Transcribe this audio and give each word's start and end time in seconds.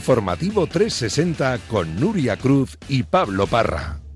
Informativo 0.00 0.66
360 0.66 1.58
con 1.68 2.00
Nuria 2.00 2.38
Cruz 2.38 2.78
y 2.88 3.02
Pablo 3.02 3.46
Parra. 3.46 4.09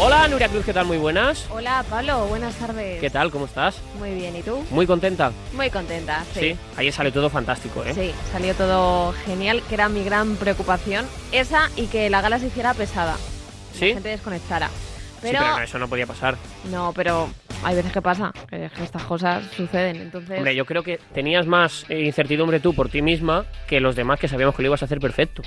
Hola 0.00 0.26
Nuria 0.28 0.48
Cruz, 0.48 0.64
¿qué 0.64 0.72
tal? 0.72 0.86
Muy 0.86 0.98
buenas. 0.98 1.46
Hola 1.50 1.84
Pablo, 1.88 2.26
buenas 2.26 2.54
tardes. 2.56 3.00
¿Qué 3.00 3.10
tal? 3.10 3.30
¿Cómo 3.30 3.46
estás? 3.46 3.76
Muy 3.98 4.12
bien, 4.14 4.34
¿y 4.36 4.42
tú? 4.42 4.64
Muy 4.70 4.86
contenta. 4.86 5.30
Muy 5.54 5.70
contenta, 5.70 6.24
sí. 6.34 6.56
ayer 6.76 6.92
salió 6.92 7.12
todo 7.12 7.30
fantástico, 7.30 7.82
¿eh? 7.84 7.94
Sí, 7.94 8.12
salió 8.32 8.54
todo 8.54 9.12
genial, 9.24 9.62
que 9.68 9.74
era 9.74 9.88
mi 9.88 10.02
gran 10.02 10.36
preocupación. 10.36 11.06
Esa 11.30 11.70
y 11.76 11.86
que 11.86 12.10
la 12.10 12.20
gala 12.20 12.40
se 12.40 12.48
hiciera 12.48 12.74
pesada. 12.74 13.16
¿Sí? 13.72 13.88
La 13.88 13.94
gente 13.94 14.08
desconectara. 14.10 14.68
Pero, 15.24 15.38
sí, 15.38 15.50
pero 15.54 15.64
eso 15.64 15.78
no 15.78 15.88
podía 15.88 16.06
pasar. 16.06 16.36
No, 16.70 16.92
pero 16.94 17.28
hay 17.64 17.74
veces 17.74 17.92
que 17.92 18.02
pasa, 18.02 18.32
que 18.48 18.66
estas 18.82 19.02
cosas 19.04 19.44
suceden, 19.56 19.96
entonces... 19.96 20.36
Hombre, 20.36 20.54
yo 20.54 20.64
creo 20.66 20.82
que 20.82 20.98
tenías 21.14 21.46
más 21.46 21.86
incertidumbre 21.88 22.60
tú 22.60 22.74
por 22.74 22.88
ti 22.88 23.02
misma 23.02 23.46
que 23.66 23.80
los 23.80 23.96
demás 23.96 24.20
que 24.20 24.28
sabíamos 24.28 24.54
que 24.54 24.62
lo 24.62 24.68
ibas 24.68 24.82
a 24.82 24.84
hacer 24.84 25.00
perfecto. 25.00 25.42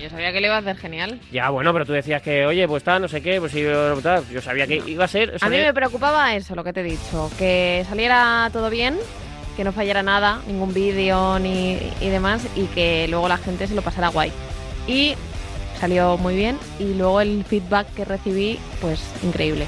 Yo 0.00 0.08
sabía 0.08 0.32
que 0.32 0.40
lo 0.40 0.46
iba 0.46 0.56
a 0.56 0.60
hacer 0.60 0.76
genial. 0.76 1.20
Ya, 1.30 1.50
bueno, 1.50 1.72
pero 1.72 1.84
tú 1.84 1.92
decías 1.92 2.22
que, 2.22 2.46
oye, 2.46 2.66
pues 2.66 2.80
está, 2.80 2.98
no 2.98 3.08
sé 3.08 3.20
qué, 3.20 3.38
pues 3.38 3.52
yo, 3.52 4.00
yo 4.30 4.40
sabía 4.40 4.66
que 4.66 4.82
iba 4.86 5.04
a 5.04 5.08
ser... 5.08 5.36
a 5.40 5.48
mí 5.48 5.56
me 5.58 5.74
preocupaba 5.74 6.34
eso, 6.34 6.54
lo 6.54 6.64
que 6.64 6.72
te 6.72 6.80
he 6.80 6.84
dicho, 6.84 7.30
que 7.38 7.84
saliera 7.88 8.48
todo 8.52 8.70
bien, 8.70 8.96
que 9.56 9.64
no 9.64 9.72
fallara 9.72 10.02
nada, 10.02 10.40
ningún 10.46 10.72
vídeo 10.72 11.38
ni 11.38 11.78
y 12.00 12.08
demás, 12.08 12.46
y 12.56 12.64
que 12.68 13.06
luego 13.08 13.28
la 13.28 13.36
gente 13.36 13.66
se 13.66 13.74
lo 13.74 13.82
pasara 13.82 14.08
guay. 14.08 14.32
Y 14.86 15.14
salió 15.82 16.16
muy 16.16 16.36
bien, 16.36 16.60
y 16.78 16.94
luego 16.94 17.20
el 17.20 17.42
feedback 17.42 17.92
que 17.94 18.04
recibí, 18.04 18.56
pues 18.80 19.02
increíble. 19.24 19.66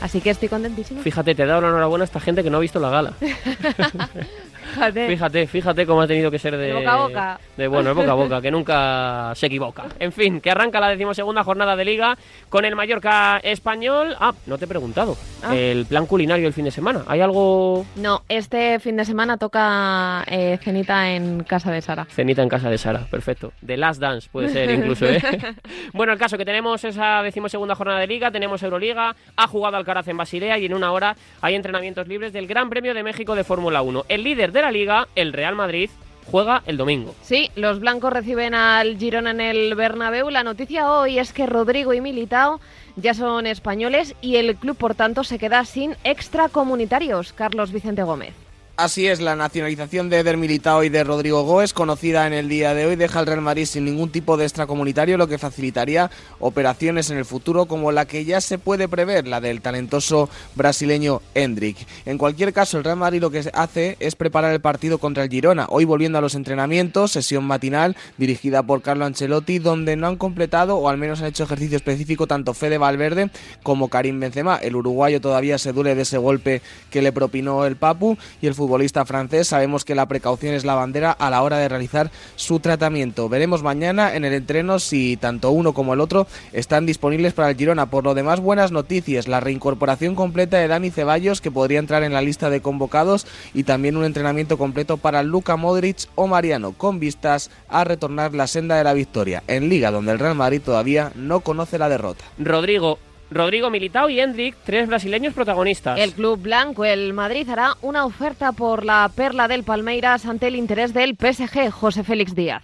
Así 0.00 0.22
que 0.22 0.30
estoy 0.30 0.48
contentísima. 0.48 1.02
Fíjate, 1.02 1.34
te 1.34 1.42
he 1.42 1.46
dado 1.46 1.60
la 1.60 1.68
enhorabuena 1.68 2.04
a 2.04 2.06
esta 2.06 2.20
gente 2.20 2.42
que 2.42 2.48
no 2.48 2.56
ha 2.56 2.60
visto 2.60 2.80
la 2.80 2.88
gala. 2.88 3.12
Fíjate. 4.70 5.08
Fíjate, 5.08 5.46
fíjate 5.46 5.86
cómo 5.86 6.02
ha 6.02 6.06
tenido 6.06 6.30
que 6.30 6.38
ser 6.38 6.56
de, 6.56 6.66
de 6.66 6.74
boca 6.74 6.92
a 6.92 6.96
boca. 6.96 7.40
De 7.56 7.68
bueno, 7.68 7.88
de 7.90 7.94
boca 7.94 8.10
a 8.10 8.14
boca, 8.14 8.40
que 8.40 8.50
nunca 8.50 9.32
se 9.34 9.46
equivoca. 9.46 9.84
En 9.98 10.12
fin, 10.12 10.40
que 10.40 10.50
arranca 10.50 10.80
la 10.80 10.88
decimosegunda 10.88 11.44
jornada 11.44 11.76
de 11.76 11.84
liga 11.84 12.16
con 12.48 12.64
el 12.64 12.76
Mallorca 12.76 13.38
español. 13.42 14.16
Ah, 14.18 14.32
no 14.46 14.58
te 14.58 14.64
he 14.64 14.68
preguntado. 14.68 15.16
Ah. 15.42 15.54
El 15.56 15.86
plan 15.86 16.06
culinario 16.06 16.46
el 16.46 16.52
fin 16.52 16.64
de 16.64 16.70
semana. 16.70 17.04
¿Hay 17.06 17.20
algo? 17.20 17.84
No, 17.96 18.22
este 18.28 18.78
fin 18.80 18.96
de 18.96 19.04
semana 19.04 19.36
toca 19.36 20.24
eh, 20.26 20.58
cenita 20.62 21.10
en 21.10 21.44
casa 21.44 21.70
de 21.70 21.82
Sara. 21.82 22.06
Cenita 22.06 22.42
en 22.42 22.48
casa 22.48 22.70
de 22.70 22.78
Sara, 22.78 23.06
perfecto. 23.10 23.52
The 23.64 23.76
Last 23.76 24.00
Dance 24.00 24.28
puede 24.30 24.48
ser 24.48 24.70
incluso, 24.70 25.06
¿eh? 25.06 25.20
bueno, 25.92 26.12
el 26.12 26.18
caso 26.18 26.38
que 26.38 26.44
tenemos 26.44 26.84
esa 26.84 27.22
decimosegunda 27.22 27.74
jornada 27.74 28.00
de 28.00 28.06
liga, 28.06 28.30
tenemos 28.30 28.62
Euroliga, 28.62 29.14
ha 29.36 29.46
jugado 29.46 29.76
Alcaraz 29.76 30.08
en 30.08 30.16
Basilea 30.16 30.58
y 30.58 30.66
en 30.66 30.74
una 30.74 30.92
hora 30.92 31.16
hay 31.40 31.54
entrenamientos 31.54 32.06
libres 32.08 32.32
del 32.32 32.46
Gran 32.46 32.70
Premio 32.70 32.94
de 32.94 33.02
México 33.02 33.34
de 33.34 33.44
Fórmula 33.44 33.82
1. 33.82 34.04
El 34.08 34.24
líder 34.24 34.52
de 34.52 34.59
la 34.62 34.72
liga, 34.72 35.08
el 35.14 35.32
Real 35.32 35.54
Madrid, 35.54 35.90
juega 36.30 36.62
el 36.66 36.76
domingo. 36.76 37.14
Sí, 37.22 37.50
los 37.56 37.80
blancos 37.80 38.12
reciben 38.12 38.54
al 38.54 38.98
Girona 38.98 39.30
en 39.30 39.40
el 39.40 39.74
Bernabéu. 39.74 40.30
La 40.30 40.44
noticia 40.44 40.92
hoy 40.92 41.18
es 41.18 41.32
que 41.32 41.46
Rodrigo 41.46 41.92
y 41.92 42.00
Militao 42.00 42.60
ya 42.96 43.14
son 43.14 43.46
españoles 43.46 44.14
y 44.20 44.36
el 44.36 44.56
club, 44.56 44.76
por 44.76 44.94
tanto, 44.94 45.24
se 45.24 45.38
queda 45.38 45.64
sin 45.64 45.96
extracomunitarios. 46.04 47.32
Carlos 47.32 47.72
Vicente 47.72 48.02
Gómez. 48.02 48.34
Así 48.80 49.06
es, 49.06 49.20
la 49.20 49.36
nacionalización 49.36 50.08
de 50.08 50.20
Eder 50.20 50.38
Militao 50.38 50.82
y 50.84 50.88
de 50.88 51.04
Rodrigo 51.04 51.42
Góez, 51.42 51.74
conocida 51.74 52.26
en 52.26 52.32
el 52.32 52.48
día 52.48 52.72
de 52.72 52.86
hoy, 52.86 52.96
deja 52.96 53.18
al 53.18 53.26
Real 53.26 53.42
Madrid 53.42 53.66
sin 53.66 53.84
ningún 53.84 54.08
tipo 54.08 54.38
de 54.38 54.44
extracomunitario, 54.44 55.18
lo 55.18 55.28
que 55.28 55.36
facilitaría 55.36 56.10
operaciones 56.38 57.10
en 57.10 57.18
el 57.18 57.26
futuro 57.26 57.66
como 57.66 57.92
la 57.92 58.06
que 58.06 58.24
ya 58.24 58.40
se 58.40 58.56
puede 58.56 58.88
prever, 58.88 59.28
la 59.28 59.42
del 59.42 59.60
talentoso 59.60 60.30
brasileño 60.54 61.20
Hendrik. 61.34 61.76
En 62.06 62.16
cualquier 62.16 62.54
caso, 62.54 62.78
el 62.78 62.84
Real 62.84 62.96
Madrid 62.96 63.20
lo 63.20 63.30
que 63.30 63.50
hace 63.52 63.98
es 64.00 64.16
preparar 64.16 64.54
el 64.54 64.62
partido 64.62 64.96
contra 64.96 65.24
el 65.24 65.30
Girona, 65.30 65.66
hoy 65.68 65.84
volviendo 65.84 66.16
a 66.16 66.22
los 66.22 66.34
entrenamientos, 66.34 67.12
sesión 67.12 67.44
matinal 67.44 67.98
dirigida 68.16 68.62
por 68.62 68.80
Carlo 68.80 69.04
Ancelotti, 69.04 69.58
donde 69.58 69.94
no 69.96 70.06
han 70.06 70.16
completado 70.16 70.78
o 70.78 70.88
al 70.88 70.96
menos 70.96 71.20
han 71.20 71.26
hecho 71.26 71.44
ejercicio 71.44 71.76
específico 71.76 72.26
tanto 72.26 72.54
Fede 72.54 72.78
Valverde 72.78 73.28
como 73.62 73.88
Karim 73.88 74.18
Benzema. 74.20 74.56
El 74.56 74.74
uruguayo 74.74 75.20
todavía 75.20 75.58
se 75.58 75.74
duele 75.74 75.94
de 75.94 76.02
ese 76.02 76.16
golpe 76.16 76.62
que 76.90 77.02
le 77.02 77.12
propinó 77.12 77.66
el 77.66 77.76
Papu 77.76 78.16
y 78.40 78.46
el 78.46 78.54
futbolista 78.70 79.04
francés. 79.04 79.48
Sabemos 79.48 79.84
que 79.84 79.96
la 79.96 80.06
precaución 80.06 80.54
es 80.54 80.64
la 80.64 80.76
bandera 80.76 81.10
a 81.10 81.28
la 81.28 81.42
hora 81.42 81.58
de 81.58 81.68
realizar 81.68 82.12
su 82.36 82.60
tratamiento. 82.60 83.28
Veremos 83.28 83.64
mañana 83.64 84.14
en 84.14 84.24
el 84.24 84.32
entreno 84.32 84.78
si 84.78 85.16
tanto 85.16 85.50
uno 85.50 85.72
como 85.74 85.92
el 85.92 86.00
otro 86.00 86.28
están 86.52 86.86
disponibles 86.86 87.32
para 87.32 87.50
el 87.50 87.56
Girona. 87.56 87.86
Por 87.86 88.04
lo 88.04 88.14
demás, 88.14 88.38
buenas 88.38 88.70
noticias. 88.70 89.26
La 89.26 89.40
reincorporación 89.40 90.14
completa 90.14 90.58
de 90.58 90.68
Dani 90.68 90.92
Ceballos, 90.92 91.40
que 91.40 91.50
podría 91.50 91.80
entrar 91.80 92.04
en 92.04 92.12
la 92.12 92.22
lista 92.22 92.48
de 92.48 92.62
convocados, 92.62 93.26
y 93.54 93.64
también 93.64 93.96
un 93.96 94.04
entrenamiento 94.04 94.56
completo 94.56 94.98
para 94.98 95.24
Luka 95.24 95.56
Modric 95.56 96.06
o 96.14 96.28
Mariano, 96.28 96.70
con 96.70 97.00
vistas 97.00 97.50
a 97.68 97.82
retornar 97.82 98.34
la 98.34 98.46
senda 98.46 98.76
de 98.76 98.84
la 98.84 98.94
victoria 98.94 99.42
en 99.48 99.68
Liga, 99.68 99.90
donde 99.90 100.12
el 100.12 100.20
Real 100.20 100.36
Madrid 100.36 100.62
todavía 100.64 101.10
no 101.16 101.40
conoce 101.40 101.76
la 101.76 101.88
derrota. 101.88 102.24
Rodrigo, 102.38 103.00
Rodrigo 103.30 103.70
Militao 103.70 104.10
y 104.10 104.20
Hendrik, 104.20 104.56
tres 104.64 104.88
brasileños 104.88 105.34
protagonistas. 105.34 105.98
El 105.98 106.12
club 106.12 106.40
blanco, 106.40 106.84
el 106.84 107.12
Madrid, 107.12 107.48
hará 107.48 107.74
una 107.82 108.04
oferta 108.04 108.52
por 108.52 108.84
la 108.84 109.10
perla 109.14 109.46
del 109.46 109.62
Palmeiras 109.62 110.26
ante 110.26 110.48
el 110.48 110.56
interés 110.56 110.92
del 110.92 111.16
PSG, 111.16 111.70
José 111.70 112.02
Félix 112.02 112.34
Díaz. 112.34 112.62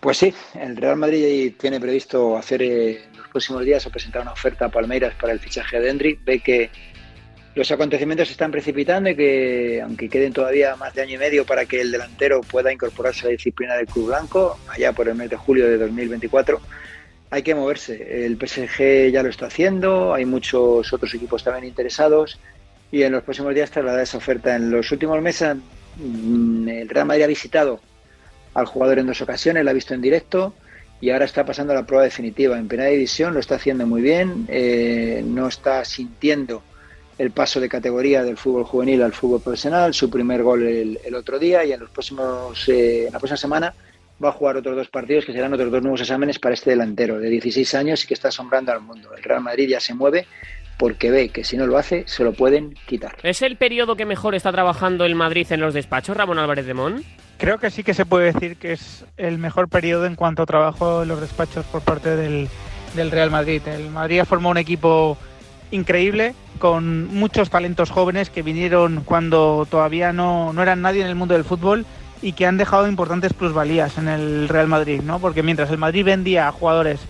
Pues 0.00 0.18
sí, 0.18 0.32
el 0.54 0.76
Real 0.76 0.96
Madrid 0.96 1.54
tiene 1.58 1.80
previsto 1.80 2.36
hacer 2.36 2.62
eh, 2.62 3.04
en 3.04 3.16
los 3.16 3.28
próximos 3.28 3.64
días 3.64 3.84
o 3.86 3.90
presentar 3.90 4.22
una 4.22 4.32
oferta 4.32 4.66
a 4.66 4.68
Palmeiras 4.68 5.14
para 5.20 5.32
el 5.32 5.40
fichaje 5.40 5.80
de 5.80 5.90
Hendrik. 5.90 6.24
Ve 6.24 6.40
que 6.40 6.70
los 7.54 7.70
acontecimientos 7.72 8.28
se 8.28 8.32
están 8.32 8.52
precipitando 8.52 9.10
y 9.10 9.16
que, 9.16 9.80
aunque 9.82 10.08
queden 10.08 10.32
todavía 10.32 10.76
más 10.76 10.94
de 10.94 11.02
año 11.02 11.14
y 11.14 11.18
medio 11.18 11.44
para 11.44 11.64
que 11.64 11.80
el 11.80 11.90
delantero 11.90 12.40
pueda 12.40 12.72
incorporarse 12.72 13.22
a 13.22 13.24
la 13.24 13.30
disciplina 13.32 13.74
del 13.74 13.86
club 13.86 14.06
blanco, 14.06 14.58
allá 14.68 14.92
por 14.92 15.08
el 15.08 15.16
mes 15.16 15.30
de 15.30 15.36
julio 15.36 15.66
de 15.66 15.78
2024, 15.78 16.60
hay 17.30 17.42
que 17.42 17.54
moverse. 17.54 18.24
El 18.24 18.36
PSG 18.36 19.10
ya 19.12 19.22
lo 19.22 19.28
está 19.28 19.46
haciendo, 19.46 20.14
hay 20.14 20.24
muchos 20.24 20.92
otros 20.92 21.12
equipos 21.14 21.44
también 21.44 21.66
interesados 21.66 22.38
y 22.90 23.02
en 23.02 23.12
los 23.12 23.22
próximos 23.22 23.54
días 23.54 23.70
trasladará 23.70 24.02
esa 24.02 24.18
oferta. 24.18 24.56
En 24.56 24.70
los 24.70 24.90
últimos 24.92 25.20
meses 25.20 25.56
mm, 25.96 26.68
el 26.68 26.88
Real 26.88 27.06
Madrid 27.06 27.24
ha 27.24 27.28
visitado 27.28 27.80
al 28.54 28.66
jugador 28.66 28.98
en 28.98 29.06
dos 29.06 29.20
ocasiones, 29.20 29.64
lo 29.64 29.70
ha 29.70 29.74
visto 29.74 29.94
en 29.94 30.00
directo 30.00 30.54
y 31.00 31.10
ahora 31.10 31.26
está 31.26 31.44
pasando 31.44 31.74
la 31.74 31.86
prueba 31.86 32.04
definitiva. 32.04 32.58
En 32.58 32.66
primera 32.66 32.90
división 32.90 33.34
lo 33.34 33.40
está 33.40 33.56
haciendo 33.56 33.86
muy 33.86 34.00
bien, 34.02 34.46
eh, 34.48 35.22
no 35.24 35.48
está 35.48 35.84
sintiendo 35.84 36.62
el 37.18 37.30
paso 37.32 37.60
de 37.60 37.68
categoría 37.68 38.22
del 38.22 38.36
fútbol 38.36 38.64
juvenil 38.64 39.02
al 39.02 39.12
fútbol 39.12 39.40
profesional, 39.40 39.92
su 39.92 40.08
primer 40.08 40.42
gol 40.42 40.66
el, 40.66 41.00
el 41.04 41.14
otro 41.14 41.38
día 41.38 41.64
y 41.64 41.72
en 41.72 41.80
los 41.80 41.90
próximos, 41.90 42.68
eh, 42.68 43.06
en 43.06 43.12
la 43.12 43.18
próxima 43.18 43.36
semana 43.36 43.74
va 44.22 44.30
a 44.30 44.32
jugar 44.32 44.56
otros 44.56 44.76
dos 44.76 44.88
partidos 44.88 45.24
que 45.24 45.32
serán 45.32 45.52
otros 45.52 45.70
dos 45.70 45.82
nuevos 45.82 46.00
exámenes 46.00 46.38
para 46.38 46.54
este 46.54 46.70
delantero 46.70 47.18
de 47.18 47.28
16 47.28 47.74
años 47.74 48.04
y 48.04 48.06
que 48.06 48.14
está 48.14 48.28
asombrando 48.28 48.72
al 48.72 48.80
mundo. 48.80 49.10
El 49.16 49.22
Real 49.22 49.42
Madrid 49.42 49.68
ya 49.68 49.80
se 49.80 49.94
mueve 49.94 50.26
porque 50.78 51.10
ve 51.10 51.28
que 51.28 51.44
si 51.44 51.56
no 51.56 51.66
lo 51.66 51.76
hace 51.76 52.04
se 52.06 52.24
lo 52.24 52.32
pueden 52.32 52.74
quitar. 52.86 53.16
¿Es 53.22 53.42
el 53.42 53.56
periodo 53.56 53.96
que 53.96 54.06
mejor 54.06 54.34
está 54.34 54.52
trabajando 54.52 55.04
el 55.04 55.14
Madrid 55.14 55.46
en 55.50 55.60
los 55.60 55.74
despachos, 55.74 56.16
Ramón 56.16 56.38
Álvarez 56.38 56.66
de 56.66 56.74
Mon? 56.74 57.04
Creo 57.38 57.58
que 57.58 57.70
sí 57.70 57.84
que 57.84 57.94
se 57.94 58.06
puede 58.06 58.32
decir 58.32 58.56
que 58.56 58.72
es 58.72 59.04
el 59.16 59.38
mejor 59.38 59.68
periodo 59.68 60.06
en 60.06 60.16
cuanto 60.16 60.42
a 60.42 60.46
trabajo 60.46 61.02
en 61.02 61.08
los 61.08 61.20
despachos 61.20 61.64
por 61.66 61.82
parte 61.82 62.16
del, 62.16 62.48
del 62.96 63.10
Real 63.10 63.30
Madrid. 63.30 63.62
El 63.66 63.90
Madrid 63.90 64.20
ha 64.20 64.24
formado 64.24 64.52
un 64.52 64.58
equipo 64.58 65.16
increíble 65.70 66.34
con 66.58 67.06
muchos 67.06 67.50
talentos 67.50 67.90
jóvenes 67.90 68.30
que 68.30 68.42
vinieron 68.42 69.02
cuando 69.04 69.66
todavía 69.70 70.12
no, 70.12 70.52
no 70.52 70.62
eran 70.62 70.82
nadie 70.82 71.02
en 71.02 71.08
el 71.08 71.14
mundo 71.14 71.34
del 71.34 71.44
fútbol 71.44 71.86
y 72.22 72.32
que 72.32 72.46
han 72.46 72.56
dejado 72.56 72.88
importantes 72.88 73.32
plusvalías 73.32 73.98
en 73.98 74.08
el 74.08 74.48
Real 74.48 74.68
Madrid, 74.68 75.00
¿no? 75.02 75.18
Porque 75.18 75.42
mientras 75.42 75.70
el 75.70 75.78
Madrid 75.78 76.04
vendía 76.04 76.48
a 76.48 76.52
jugadores 76.52 77.00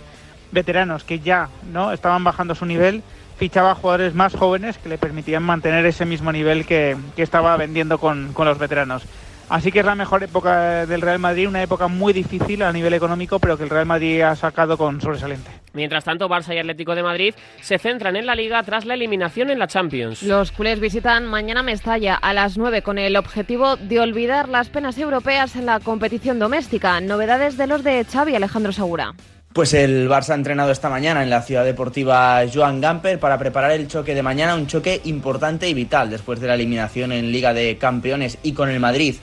veteranos 0.52 1.04
que 1.04 1.20
ya 1.20 1.48
no 1.72 1.92
estaban 1.92 2.24
bajando 2.24 2.54
su 2.54 2.66
nivel, 2.66 3.02
fichaba 3.38 3.70
a 3.70 3.74
jugadores 3.74 4.14
más 4.14 4.34
jóvenes 4.34 4.78
que 4.78 4.88
le 4.88 4.98
permitían 4.98 5.42
mantener 5.42 5.86
ese 5.86 6.04
mismo 6.04 6.32
nivel 6.32 6.66
que, 6.66 6.96
que 7.14 7.22
estaba 7.22 7.56
vendiendo 7.56 7.98
con, 7.98 8.32
con 8.32 8.46
los 8.46 8.58
veteranos. 8.58 9.04
Así 9.48 9.72
que 9.72 9.80
es 9.80 9.86
la 9.86 9.94
mejor 9.94 10.22
época 10.22 10.84
del 10.84 11.00
Real 11.00 11.18
Madrid, 11.18 11.48
una 11.48 11.62
época 11.62 11.88
muy 11.88 12.12
difícil 12.12 12.62
a 12.62 12.72
nivel 12.72 12.92
económico, 12.92 13.38
pero 13.38 13.56
que 13.56 13.64
el 13.64 13.70
Real 13.70 13.86
Madrid 13.86 14.20
ha 14.20 14.36
sacado 14.36 14.76
con 14.76 15.00
sobresaliente. 15.00 15.50
Mientras 15.72 16.04
tanto, 16.04 16.28
Barça 16.28 16.54
y 16.54 16.58
Atlético 16.58 16.94
de 16.94 17.02
Madrid 17.02 17.34
se 17.62 17.78
centran 17.78 18.16
en 18.16 18.26
la 18.26 18.34
Liga 18.34 18.62
tras 18.62 18.84
la 18.84 18.94
eliminación 18.94 19.48
en 19.48 19.58
la 19.58 19.66
Champions. 19.66 20.22
Los 20.22 20.52
culés 20.52 20.80
visitan 20.80 21.24
mañana 21.24 21.62
Mestalla 21.62 22.14
a 22.14 22.34
las 22.34 22.58
9 22.58 22.82
con 22.82 22.98
el 22.98 23.16
objetivo 23.16 23.76
de 23.76 24.00
olvidar 24.00 24.48
las 24.50 24.68
penas 24.68 24.98
europeas 24.98 25.56
en 25.56 25.64
la 25.64 25.80
competición 25.80 26.38
doméstica. 26.38 27.00
Novedades 27.00 27.56
de 27.56 27.66
los 27.66 27.82
de 27.82 28.04
Xavi 28.04 28.34
Alejandro 28.34 28.72
Segura. 28.72 29.14
Pues 29.54 29.72
el 29.72 30.10
Barça 30.10 30.30
ha 30.30 30.34
entrenado 30.34 30.70
esta 30.70 30.90
mañana 30.90 31.22
en 31.22 31.30
la 31.30 31.40
ciudad 31.40 31.64
deportiva 31.64 32.42
Joan 32.52 32.82
Gamper 32.82 33.18
para 33.18 33.38
preparar 33.38 33.70
el 33.70 33.88
choque 33.88 34.14
de 34.14 34.22
mañana, 34.22 34.54
un 34.54 34.66
choque 34.66 35.00
importante 35.04 35.68
y 35.68 35.74
vital 35.74 36.10
después 36.10 36.38
de 36.38 36.48
la 36.48 36.54
eliminación 36.54 37.12
en 37.12 37.32
Liga 37.32 37.54
de 37.54 37.78
Campeones 37.78 38.38
y 38.42 38.52
con 38.52 38.68
el 38.68 38.78
Madrid 38.78 39.16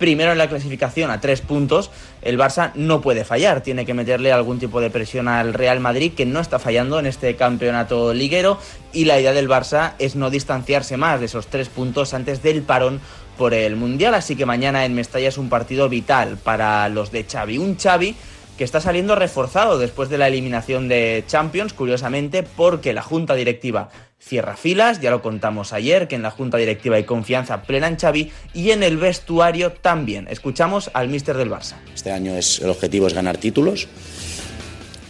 primero 0.00 0.32
en 0.32 0.38
la 0.38 0.48
clasificación 0.48 1.10
a 1.10 1.20
tres 1.20 1.42
puntos, 1.42 1.90
el 2.22 2.38
Barça 2.38 2.72
no 2.74 3.02
puede 3.02 3.24
fallar, 3.24 3.62
tiene 3.62 3.84
que 3.84 3.94
meterle 3.94 4.32
algún 4.32 4.58
tipo 4.58 4.80
de 4.80 4.90
presión 4.90 5.28
al 5.28 5.52
Real 5.54 5.78
Madrid 5.78 6.12
que 6.16 6.24
no 6.26 6.40
está 6.40 6.58
fallando 6.58 6.98
en 6.98 7.06
este 7.06 7.36
campeonato 7.36 8.14
liguero 8.14 8.58
y 8.94 9.04
la 9.04 9.20
idea 9.20 9.34
del 9.34 9.48
Barça 9.48 9.92
es 9.98 10.16
no 10.16 10.30
distanciarse 10.30 10.96
más 10.96 11.20
de 11.20 11.26
esos 11.26 11.48
tres 11.48 11.68
puntos 11.68 12.14
antes 12.14 12.42
del 12.42 12.62
parón 12.62 12.98
por 13.36 13.52
el 13.52 13.76
Mundial, 13.76 14.14
así 14.14 14.36
que 14.36 14.46
mañana 14.46 14.86
en 14.86 14.94
Mestalla 14.94 15.28
es 15.28 15.38
un 15.38 15.50
partido 15.50 15.88
vital 15.90 16.38
para 16.42 16.88
los 16.88 17.12
de 17.12 17.24
Xavi, 17.24 17.58
un 17.58 17.76
Xavi 17.78 18.16
que 18.56 18.64
está 18.64 18.80
saliendo 18.80 19.16
reforzado 19.16 19.78
después 19.78 20.08
de 20.08 20.18
la 20.18 20.28
eliminación 20.28 20.88
de 20.88 21.24
Champions, 21.26 21.72
curiosamente, 21.72 22.42
porque 22.42 22.92
la 22.92 23.02
junta 23.02 23.34
directiva 23.34 23.90
cierra 24.20 24.56
filas, 24.56 25.00
ya 25.00 25.10
lo 25.10 25.22
contamos 25.22 25.72
ayer, 25.72 26.06
que 26.06 26.14
en 26.14 26.22
la 26.22 26.30
junta 26.30 26.58
directiva 26.58 26.96
hay 26.96 27.04
confianza 27.04 27.62
plena 27.62 27.88
en 27.88 27.96
Xavi 27.96 28.30
y 28.54 28.70
en 28.70 28.82
el 28.82 28.98
vestuario 28.98 29.72
también. 29.72 30.28
Escuchamos 30.28 30.90
al 30.92 31.08
míster 31.08 31.36
del 31.36 31.50
Barça. 31.50 31.76
Este 31.94 32.12
año 32.12 32.34
es, 32.34 32.60
el 32.60 32.70
objetivo 32.70 33.06
es 33.06 33.14
ganar 33.14 33.38
títulos 33.38 33.88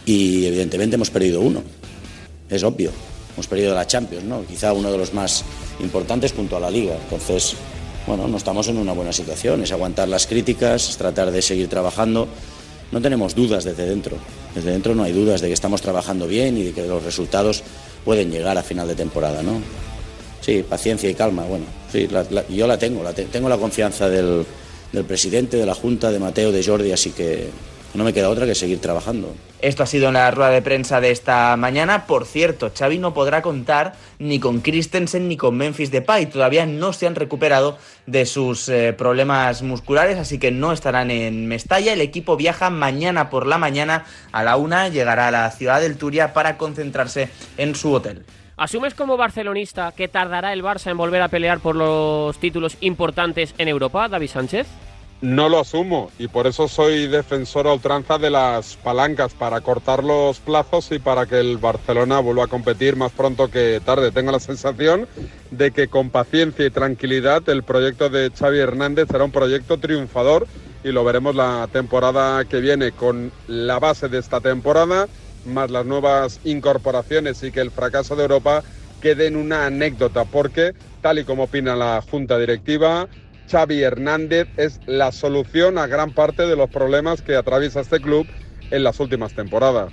y 0.05 0.45
evidentemente 0.45 0.95
hemos 0.95 1.09
perdido 1.09 1.41
uno, 1.41 1.61
es 2.49 2.63
obvio. 2.63 2.91
Hemos 3.33 3.47
perdido 3.47 3.73
la 3.73 3.87
Champions, 3.87 4.25
¿no? 4.25 4.45
Quizá 4.45 4.73
uno 4.73 4.91
de 4.91 4.97
los 4.97 5.13
más 5.13 5.45
importantes 5.79 6.33
junto 6.33 6.57
a 6.57 6.59
la 6.59 6.69
Liga. 6.69 6.95
Entonces, 7.01 7.55
bueno, 8.05 8.27
no 8.27 8.37
estamos 8.37 8.67
en 8.67 8.77
una 8.77 8.91
buena 8.93 9.13
situación. 9.13 9.63
Es 9.63 9.71
aguantar 9.71 10.09
las 10.09 10.27
críticas, 10.27 10.89
es 10.89 10.97
tratar 10.97 11.31
de 11.31 11.41
seguir 11.41 11.69
trabajando. 11.69 12.27
No 12.91 13.01
tenemos 13.01 13.35
dudas 13.35 13.63
desde 13.63 13.85
dentro. 13.85 14.17
Desde 14.53 14.71
dentro 14.71 14.95
no 14.95 15.03
hay 15.03 15.13
dudas 15.13 15.41
de 15.41 15.47
que 15.47 15.53
estamos 15.53 15.81
trabajando 15.81 16.27
bien 16.27 16.57
y 16.57 16.63
de 16.63 16.71
que 16.73 16.85
los 16.85 17.03
resultados 17.03 17.63
pueden 18.03 18.31
llegar 18.31 18.57
a 18.57 18.63
final 18.63 18.87
de 18.87 18.95
temporada, 18.95 19.41
¿no? 19.43 19.61
Sí, 20.41 20.63
paciencia 20.67 21.09
y 21.09 21.13
calma. 21.13 21.43
Bueno, 21.43 21.65
sí, 21.91 22.07
yo 22.49 22.67
la 22.67 22.77
tengo, 22.77 23.03
tengo 23.31 23.47
la 23.47 23.57
confianza 23.57 24.09
del, 24.09 24.45
del 24.91 25.05
presidente, 25.05 25.57
de 25.57 25.65
la 25.65 25.75
Junta, 25.75 26.11
de 26.11 26.19
Mateo, 26.19 26.51
de 26.51 26.63
Jordi, 26.63 26.91
así 26.91 27.11
que 27.11 27.49
no 27.93 28.03
me 28.03 28.13
queda 28.13 28.29
otra 28.29 28.45
que 28.45 28.55
seguir 28.55 28.79
trabajando. 28.79 29.33
Esto 29.61 29.83
ha 29.83 29.85
sido 29.85 30.07
en 30.07 30.15
la 30.15 30.31
rueda 30.31 30.49
de 30.49 30.61
prensa 30.61 31.01
de 31.01 31.11
esta 31.11 31.55
mañana. 31.55 32.07
Por 32.07 32.25
cierto, 32.25 32.71
Xavi 32.75 32.97
no 32.97 33.13
podrá 33.13 33.41
contar 33.41 33.93
ni 34.17 34.39
con 34.39 34.61
Christensen 34.61 35.27
ni 35.27 35.37
con 35.37 35.55
Memphis 35.55 35.91
Depay. 35.91 36.27
Todavía 36.27 36.65
no 36.65 36.93
se 36.93 37.05
han 37.05 37.15
recuperado 37.15 37.77
de 38.07 38.25
sus 38.25 38.69
eh, 38.69 38.93
problemas 38.93 39.61
musculares, 39.61 40.17
así 40.17 40.39
que 40.39 40.51
no 40.51 40.71
estarán 40.71 41.11
en 41.11 41.47
Mestalla. 41.47 41.93
El 41.93 42.01
equipo 42.01 42.37
viaja 42.37 42.69
mañana 42.69 43.29
por 43.29 43.45
la 43.45 43.57
mañana 43.57 44.05
a 44.31 44.43
la 44.43 44.55
una, 44.57 44.87
llegará 44.87 45.27
a 45.27 45.31
la 45.31 45.51
ciudad 45.51 45.79
del 45.79 45.97
Turia 45.97 46.33
para 46.33 46.57
concentrarse 46.57 47.29
en 47.57 47.75
su 47.75 47.93
hotel. 47.93 48.25
¿Asumes 48.57 48.93
como 48.93 49.17
barcelonista 49.17 49.91
que 49.91 50.07
tardará 50.07 50.53
el 50.53 50.63
Barça 50.63 50.91
en 50.91 50.97
volver 50.97 51.21
a 51.21 51.29
pelear 51.29 51.59
por 51.59 51.75
los 51.75 52.37
títulos 52.39 52.77
importantes 52.81 53.55
en 53.57 53.67
Europa, 53.67 54.07
David 54.07 54.29
Sánchez? 54.29 54.67
No 55.21 55.49
lo 55.49 55.59
asumo 55.59 56.09
y 56.17 56.27
por 56.29 56.47
eso 56.47 56.67
soy 56.67 57.05
defensor 57.05 57.67
a 57.67 57.73
ultranza 57.73 58.17
de 58.17 58.31
las 58.31 58.75
palancas 58.77 59.35
para 59.35 59.61
cortar 59.61 60.03
los 60.03 60.39
plazos 60.39 60.91
y 60.91 60.97
para 60.97 61.27
que 61.27 61.39
el 61.39 61.57
Barcelona 61.59 62.19
vuelva 62.19 62.45
a 62.45 62.47
competir 62.47 62.95
más 62.95 63.11
pronto 63.11 63.51
que 63.51 63.79
tarde. 63.85 64.11
Tengo 64.11 64.31
la 64.31 64.39
sensación 64.39 65.07
de 65.51 65.69
que 65.69 65.89
con 65.89 66.09
paciencia 66.09 66.65
y 66.65 66.71
tranquilidad 66.71 67.47
el 67.49 67.61
proyecto 67.61 68.09
de 68.09 68.31
Xavi 68.31 68.57
Hernández 68.57 69.09
será 69.11 69.23
un 69.23 69.31
proyecto 69.31 69.77
triunfador 69.77 70.47
y 70.83 70.91
lo 70.91 71.03
veremos 71.03 71.35
la 71.35 71.69
temporada 71.71 72.43
que 72.45 72.59
viene 72.59 72.91
con 72.91 73.31
la 73.47 73.77
base 73.77 74.09
de 74.09 74.17
esta 74.17 74.41
temporada 74.41 75.07
más 75.45 75.69
las 75.69 75.85
nuevas 75.85 76.39
incorporaciones 76.45 77.43
y 77.43 77.51
que 77.51 77.61
el 77.61 77.69
fracaso 77.69 78.15
de 78.15 78.23
Europa 78.23 78.63
quede 79.01 79.27
en 79.27 79.35
una 79.35 79.67
anécdota 79.67 80.25
porque 80.25 80.73
tal 81.01 81.19
y 81.19 81.25
como 81.25 81.43
opina 81.43 81.75
la 81.75 82.01
Junta 82.09 82.39
Directiva 82.39 83.07
Xavi 83.51 83.83
Hernández 83.83 84.47
es 84.55 84.79
la 84.85 85.11
solución 85.11 85.77
a 85.77 85.85
gran 85.85 86.13
parte 86.13 86.43
de 86.43 86.55
los 86.55 86.69
problemas 86.69 87.21
que 87.21 87.35
atraviesa 87.35 87.81
este 87.81 87.99
club 87.99 88.25
en 88.71 88.83
las 88.83 89.01
últimas 89.01 89.33
temporadas. 89.33 89.91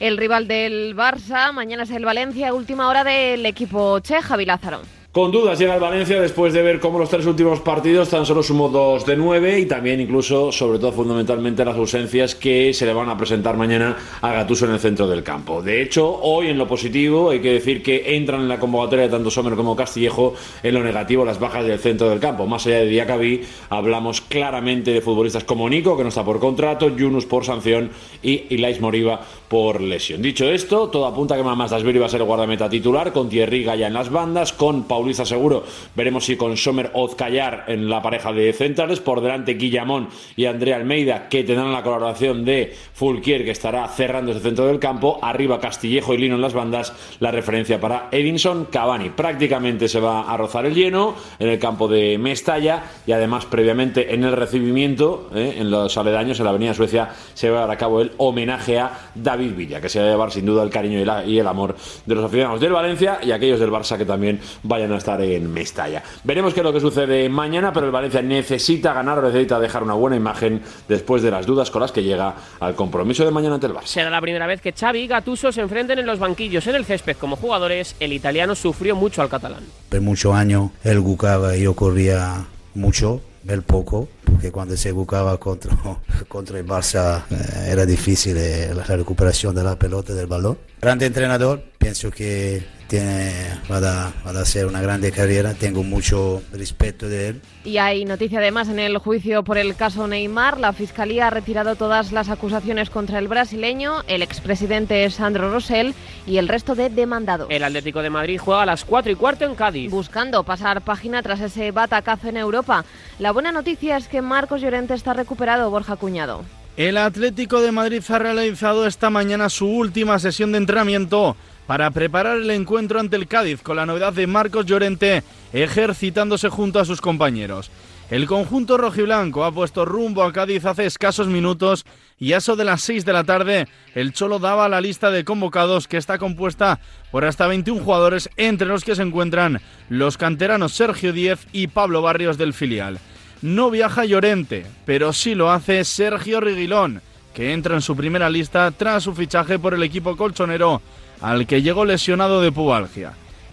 El 0.00 0.16
rival 0.16 0.48
del 0.48 0.96
Barça 0.96 1.52
mañana 1.52 1.82
es 1.82 1.90
el 1.90 2.06
Valencia, 2.06 2.54
última 2.54 2.88
hora 2.88 3.04
del 3.04 3.44
equipo 3.44 4.00
Che, 4.00 4.22
Javi 4.22 4.46
Lázaro. 4.46 4.95
Con 5.16 5.32
dudas 5.32 5.58
llega 5.58 5.72
el 5.72 5.80
Valencia 5.80 6.20
después 6.20 6.52
de 6.52 6.60
ver 6.60 6.78
cómo 6.78 6.98
los 6.98 7.08
tres 7.08 7.24
últimos 7.24 7.60
partidos 7.60 8.10
tan 8.10 8.26
solo 8.26 8.42
sumó 8.42 8.68
dos 8.68 9.06
de 9.06 9.16
nueve 9.16 9.58
y 9.58 9.64
también 9.64 9.98
incluso, 9.98 10.52
sobre 10.52 10.78
todo 10.78 10.92
fundamentalmente, 10.92 11.64
las 11.64 11.78
ausencias 11.78 12.34
que 12.34 12.74
se 12.74 12.84
le 12.84 12.92
van 12.92 13.08
a 13.08 13.16
presentar 13.16 13.56
mañana 13.56 13.96
a 14.20 14.32
Gatuso 14.34 14.66
en 14.66 14.72
el 14.72 14.78
centro 14.78 15.08
del 15.08 15.22
campo. 15.22 15.62
De 15.62 15.80
hecho, 15.80 16.20
hoy 16.20 16.48
en 16.48 16.58
lo 16.58 16.68
positivo 16.68 17.30
hay 17.30 17.40
que 17.40 17.52
decir 17.52 17.82
que 17.82 18.14
entran 18.14 18.42
en 18.42 18.48
la 18.48 18.60
convocatoria 18.60 19.06
de 19.06 19.10
tanto 19.10 19.30
Sommer 19.30 19.54
como 19.54 19.74
Castillejo 19.74 20.34
en 20.62 20.74
lo 20.74 20.84
negativo 20.84 21.24
las 21.24 21.40
bajas 21.40 21.64
del 21.64 21.78
centro 21.78 22.10
del 22.10 22.20
campo. 22.20 22.46
Más 22.46 22.66
allá 22.66 22.80
de 22.80 22.86
Diacabí, 22.88 23.40
hablamos 23.70 24.20
claramente 24.20 24.90
de 24.90 25.00
futbolistas 25.00 25.44
como 25.44 25.66
Nico, 25.70 25.96
que 25.96 26.02
no 26.02 26.10
está 26.10 26.26
por 26.26 26.40
contrato, 26.40 26.94
Yunus 26.94 27.24
por 27.24 27.46
sanción 27.46 27.88
y 28.22 28.44
Ilais 28.50 28.82
Moriba 28.82 29.22
por 29.48 29.80
lesión. 29.80 30.20
Dicho 30.20 30.46
esto, 30.46 30.88
todo 30.88 31.06
apunta 31.06 31.36
que 31.36 31.42
Mamás 31.42 31.70
Dasbiri 31.70 32.00
va 32.00 32.04
a 32.04 32.10
ser 32.10 32.22
guardameta 32.22 32.68
titular, 32.68 33.14
con 33.14 33.30
Thierry 33.30 33.64
Gaya 33.64 33.86
en 33.86 33.94
las 33.94 34.10
bandas, 34.10 34.52
con 34.52 34.84
Paulista 35.06 35.24
Seguro, 35.24 35.62
veremos 35.94 36.24
si 36.24 36.36
con 36.36 36.56
Sommer 36.56 36.90
Ozcayar 36.92 37.66
en 37.68 37.88
la 37.88 38.02
pareja 38.02 38.32
de 38.32 38.52
centrales, 38.52 38.98
por 38.98 39.20
delante 39.20 39.54
Guillamón 39.54 40.08
y 40.34 40.46
Andrea 40.46 40.74
Almeida, 40.74 41.28
que 41.28 41.44
tendrán 41.44 41.72
la 41.72 41.84
colaboración 41.84 42.44
de 42.44 42.74
Fulquier, 42.92 43.44
que 43.44 43.52
estará 43.52 43.86
cerrando 43.86 44.32
ese 44.32 44.40
centro 44.40 44.66
del 44.66 44.80
campo, 44.80 45.20
arriba 45.22 45.60
Castillejo 45.60 46.12
y 46.12 46.18
Lino 46.18 46.34
en 46.34 46.40
las 46.40 46.54
bandas, 46.54 46.92
la 47.20 47.30
referencia 47.30 47.80
para 47.80 48.08
Edinson, 48.10 48.64
Cavani. 48.64 49.10
Prácticamente 49.10 49.86
se 49.86 50.00
va 50.00 50.22
a 50.22 50.36
rozar 50.36 50.66
el 50.66 50.74
lleno 50.74 51.14
en 51.38 51.50
el 51.50 51.60
campo 51.60 51.86
de 51.86 52.18
Mestalla 52.18 52.82
y 53.06 53.12
además 53.12 53.46
previamente 53.46 54.12
en 54.12 54.24
el 54.24 54.32
recibimiento, 54.32 55.30
eh, 55.36 55.58
en 55.58 55.70
los 55.70 55.96
aledaños, 55.96 56.40
en 56.40 56.46
la 56.46 56.50
Avenida 56.50 56.74
Suecia, 56.74 57.10
se 57.34 57.48
va 57.48 57.58
a 57.58 57.60
llevar 57.60 57.76
a 57.76 57.78
cabo 57.78 58.00
el 58.00 58.10
homenaje 58.16 58.80
a 58.80 58.90
David 59.14 59.54
Villa, 59.54 59.80
que 59.80 59.88
se 59.88 60.00
va 60.00 60.06
a 60.06 60.10
llevar 60.10 60.32
sin 60.32 60.46
duda 60.46 60.64
el 60.64 60.70
cariño 60.70 60.98
y, 60.98 61.38
el 61.38 61.46
amor 61.46 61.76
de 62.06 62.14
los 62.16 62.24
aficionados 62.24 62.60
del 62.60 62.72
Valencia 62.72 63.20
y 63.22 63.30
aquellos 63.30 63.60
del 63.60 63.70
Barça 63.70 63.96
que 63.96 64.04
también 64.04 64.40
vayan 64.64 64.92
a 64.92 64.95
estar 64.98 65.20
en 65.20 65.52
Mestalla. 65.52 66.02
Veremos 66.24 66.54
qué 66.54 66.60
es 66.60 66.64
lo 66.64 66.72
que 66.72 66.80
sucede 66.80 67.28
mañana, 67.28 67.72
pero 67.72 67.86
el 67.86 67.92
Valencia 67.92 68.22
necesita 68.22 68.92
ganar 68.92 69.18
o 69.18 69.22
necesita 69.22 69.58
dejar 69.58 69.82
una 69.82 69.94
buena 69.94 70.16
imagen 70.16 70.62
después 70.88 71.22
de 71.22 71.30
las 71.30 71.46
dudas 71.46 71.70
con 71.70 71.82
las 71.82 71.92
que 71.92 72.02
llega 72.02 72.34
al 72.60 72.74
compromiso 72.74 73.24
de 73.24 73.30
mañana 73.30 73.54
ante 73.54 73.66
el 73.66 73.74
Barça. 73.74 73.86
Será 73.86 74.10
la 74.10 74.20
primera 74.20 74.46
vez 74.46 74.60
que 74.60 74.72
Xavi 74.72 75.00
y 75.00 75.06
Gattuso 75.06 75.52
se 75.52 75.60
enfrenten 75.60 75.98
en 75.98 76.06
los 76.06 76.18
banquillos 76.18 76.66
en 76.66 76.76
el 76.76 76.84
césped 76.84 77.16
como 77.16 77.36
jugadores. 77.36 77.96
El 78.00 78.12
italiano 78.12 78.54
sufrió 78.54 78.96
mucho 78.96 79.22
al 79.22 79.28
catalán. 79.28 79.64
Por 79.88 80.00
muchos 80.00 80.34
años 80.34 80.70
él 80.84 81.00
buscaba 81.00 81.56
y 81.56 81.62
yo 81.62 81.74
corría 81.74 82.46
mucho 82.74 83.20
el 83.48 83.62
poco, 83.62 84.08
porque 84.24 84.50
cuando 84.50 84.76
se 84.76 84.92
buscaba 84.92 85.38
contra, 85.38 85.76
contra 86.28 86.58
el 86.58 86.66
Barça 86.66 87.22
eh, 87.30 87.70
era 87.70 87.86
difícil 87.86 88.36
eh, 88.36 88.72
la 88.74 88.84
recuperación 88.84 89.54
de 89.54 89.62
la 89.62 89.78
pelota 89.78 90.14
del 90.14 90.26
balón. 90.26 90.58
Grande 90.80 91.06
entrenador, 91.06 91.62
pienso 91.78 92.10
que 92.10 92.64
tiene, 92.88 93.32
va, 93.70 93.76
a, 93.78 94.12
va 94.24 94.38
a 94.38 94.42
hacer 94.42 94.66
una 94.66 94.80
grande 94.80 95.12
carrera, 95.12 95.54
tengo 95.54 95.82
mucho 95.82 96.42
respeto 96.52 97.08
de 97.08 97.28
él. 97.28 97.42
Y 97.64 97.78
hay 97.78 98.04
noticia 98.04 98.38
además 98.38 98.68
en 98.68 98.78
el 98.78 98.98
juicio 98.98 99.42
por 99.42 99.58
el 99.58 99.74
caso 99.74 100.06
Neymar. 100.06 100.58
La 100.60 100.72
Fiscalía 100.72 101.26
ha 101.26 101.30
retirado 101.30 101.76
todas 101.76 102.12
las 102.12 102.28
acusaciones 102.28 102.90
contra 102.90 103.18
el 103.18 103.28
brasileño, 103.28 104.02
el 104.06 104.22
expresidente 104.22 105.08
Sandro 105.10 105.50
Rosell 105.50 105.94
y 106.26 106.38
el 106.38 106.48
resto 106.48 106.74
de 106.74 106.90
demandados. 106.90 107.48
El 107.50 107.64
Atlético 107.64 108.02
de 108.02 108.10
Madrid 108.10 108.40
juega 108.42 108.62
a 108.62 108.66
las 108.66 108.84
4 108.84 109.12
y 109.12 109.14
cuarto 109.16 109.44
en 109.44 109.54
Cádiz. 109.54 109.90
Buscando 109.90 110.44
pasar 110.44 110.82
página 110.82 111.22
tras 111.22 111.40
ese 111.40 111.70
batacazo 111.72 112.28
en 112.28 112.36
Europa. 112.36 112.84
La 113.18 113.32
buena 113.32 113.52
noticia 113.52 113.96
es 113.96 114.08
que 114.08 114.22
Marcos 114.22 114.60
Llorente 114.60 114.94
está 114.94 115.12
recuperado, 115.12 115.70
Borja 115.70 115.96
Cuñado. 115.96 116.44
El 116.76 116.98
Atlético 116.98 117.62
de 117.62 117.72
Madrid 117.72 118.02
ha 118.08 118.18
realizado 118.18 118.86
esta 118.86 119.08
mañana 119.08 119.48
su 119.48 119.66
última 119.66 120.18
sesión 120.18 120.52
de 120.52 120.58
entrenamiento 120.58 121.34
para 121.66 121.90
preparar 121.90 122.38
el 122.38 122.50
encuentro 122.50 123.00
ante 123.00 123.16
el 123.16 123.26
Cádiz 123.26 123.62
con 123.62 123.76
la 123.76 123.86
novedad 123.86 124.12
de 124.12 124.26
Marcos 124.26 124.66
Llorente 124.66 125.22
ejercitándose 125.52 126.48
junto 126.48 126.78
a 126.78 126.84
sus 126.84 127.00
compañeros. 127.00 127.70
El 128.08 128.26
conjunto 128.26 128.76
rojiblanco 128.76 129.44
ha 129.44 129.50
puesto 129.50 129.84
rumbo 129.84 130.22
a 130.22 130.32
Cádiz 130.32 130.64
hace 130.64 130.86
escasos 130.86 131.26
minutos 131.26 131.84
y 132.20 132.32
a 132.32 132.36
eso 132.36 132.54
de 132.54 132.64
las 132.64 132.82
6 132.82 133.04
de 133.04 133.12
la 133.12 133.24
tarde 133.24 133.66
el 133.96 134.12
Cholo 134.12 134.38
daba 134.38 134.68
la 134.68 134.80
lista 134.80 135.10
de 135.10 135.24
convocados 135.24 135.88
que 135.88 135.96
está 135.96 136.16
compuesta 136.16 136.78
por 137.10 137.24
hasta 137.24 137.48
21 137.48 137.82
jugadores 137.82 138.30
entre 138.36 138.68
los 138.68 138.84
que 138.84 138.94
se 138.94 139.02
encuentran 139.02 139.60
los 139.88 140.16
canteranos 140.16 140.72
Sergio 140.72 141.12
Díez 141.12 141.48
y 141.52 141.66
Pablo 141.66 142.00
Barrios 142.00 142.38
del 142.38 142.54
filial. 142.54 143.00
No 143.42 143.70
viaja 143.70 144.04
Llorente, 144.04 144.64
pero 144.84 145.12
sí 145.12 145.34
lo 145.34 145.50
hace 145.50 145.84
Sergio 145.84 146.40
Riguilón, 146.40 147.02
que 147.34 147.52
entra 147.52 147.74
en 147.74 147.82
su 147.82 147.96
primera 147.96 148.30
lista 148.30 148.70
tras 148.70 149.02
su 149.02 149.14
fichaje 149.14 149.58
por 149.58 149.74
el 149.74 149.82
equipo 149.82 150.16
colchonero 150.16 150.80
al 151.20 151.46
que 151.46 151.62
llegó 151.62 151.84
lesionado 151.84 152.40
de 152.40 152.52
pubalgia. 152.52 153.12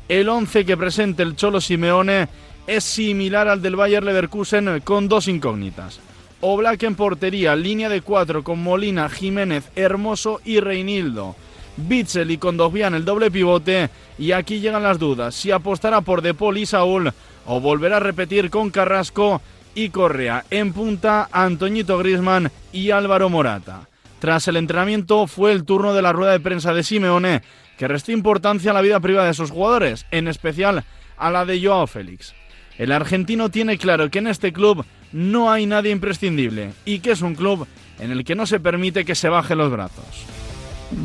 El 0.10 0.30
11 0.30 0.66
que 0.66 0.78
presenta 0.78 1.24
el 1.24 1.36
Cholo 1.36 1.62
Simeone 1.62 2.28
es 2.68 2.84
similar 2.84 3.48
al 3.48 3.62
del 3.62 3.76
Bayer 3.76 4.04
Leverkusen 4.04 4.82
con 4.82 5.08
dos 5.08 5.28
incógnitas. 5.28 6.00
Oblak 6.42 6.84
en 6.84 6.96
portería, 6.96 7.56
línea 7.56 7.88
de 7.88 8.02
cuatro 8.02 8.44
con 8.44 8.62
Molina, 8.62 9.10
Jiménez, 9.10 9.70
Hermoso 9.76 10.42
y 10.44 10.60
Reinildo. 10.60 11.36
Bitzel 11.78 12.32
y 12.32 12.38
Condovian 12.38 12.94
el 12.94 13.06
doble 13.06 13.32
pivote 13.32 13.90
y 14.20 14.32
aquí 14.32 14.60
llegan 14.60 14.84
las 14.84 15.00
dudas 15.00 15.34
si 15.34 15.52
apostará 15.52 16.02
por 16.02 16.22
De 16.22 16.34
Paul 16.34 16.58
y 16.58 16.66
Saúl 16.66 17.12
o 17.46 17.60
volverá 17.60 17.98
a 17.98 18.02
repetir 18.02 18.50
con 18.50 18.70
Carrasco 18.70 19.42
y 19.74 19.90
Correa. 19.90 20.46
En 20.50 20.74
punta, 20.74 21.30
Antoñito 21.32 21.98
Grisman 21.98 22.52
y 22.72 22.92
Álvaro 22.92 23.30
Morata. 23.30 23.88
Tras 24.24 24.48
el 24.48 24.56
entrenamiento 24.56 25.28
fue 25.28 25.52
el 25.52 25.66
turno 25.66 25.94
de 25.94 26.02
la 26.02 26.14
rueda 26.14 26.32
de 26.32 26.40
prensa 26.40 26.74
de 26.74 26.84
Simeone, 26.84 27.42
que 27.78 27.90
restó 27.90 28.14
importancia 28.14 28.72
a 28.72 28.74
la 28.74 28.80
vida 28.80 29.02
privada 29.02 29.28
de 29.28 29.34
sus 29.34 29.52
jugadores, 29.52 30.06
en 30.12 30.30
especial 30.30 30.86
a 31.18 31.30
la 31.30 31.44
de 31.44 31.62
Joao 31.62 31.88
Félix. 31.88 32.34
El 32.78 32.94
argentino 32.94 33.50
tiene 33.50 33.78
claro 33.78 34.10
que 34.10 34.20
en 34.20 34.28
este 34.28 34.54
club 34.54 34.86
no 35.12 35.52
hay 35.52 35.66
nadie 35.66 35.92
imprescindible 35.92 36.72
y 36.86 37.00
que 37.00 37.12
es 37.12 37.22
un 37.22 37.36
club 37.36 37.68
en 38.00 38.12
el 38.12 38.24
que 38.24 38.34
no 38.34 38.46
se 38.46 38.62
permite 38.62 39.04
que 39.04 39.14
se 39.14 39.28
bajen 39.28 39.58
los 39.58 39.70
brazos. 39.70 40.06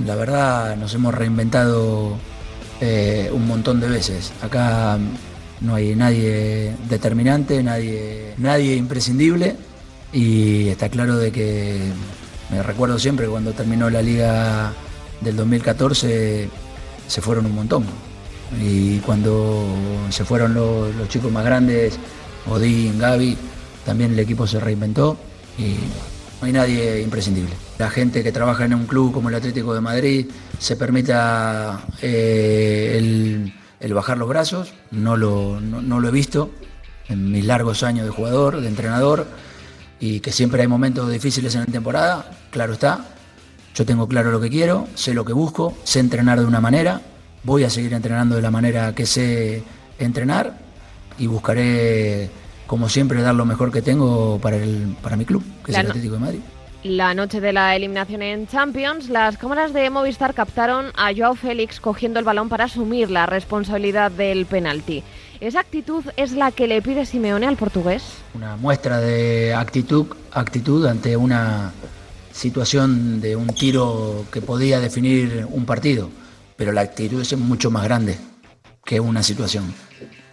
La 0.06 0.14
verdad 0.14 0.76
nos 0.76 0.94
hemos 0.94 1.12
reinventado 1.12 2.16
eh, 2.80 3.30
un 3.32 3.48
montón 3.48 3.80
de 3.80 3.88
veces. 3.88 4.32
Acá 4.42 4.96
no 5.60 5.74
hay 5.74 5.96
nadie 5.96 6.72
determinante, 6.88 7.64
nadie, 7.64 8.34
nadie 8.38 8.76
imprescindible 8.76 9.56
y 10.12 10.68
está 10.68 10.88
claro 10.88 11.16
de 11.16 11.32
que 11.32 11.80
me 12.50 12.62
recuerdo 12.62 12.98
siempre 12.98 13.26
cuando 13.26 13.52
terminó 13.52 13.90
la 13.90 14.02
liga 14.02 14.72
del 15.20 15.36
2014 15.36 16.48
se 17.06 17.20
fueron 17.20 17.46
un 17.46 17.54
montón 17.54 17.84
y 18.60 18.98
cuando 19.00 19.66
se 20.10 20.24
fueron 20.24 20.54
los, 20.54 21.08
chicos 21.08 21.30
más 21.30 21.44
grandes, 21.44 21.98
Odín, 22.46 22.98
Gaby, 22.98 23.36
también 23.84 24.12
el 24.12 24.18
equipo 24.18 24.46
se 24.46 24.58
reinventó 24.58 25.18
y 25.58 25.76
no 26.40 26.46
hay 26.46 26.52
nadie 26.52 27.02
imprescindible. 27.02 27.54
La 27.78 27.90
gente 27.90 28.22
que 28.22 28.32
trabaja 28.32 28.64
en 28.64 28.74
un 28.74 28.86
club 28.86 29.12
como 29.12 29.28
el 29.28 29.34
Atlético 29.34 29.74
de 29.74 29.80
Madrid 29.80 30.26
se 30.58 30.76
permita 30.76 31.84
eh, 32.00 32.96
el, 33.80 33.94
bajar 33.94 34.18
los 34.18 34.28
brazos, 34.28 34.72
no 34.90 35.16
lo, 35.16 35.60
no, 35.60 36.00
lo 36.00 36.08
he 36.08 36.12
visto 36.12 36.50
en 37.08 37.30
mis 37.30 37.44
largos 37.44 37.82
años 37.82 38.06
de 38.06 38.10
jugador, 38.10 38.60
de 38.60 38.68
entrenador, 38.68 39.26
y 40.00 40.20
que 40.20 40.32
siempre 40.32 40.62
hay 40.62 40.68
momentos 40.68 41.10
difíciles 41.10 41.54
en 41.54 41.62
la 41.62 41.66
temporada, 41.66 42.30
claro 42.50 42.72
está. 42.74 43.04
Yo 43.74 43.86
tengo 43.86 44.08
claro 44.08 44.30
lo 44.30 44.40
que 44.40 44.50
quiero, 44.50 44.88
sé 44.94 45.14
lo 45.14 45.24
que 45.24 45.32
busco, 45.32 45.76
sé 45.84 46.00
entrenar 46.00 46.40
de 46.40 46.46
una 46.46 46.60
manera, 46.60 47.00
voy 47.44 47.64
a 47.64 47.70
seguir 47.70 47.92
entrenando 47.92 48.36
de 48.36 48.42
la 48.42 48.50
manera 48.50 48.94
que 48.94 49.06
sé 49.06 49.62
entrenar 49.98 50.58
y 51.18 51.26
buscaré 51.26 52.30
como 52.68 52.88
siempre, 52.90 53.22
dar 53.22 53.34
lo 53.34 53.46
mejor 53.46 53.72
que 53.72 53.80
tengo 53.80 54.38
para, 54.40 54.56
el, 54.56 54.94
para 55.02 55.16
mi 55.16 55.24
club, 55.24 55.42
que 55.64 55.72
es 55.72 55.78
el 55.78 55.86
Atlético 55.86 56.14
de 56.14 56.20
Madrid. 56.20 56.40
La 56.84 57.12
noche 57.14 57.40
de 57.40 57.52
la 57.52 57.74
eliminación 57.74 58.22
en 58.22 58.46
Champions, 58.46 59.08
las 59.08 59.36
cámaras 59.36 59.72
de 59.72 59.90
Movistar 59.90 60.34
captaron 60.34 60.92
a 60.94 61.10
Joao 61.16 61.34
Félix 61.34 61.80
cogiendo 61.80 62.20
el 62.20 62.24
balón 62.24 62.48
para 62.48 62.64
asumir 62.64 63.10
la 63.10 63.26
responsabilidad 63.26 64.12
del 64.12 64.46
penalti. 64.46 65.02
¿Esa 65.40 65.60
actitud 65.60 66.04
es 66.16 66.32
la 66.32 66.50
que 66.50 66.66
le 66.66 66.82
pide 66.82 67.06
Simeone 67.06 67.46
al 67.46 67.56
portugués? 67.56 68.02
Una 68.34 68.56
muestra 68.56 69.00
de 69.00 69.54
actitud, 69.54 70.06
actitud 70.32 70.84
ante 70.86 71.16
una 71.16 71.72
situación 72.32 73.20
de 73.20 73.36
un 73.36 73.46
tiro 73.48 74.24
que 74.32 74.40
podía 74.40 74.80
definir 74.80 75.46
un 75.48 75.64
partido, 75.64 76.10
pero 76.56 76.72
la 76.72 76.80
actitud 76.80 77.20
es 77.20 77.36
mucho 77.38 77.70
más 77.70 77.84
grande 77.84 78.16
que 78.84 78.98
una 78.98 79.22
situación, 79.22 79.72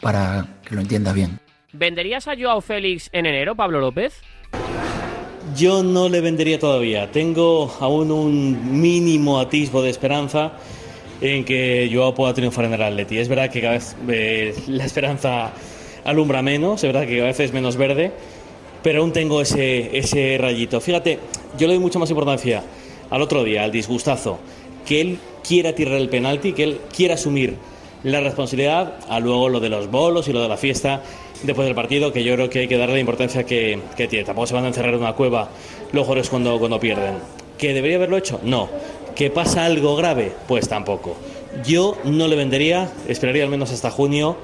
para 0.02 0.60
que 0.68 0.74
lo 0.74 0.82
entiendas 0.82 1.14
bien. 1.14 1.40
¿Venderías 1.72 2.28
a 2.28 2.34
Joao 2.36 2.62
Félix 2.62 3.10
en 3.12 3.28
enero, 3.28 3.56
Pablo 3.56 3.80
López? 3.80 4.22
Yo 5.56 5.84
no 5.84 6.10
le 6.10 6.22
vendería 6.22 6.58
todavía. 6.58 7.12
Tengo 7.12 7.72
aún 7.80 8.12
un 8.12 8.82
mínimo 8.82 9.40
atisbo 9.40 9.84
de 9.84 9.92
esperanza 9.92 10.54
en 11.22 11.46
que 11.46 11.90
Joao 11.92 12.14
pueda 12.14 12.34
triunfar 12.34 12.66
en 12.66 12.74
el 12.74 12.82
Atleti. 12.82 13.18
Es 13.18 13.28
verdad 13.28 13.50
que 13.50 13.62
cada 13.62 13.74
vez 13.74 13.96
eh, 14.08 14.54
la 14.68 14.86
esperanza 14.86 15.54
alumbra 16.04 16.42
menos, 16.42 16.84
es 16.84 16.94
verdad 16.94 17.08
que 17.08 17.18
cada 17.18 17.28
vez 17.28 17.40
es 17.40 17.54
menos 17.54 17.78
verde, 17.78 18.12
pero 18.84 19.02
aún 19.02 19.14
tengo 19.14 19.42
ese, 19.42 19.98
ese 19.98 20.38
rayito. 20.40 20.80
Fíjate, 20.80 21.20
yo 21.58 21.68
le 21.68 21.74
doy 21.74 21.82
mucha 21.82 22.00
más 22.00 22.10
importancia 22.10 22.64
al 23.10 23.22
otro 23.22 23.44
día, 23.44 23.64
al 23.64 23.72
disgustazo, 23.72 24.40
que 24.86 25.02
él 25.02 25.20
quiera 25.48 25.74
tirar 25.74 25.96
el 25.96 26.10
penalti, 26.10 26.54
que 26.54 26.64
él 26.64 26.80
quiera 26.96 27.16
asumir 27.16 27.56
la 28.04 28.22
responsabilidad, 28.22 29.00
a 29.10 29.20
luego 29.20 29.50
lo 29.50 29.60
de 29.60 29.70
los 29.70 29.90
bolos 29.90 30.28
y 30.28 30.34
lo 30.34 30.42
de 30.42 30.48
la 30.48 30.58
fiesta 30.58 31.02
después 31.44 31.66
del 31.66 31.76
partido, 31.76 32.14
que 32.14 32.24
yo 32.24 32.36
creo 32.36 32.50
que 32.50 32.60
hay 32.60 32.68
que 32.68 32.78
darle 32.78 32.96
la 32.96 33.00
importancia 33.00 33.44
que, 33.44 33.80
tiene. 33.96 34.24
Tampoco 34.24 34.48
se 34.48 34.54
van 34.54 34.66
a 34.66 34.68
encerrar 34.68 34.94
en 34.94 35.00
una 35.02 35.14
cueva 35.14 35.50
los 35.92 36.04
jugadores 36.04 36.30
cuando, 36.30 36.58
cuando 36.60 36.80
pierden. 36.80 37.16
¿Que 37.58 37.74
debería 37.74 37.98
haberlo 37.98 38.18
hecho? 38.18 38.40
No. 38.44 38.70
¿Que 39.16 39.30
pasa 39.30 39.66
algo 39.66 39.96
grave? 39.96 40.34
Pues 40.48 40.68
tampoco. 40.68 41.16
Yo 41.66 41.98
no 42.04 42.28
le 42.28 42.36
vendería, 42.36 42.92
esperaría 43.08 43.46
al 43.46 43.50
menos 43.50 43.72
hasta 43.72 43.90
junio 43.90 44.38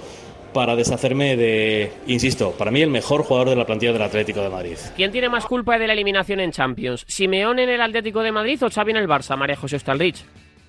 para 0.54 0.78
deshacerme 0.78 1.36
de, 1.36 1.92
insisto, 2.08 2.52
para 2.52 2.72
mí 2.72 2.82
el 2.82 2.90
mejor 2.90 3.24
jugador 3.24 3.50
de 3.50 3.56
la 3.58 3.66
plantilla 3.66 3.92
del 3.92 4.02
Atlético 4.02 4.42
de 4.42 4.50
Madrid. 4.50 4.78
¿Quién 4.96 5.12
tiene 5.12 5.28
más 5.28 5.46
culpa 5.46 5.78
de 5.78 5.88
la 5.88 5.94
eliminación 5.94 6.40
en 6.40 6.52
Champions? 6.52 7.04
¿Simeón 7.08 7.60
en 7.60 7.70
el 7.70 7.82
Atlético 7.82 8.22
de 8.22 8.32
Madrid 8.32 8.64
o 8.64 8.70
Xavi 8.70 8.92
en 8.92 8.98
el 8.98 9.08
Barça, 9.08 9.38
María 9.38 9.58
José 9.58 9.78
Stalrich? 9.78 10.24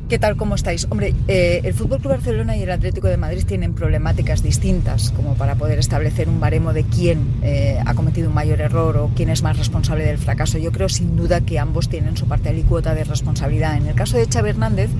¿Qué 0.09 0.19
tal? 0.19 0.37
¿Cómo 0.37 0.57
estáis? 0.57 0.87
Hombre, 0.91 1.15
eh, 1.27 1.63
el 1.65 1.73
Fútbol 1.73 1.99
Club 1.99 2.13
Barcelona 2.13 2.55
y 2.57 2.63
el 2.63 2.71
Atlético 2.71 3.09
de 3.09 3.17
Madrid 3.17 3.45
tienen 3.47 3.73
problemáticas 3.73 4.43
distintas, 4.43 5.11
como 5.13 5.35
para 5.37 5.55
poder 5.55 5.79
establecer 5.79 6.29
un 6.29 6.39
baremo 6.39 6.75
de 6.75 6.85
quién 6.85 7.27
eh, 7.43 7.79
ha 7.85 7.95
cometido 7.95 8.29
un 8.29 8.35
mayor 8.35 8.61
error 8.61 8.97
o 8.99 9.11
quién 9.17 9.31
es 9.31 9.43
más 9.43 9.57
responsable 9.57 10.05
del 10.05 10.19
fracaso. 10.19 10.59
Yo 10.59 10.71
creo 10.71 10.91
sin 10.91 11.17
duda 11.17 11.41
que 11.41 11.59
ambos 11.59 11.89
tienen 11.89 12.19
su 12.19 12.27
parte 12.27 12.51
alícuota 12.51 12.95
de 12.95 13.05
responsabilidad. 13.05 13.77
En 13.77 13.87
el 13.87 13.95
caso 13.95 14.19
de 14.19 14.27
Xavi 14.27 14.51
Hernández, 14.51 14.91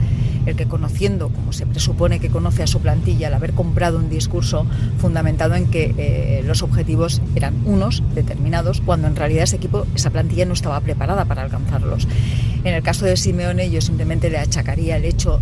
el 0.47 0.57
que 0.57 0.67
conociendo, 0.67 1.29
como 1.29 1.53
se 1.53 1.67
presupone 1.67 2.19
que 2.19 2.31
conoce 2.31 2.63
a 2.63 2.67
su 2.67 2.81
plantilla, 2.81 3.29
al 3.29 3.35
haber 3.35 3.53
comprado 3.53 3.99
un 3.99 4.09
discurso 4.09 4.67
fundamentado 4.99 5.55
en 5.55 5.71
que 5.71 5.95
eh, 5.99 6.43
los 6.45 6.63
objetivos 6.63 7.21
eran 7.35 7.55
unos 7.67 8.03
determinados, 8.15 8.81
cuando 8.81 9.09
en 9.09 9.17
realidad 9.17 9.45
ese 9.45 9.57
equipo, 9.57 9.87
esa 9.95 10.11
plantilla 10.11 10.47
no 10.47 10.55
estaba 10.55 10.81
preparada 10.81 11.27
para 11.27 11.43
alcanzarlos. 11.43 12.09
En 12.65 12.75
el 12.75 12.83
caso 12.83 13.05
de 13.05 13.17
Simeone, 13.17 13.71
yo 13.71 13.81
simplemente 13.81 14.31
le 14.31 14.39
achacaría 14.39 14.82
el 14.91 15.05
hecho 15.05 15.41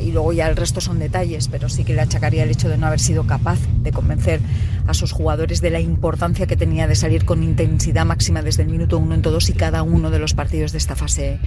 y 0.00 0.12
luego 0.12 0.32
ya 0.32 0.48
el 0.48 0.56
resto 0.56 0.80
son 0.80 0.98
detalles, 0.98 1.48
pero 1.48 1.68
sí 1.68 1.84
que 1.84 1.94
le 1.94 2.00
achacaría 2.00 2.44
el 2.44 2.50
hecho 2.50 2.68
de 2.68 2.78
no 2.78 2.86
haber 2.86 3.00
sido 3.00 3.26
capaz 3.26 3.58
de 3.82 3.92
convencer 3.92 4.40
a 4.86 4.94
sus 4.94 5.12
jugadores 5.12 5.60
de 5.60 5.70
la 5.70 5.80
importancia 5.80 6.46
que 6.46 6.56
tenía 6.56 6.86
de 6.86 6.94
salir 6.94 7.24
con 7.24 7.42
intensidad 7.42 8.04
máxima 8.04 8.42
desde 8.42 8.62
el 8.62 8.68
minuto 8.68 8.98
uno 8.98 9.14
en 9.14 9.22
todos 9.22 9.48
y 9.50 9.52
cada 9.52 9.82
uno 9.82 10.10
de 10.10 10.18
los 10.18 10.34
partidos 10.34 10.72
de 10.72 10.78
esta 10.78 10.96
fase 10.96 11.38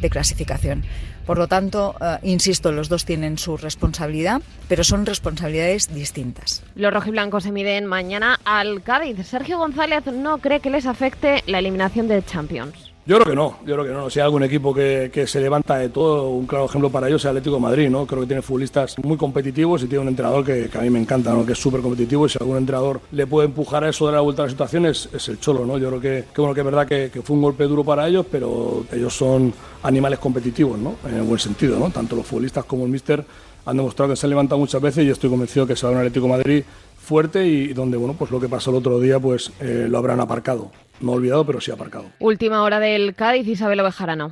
de 0.00 0.10
clasificación. 0.10 0.84
Por 1.26 1.38
lo 1.38 1.46
tanto, 1.46 1.94
eh, 2.00 2.18
insisto, 2.22 2.72
los 2.72 2.88
dos 2.88 3.04
tienen 3.04 3.38
su 3.38 3.56
responsabilidad, 3.56 4.42
pero 4.68 4.84
son 4.84 5.06
responsabilidades 5.06 5.94
distintas. 5.94 6.62
Los 6.74 6.92
rojiblancos 6.92 7.44
se 7.44 7.52
miden 7.52 7.86
mañana 7.86 8.40
al 8.44 8.82
Cádiz. 8.82 9.26
Sergio 9.26 9.58
González 9.58 10.04
no 10.06 10.38
cree 10.38 10.60
que 10.60 10.70
les 10.70 10.86
afecte 10.86 11.42
la 11.46 11.60
eliminación 11.60 12.08
de 12.08 12.24
Champions. 12.24 12.91
Yo 13.04 13.16
creo 13.16 13.30
que 13.30 13.34
no, 13.34 13.58
yo 13.66 13.74
creo 13.74 13.84
que 13.84 13.92
no. 13.92 14.08
Si 14.08 14.20
hay 14.20 14.24
algún 14.24 14.44
equipo 14.44 14.72
que, 14.72 15.24
se 15.26 15.40
levanta 15.40 15.76
de 15.76 15.88
todo, 15.88 16.28
un 16.28 16.46
claro 16.46 16.66
ejemplo 16.66 16.88
para 16.88 17.08
ellos 17.08 17.24
es 17.24 17.26
Atlético 17.26 17.58
Madrid, 17.58 17.90
¿no? 17.90 18.06
Creo 18.06 18.20
que 18.20 18.28
tiene 18.28 18.42
futbolistas 18.42 18.94
muy 19.02 19.16
competitivos 19.16 19.82
y 19.82 19.86
tiene 19.86 20.02
un 20.02 20.08
entrenador 20.08 20.44
que, 20.44 20.70
a 20.72 20.82
mí 20.82 20.90
me 20.90 21.00
encanta, 21.00 21.32
¿no? 21.32 21.44
Que 21.44 21.54
es 21.54 21.58
súper 21.58 21.80
competitivo 21.80 22.26
y 22.26 22.28
si 22.28 22.38
algún 22.40 22.58
entrenador 22.58 23.00
le 23.10 23.26
puede 23.26 23.48
empujar 23.48 23.82
a 23.82 23.88
eso 23.88 24.06
de 24.06 24.12
la 24.12 24.20
vuelta 24.20 24.42
a 24.42 24.46
la 24.46 24.50
situación 24.50 24.86
es, 24.86 25.08
el 25.26 25.40
Cholo, 25.40 25.66
¿no? 25.66 25.78
Yo 25.78 25.88
creo 25.88 26.00
que, 26.00 26.24
bueno, 26.36 26.54
que 26.54 26.60
es 26.60 26.64
verdad 26.64 26.86
que, 26.86 27.10
fue 27.24 27.34
un 27.34 27.42
golpe 27.42 27.64
duro 27.64 27.82
para 27.82 28.06
ellos, 28.06 28.24
pero 28.30 28.84
ellos 28.92 29.12
son 29.16 29.52
animales 29.82 30.20
competitivos, 30.20 30.78
¿no? 30.78 30.94
En 31.04 31.16
el 31.16 31.22
buen 31.22 31.40
sentido, 31.40 31.80
¿no? 31.80 31.90
Tanto 31.90 32.14
los 32.14 32.24
futbolistas 32.24 32.64
como 32.66 32.84
el 32.84 32.90
míster 32.92 33.24
han 33.66 33.76
demostrado 33.76 34.12
que 34.12 34.16
se 34.16 34.26
han 34.26 34.30
levantado 34.30 34.60
muchas 34.60 34.80
veces 34.80 35.04
y 35.04 35.10
estoy 35.10 35.28
convencido 35.28 35.66
que 35.66 35.74
se 35.74 35.86
va 35.86 35.90
a 35.90 35.94
un 35.94 35.98
Atlético 35.98 36.28
Madrid 36.28 36.62
fuerte 36.96 37.44
y 37.48 37.72
donde, 37.72 37.96
bueno, 37.96 38.14
pues 38.16 38.30
lo 38.30 38.38
que 38.38 38.48
pasó 38.48 38.70
el 38.70 38.76
otro 38.76 39.00
día, 39.00 39.18
pues 39.18 39.50
eh, 39.58 39.88
lo 39.90 39.98
habrán 39.98 40.20
aparcado 40.20 40.70
no 41.00 41.12
olvidado, 41.12 41.44
pero 41.46 41.60
sí 41.60 41.70
aparcado. 41.70 42.06
Última 42.18 42.62
hora 42.62 42.80
del 42.80 43.14
Cádiz, 43.14 43.46
Isabel 43.46 43.80
Ovejarano. 43.80 44.30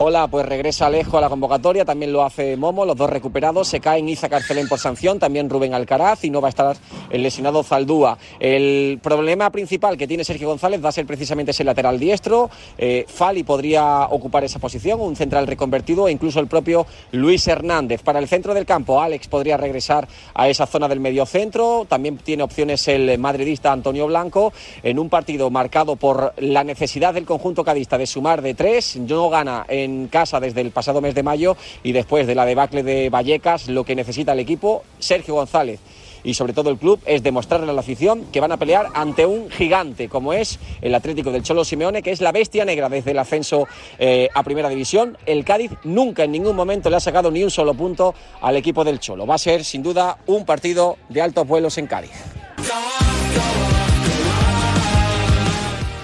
Hola, 0.00 0.28
pues 0.28 0.46
regresa 0.46 0.86
Alejo 0.86 1.18
a 1.18 1.20
la 1.20 1.28
convocatoria, 1.28 1.84
también 1.84 2.12
lo 2.12 2.22
hace 2.22 2.56
Momo, 2.56 2.84
los 2.84 2.94
dos 2.94 3.10
recuperados, 3.10 3.66
se 3.66 3.80
caen 3.80 4.08
Iza 4.08 4.28
Carcelén 4.28 4.68
por 4.68 4.78
sanción, 4.78 5.18
también 5.18 5.50
Rubén 5.50 5.74
Alcaraz 5.74 6.22
y 6.22 6.30
no 6.30 6.40
va 6.40 6.46
a 6.46 6.50
estar 6.50 6.76
el 7.10 7.20
lesionado 7.20 7.64
Zaldúa. 7.64 8.16
El 8.38 9.00
problema 9.02 9.50
principal 9.50 9.96
que 9.96 10.06
tiene 10.06 10.22
Sergio 10.22 10.46
González 10.46 10.84
va 10.84 10.90
a 10.90 10.92
ser 10.92 11.04
precisamente 11.04 11.50
ese 11.50 11.64
lateral 11.64 11.98
diestro, 11.98 12.48
eh, 12.78 13.06
Fali 13.08 13.42
podría 13.42 14.04
ocupar 14.04 14.44
esa 14.44 14.60
posición, 14.60 15.00
un 15.00 15.16
central 15.16 15.48
reconvertido 15.48 16.06
e 16.06 16.12
incluso 16.12 16.38
el 16.38 16.46
propio 16.46 16.86
Luis 17.10 17.48
Hernández. 17.48 18.00
Para 18.04 18.20
el 18.20 18.28
centro 18.28 18.54
del 18.54 18.66
campo, 18.66 19.02
Alex 19.02 19.26
podría 19.26 19.56
regresar 19.56 20.06
a 20.32 20.48
esa 20.48 20.66
zona 20.66 20.86
del 20.86 21.00
medio 21.00 21.26
centro, 21.26 21.86
también 21.88 22.18
tiene 22.18 22.44
opciones 22.44 22.86
el 22.86 23.18
madridista 23.18 23.72
Antonio 23.72 24.06
Blanco, 24.06 24.52
en 24.84 25.00
un 25.00 25.08
partido 25.08 25.50
marcado 25.50 25.96
por 25.96 26.34
la 26.36 26.62
necesidad 26.62 27.14
del 27.14 27.26
conjunto 27.26 27.64
cadista 27.64 27.98
de 27.98 28.06
sumar 28.06 28.42
de 28.42 28.54
tres, 28.54 28.96
no 28.96 29.28
gana 29.28 29.66
en 29.68 29.87
casa 30.10 30.40
desde 30.40 30.60
el 30.60 30.70
pasado 30.70 31.00
mes 31.00 31.14
de 31.14 31.22
mayo 31.22 31.56
y 31.82 31.92
después 31.92 32.26
de 32.26 32.34
la 32.34 32.44
debacle 32.44 32.82
de 32.82 33.10
Vallecas, 33.10 33.68
lo 33.68 33.84
que 33.84 33.94
necesita 33.94 34.32
el 34.32 34.40
equipo, 34.40 34.82
Sergio 34.98 35.34
González 35.34 35.80
y 36.22 36.34
sobre 36.34 36.52
todo 36.52 36.70
el 36.70 36.78
club 36.78 37.00
es 37.06 37.22
demostrarle 37.22 37.70
a 37.70 37.72
la 37.72 37.80
afición 37.80 38.26
que 38.32 38.40
van 38.40 38.52
a 38.52 38.56
pelear 38.56 38.88
ante 38.94 39.26
un 39.26 39.50
gigante 39.50 40.08
como 40.08 40.32
es 40.32 40.58
el 40.80 40.94
Atlético 40.94 41.30
del 41.32 41.42
Cholo 41.42 41.64
Simeone, 41.64 42.02
que 42.02 42.10
es 42.10 42.20
la 42.20 42.32
bestia 42.32 42.64
negra 42.64 42.88
desde 42.88 43.12
el 43.12 43.18
ascenso 43.18 43.66
eh, 43.98 44.28
a 44.34 44.42
Primera 44.42 44.68
División. 44.68 45.16
El 45.26 45.44
Cádiz 45.44 45.72
nunca 45.84 46.24
en 46.24 46.32
ningún 46.32 46.56
momento 46.56 46.90
le 46.90 46.96
ha 46.96 47.00
sacado 47.00 47.30
ni 47.30 47.42
un 47.42 47.50
solo 47.50 47.74
punto 47.74 48.14
al 48.40 48.56
equipo 48.56 48.84
del 48.84 49.00
Cholo. 49.00 49.26
Va 49.26 49.36
a 49.36 49.38
ser 49.38 49.64
sin 49.64 49.82
duda 49.82 50.18
un 50.26 50.44
partido 50.44 50.96
de 51.08 51.22
altos 51.22 51.46
vuelos 51.46 51.78
en 51.78 51.86
Cádiz. 51.86 52.12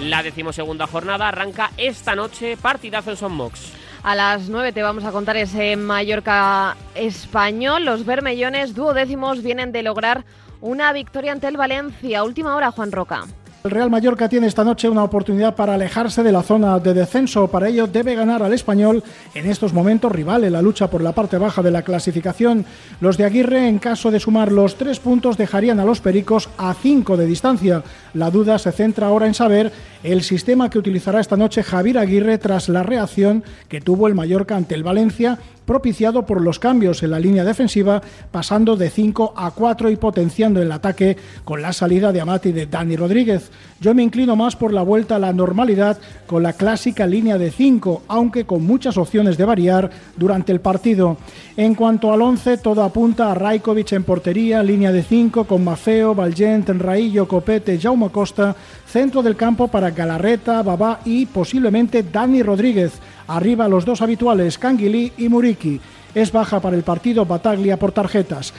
La 0.05 0.21
decimosegunda 0.21 0.85
jornada 0.85 1.27
arranca 1.27 1.71
esta 1.77 2.15
noche, 2.15 2.57
partidazo 2.57 3.09
en 3.09 3.17
Son 3.17 3.33
Mox. 3.33 3.73
A 4.03 4.13
las 4.13 4.49
9 4.49 4.71
te 4.71 4.83
vamos 4.83 5.03
a 5.03 5.11
contar 5.11 5.35
ese 5.35 5.75
Mallorca 5.77 6.77
español. 6.93 7.85
Los 7.85 8.05
bermellones 8.05 8.75
duodécimos 8.75 9.41
vienen 9.41 9.71
de 9.71 9.81
lograr 9.81 10.23
una 10.61 10.93
victoria 10.93 11.31
ante 11.31 11.47
el 11.47 11.57
Valencia. 11.57 12.23
Última 12.23 12.55
hora, 12.55 12.69
Juan 12.69 12.91
Roca. 12.91 13.25
El 13.65 13.71
Real 13.71 13.89
Mallorca 13.89 14.29
tiene 14.29 14.45
esta 14.45 14.63
noche 14.63 14.87
una 14.87 15.03
oportunidad 15.03 15.55
para 15.55 15.73
alejarse 15.73 16.21
de 16.21 16.31
la 16.31 16.43
zona 16.43 16.77
de 16.77 16.93
descenso. 16.93 17.47
Para 17.47 17.67
ello 17.67 17.87
debe 17.87 18.13
ganar 18.13 18.43
al 18.43 18.53
español 18.53 19.03
en 19.33 19.49
estos 19.49 19.73
momentos 19.73 20.11
rival 20.11 20.43
en 20.43 20.53
la 20.53 20.61
lucha 20.61 20.87
por 20.87 21.01
la 21.01 21.13
parte 21.13 21.39
baja 21.39 21.63
de 21.63 21.71
la 21.71 21.81
clasificación. 21.81 22.63
Los 23.01 23.17
de 23.17 23.25
Aguirre, 23.25 23.67
en 23.67 23.79
caso 23.79 24.11
de 24.11 24.19
sumar 24.19 24.51
los 24.51 24.75
tres 24.75 24.99
puntos, 24.99 25.35
dejarían 25.35 25.79
a 25.79 25.85
los 25.85 25.99
Pericos 25.99 26.47
a 26.59 26.75
cinco 26.75 27.17
de 27.17 27.25
distancia. 27.25 27.81
La 28.13 28.29
duda 28.29 28.59
se 28.59 28.71
centra 28.71 29.07
ahora 29.07 29.25
en 29.25 29.33
saber 29.33 29.71
el 30.03 30.21
sistema 30.21 30.69
que 30.69 30.77
utilizará 30.77 31.19
esta 31.19 31.35
noche 31.35 31.63
Javier 31.63 31.97
Aguirre 31.97 32.37
tras 32.37 32.69
la 32.69 32.83
reacción 32.83 33.43
que 33.67 33.81
tuvo 33.81 34.07
el 34.07 34.13
Mallorca 34.13 34.55
ante 34.55 34.75
el 34.75 34.83
Valencia 34.83 35.39
propiciado 35.65 36.25
por 36.25 36.41
los 36.41 36.59
cambios 36.59 37.03
en 37.03 37.11
la 37.11 37.19
línea 37.19 37.43
defensiva, 37.43 38.01
pasando 38.31 38.75
de 38.75 38.89
5 38.89 39.33
a 39.35 39.51
4 39.51 39.89
y 39.89 39.95
potenciando 39.95 40.61
el 40.61 40.71
ataque 40.71 41.17
con 41.43 41.61
la 41.61 41.73
salida 41.73 42.11
de 42.11 42.21
Amati 42.21 42.51
de 42.51 42.65
Dani 42.65 42.95
Rodríguez. 42.95 43.51
Yo 43.79 43.93
me 43.93 44.03
inclino 44.03 44.35
más 44.35 44.55
por 44.55 44.71
la 44.73 44.83
vuelta 44.83 45.17
a 45.17 45.19
la 45.19 45.33
normalidad 45.33 45.97
con 46.27 46.43
la 46.43 46.53
clásica 46.53 47.05
línea 47.05 47.37
de 47.37 47.51
5, 47.51 48.03
aunque 48.07 48.45
con 48.45 48.65
muchas 48.65 48.97
opciones 48.97 49.37
de 49.37 49.45
variar 49.45 49.89
durante 50.15 50.51
el 50.51 50.61
partido. 50.61 51.17
En 51.57 51.75
cuanto 51.75 52.11
al 52.11 52.21
11, 52.21 52.57
todo 52.57 52.83
apunta 52.83 53.31
a 53.31 53.35
Rajkovic 53.35 53.93
en 53.93 54.03
portería, 54.03 54.63
línea 54.63 54.91
de 54.91 55.03
5 55.03 55.45
con 55.45 55.63
Mafeo, 55.63 56.15
Valgent, 56.15 56.69
Raillo, 56.69 57.27
Copete, 57.27 57.79
Jaume 57.79 58.09
Costa, 58.09 58.55
centro 58.85 59.21
del 59.21 59.35
campo 59.35 59.67
para 59.67 59.91
Galarreta, 59.91 60.61
Babá 60.63 60.99
y 61.05 61.25
posiblemente 61.25 62.03
Dani 62.03 62.43
Rodríguez. 62.43 62.93
Arriba 63.27 63.67
los 63.67 63.85
dos 63.85 64.01
habituales, 64.01 64.57
Canguilí 64.57 65.13
y 65.17 65.29
Muriki. 65.29 65.81
Es 66.13 66.31
baja 66.31 66.59
para 66.59 66.75
el 66.75 66.83
partido 66.83 67.25
Bataglia 67.25 67.77
por 67.77 67.91
tarjetas. 67.91 68.53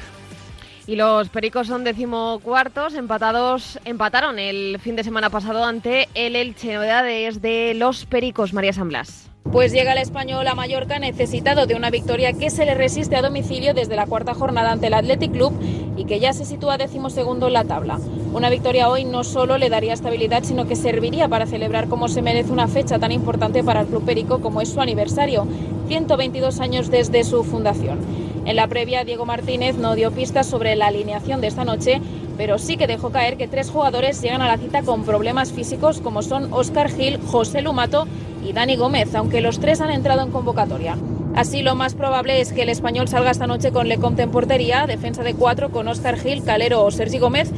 Y 0.87 0.95
los 0.95 1.29
Pericos 1.31 1.67
son 1.67 1.83
decimocuartos, 1.83 2.95
empatados, 2.95 3.81
empataron 3.85 4.39
el 4.39 4.79
fin 4.79 4.95
de 4.95 5.03
semana 5.03 5.31
pasado 5.31 5.65
ante 5.65 6.09
el 6.15 6.37
Elche. 6.37 6.75
Novedades 6.75 7.43
de 7.43 7.75
los 7.75 8.07
Pericos, 8.07 8.53
María 8.53 8.73
San 8.73 8.89
Blas. 8.89 9.29
Pues 9.57 9.73
llega 9.73 9.93
el 9.93 9.99
español 9.99 10.47
a 10.49 10.55
Mallorca 10.55 10.99
necesitado 10.99 11.65
de 11.65 11.75
una 11.75 11.89
victoria 11.89 12.35
que 12.35 12.51
se 12.51 12.67
le 12.67 12.75
resiste 12.75 13.17
a 13.17 13.23
domicilio 13.23 13.73
desde 13.73 13.97
la 13.97 14.05
cuarta 14.05 14.35
jornada 14.35 14.71
ante 14.71 14.89
el 14.89 14.93
Athletic 14.93 15.33
Club 15.33 15.55
y 15.97 16.05
que 16.05 16.21
ya 16.21 16.35
se 16.35 16.45
sitúa 16.45 16.77
decimosegundo 16.77 17.47
en 17.47 17.55
la 17.55 17.65
tabla. 17.65 17.99
Una 18.35 18.51
victoria 18.51 18.91
hoy 18.91 19.07
no 19.07 19.25
solo 19.25 19.57
le 19.57 19.71
daría 19.71 19.95
estabilidad, 19.95 20.45
sino 20.45 20.67
que 20.67 20.77
serviría 20.77 21.27
para 21.29 21.47
celebrar 21.47 21.89
como 21.89 22.09
se 22.09 22.21
merece 22.21 22.53
una 22.53 22.69
fecha 22.69 22.99
tan 22.99 23.13
importante 23.13 23.65
para 23.65 23.81
el 23.81 23.87
Club 23.87 24.05
Perico 24.05 24.43
como 24.43 24.61
es 24.61 24.69
su 24.69 24.83
aniversario, 24.83 25.47
122 25.89 26.61
años 26.61 26.91
desde 26.91 27.25
su 27.25 27.43
fundación. 27.43 28.26
En 28.47 28.55
la 28.55 28.69
previa, 28.69 29.03
Diego 29.03 29.27
Martínez 29.27 29.77
no 29.77 29.97
dio 29.97 30.13
pistas 30.13 30.47
sobre 30.47 30.77
la 30.77 30.87
alineación 30.87 31.41
de 31.41 31.49
esta 31.49 31.65
noche, 31.65 32.01
pero 32.37 32.59
sí 32.59 32.77
que 32.77 32.87
dejó 32.87 33.11
caer 33.11 33.37
que 33.37 33.49
tres 33.49 33.71
jugadores 33.71 34.23
llegan 34.23 34.41
a 34.41 34.47
la 34.47 34.57
cita 34.57 34.83
con 34.83 35.05
problemas 35.05 35.51
físicos 35.51 36.01
como 36.01 36.23
son 36.23 36.53
Óscar 36.53 36.89
Gil, 36.89 37.19
José 37.19 37.61
Lumato 37.61 38.07
y 38.45 38.53
Dani 38.53 38.77
Gómez, 38.77 39.13
aunque 39.17 39.41
los 39.41 39.59
tres 39.59 39.81
han 39.81 39.91
entrado 39.91 40.23
en 40.23 40.31
convocatoria. 40.31 40.97
Así, 41.35 41.63
lo 41.63 41.75
más 41.75 41.95
probable 41.95 42.41
es 42.41 42.53
que 42.53 42.63
el 42.63 42.69
español 42.69 43.09
salga 43.09 43.33
esta 43.33 43.49
noche 43.49 43.73
con 43.73 43.89
Lecomte 43.89 44.23
en 44.23 44.31
portería, 44.31 44.87
defensa 44.87 45.25
de 45.25 45.35
cuatro 45.35 45.71
con 45.71 45.89
Óscar 45.89 46.17
Gil, 46.17 46.45
Calero 46.45 46.85
o 46.85 46.91
Sergi 46.93 47.19
Gómez, 47.19 47.51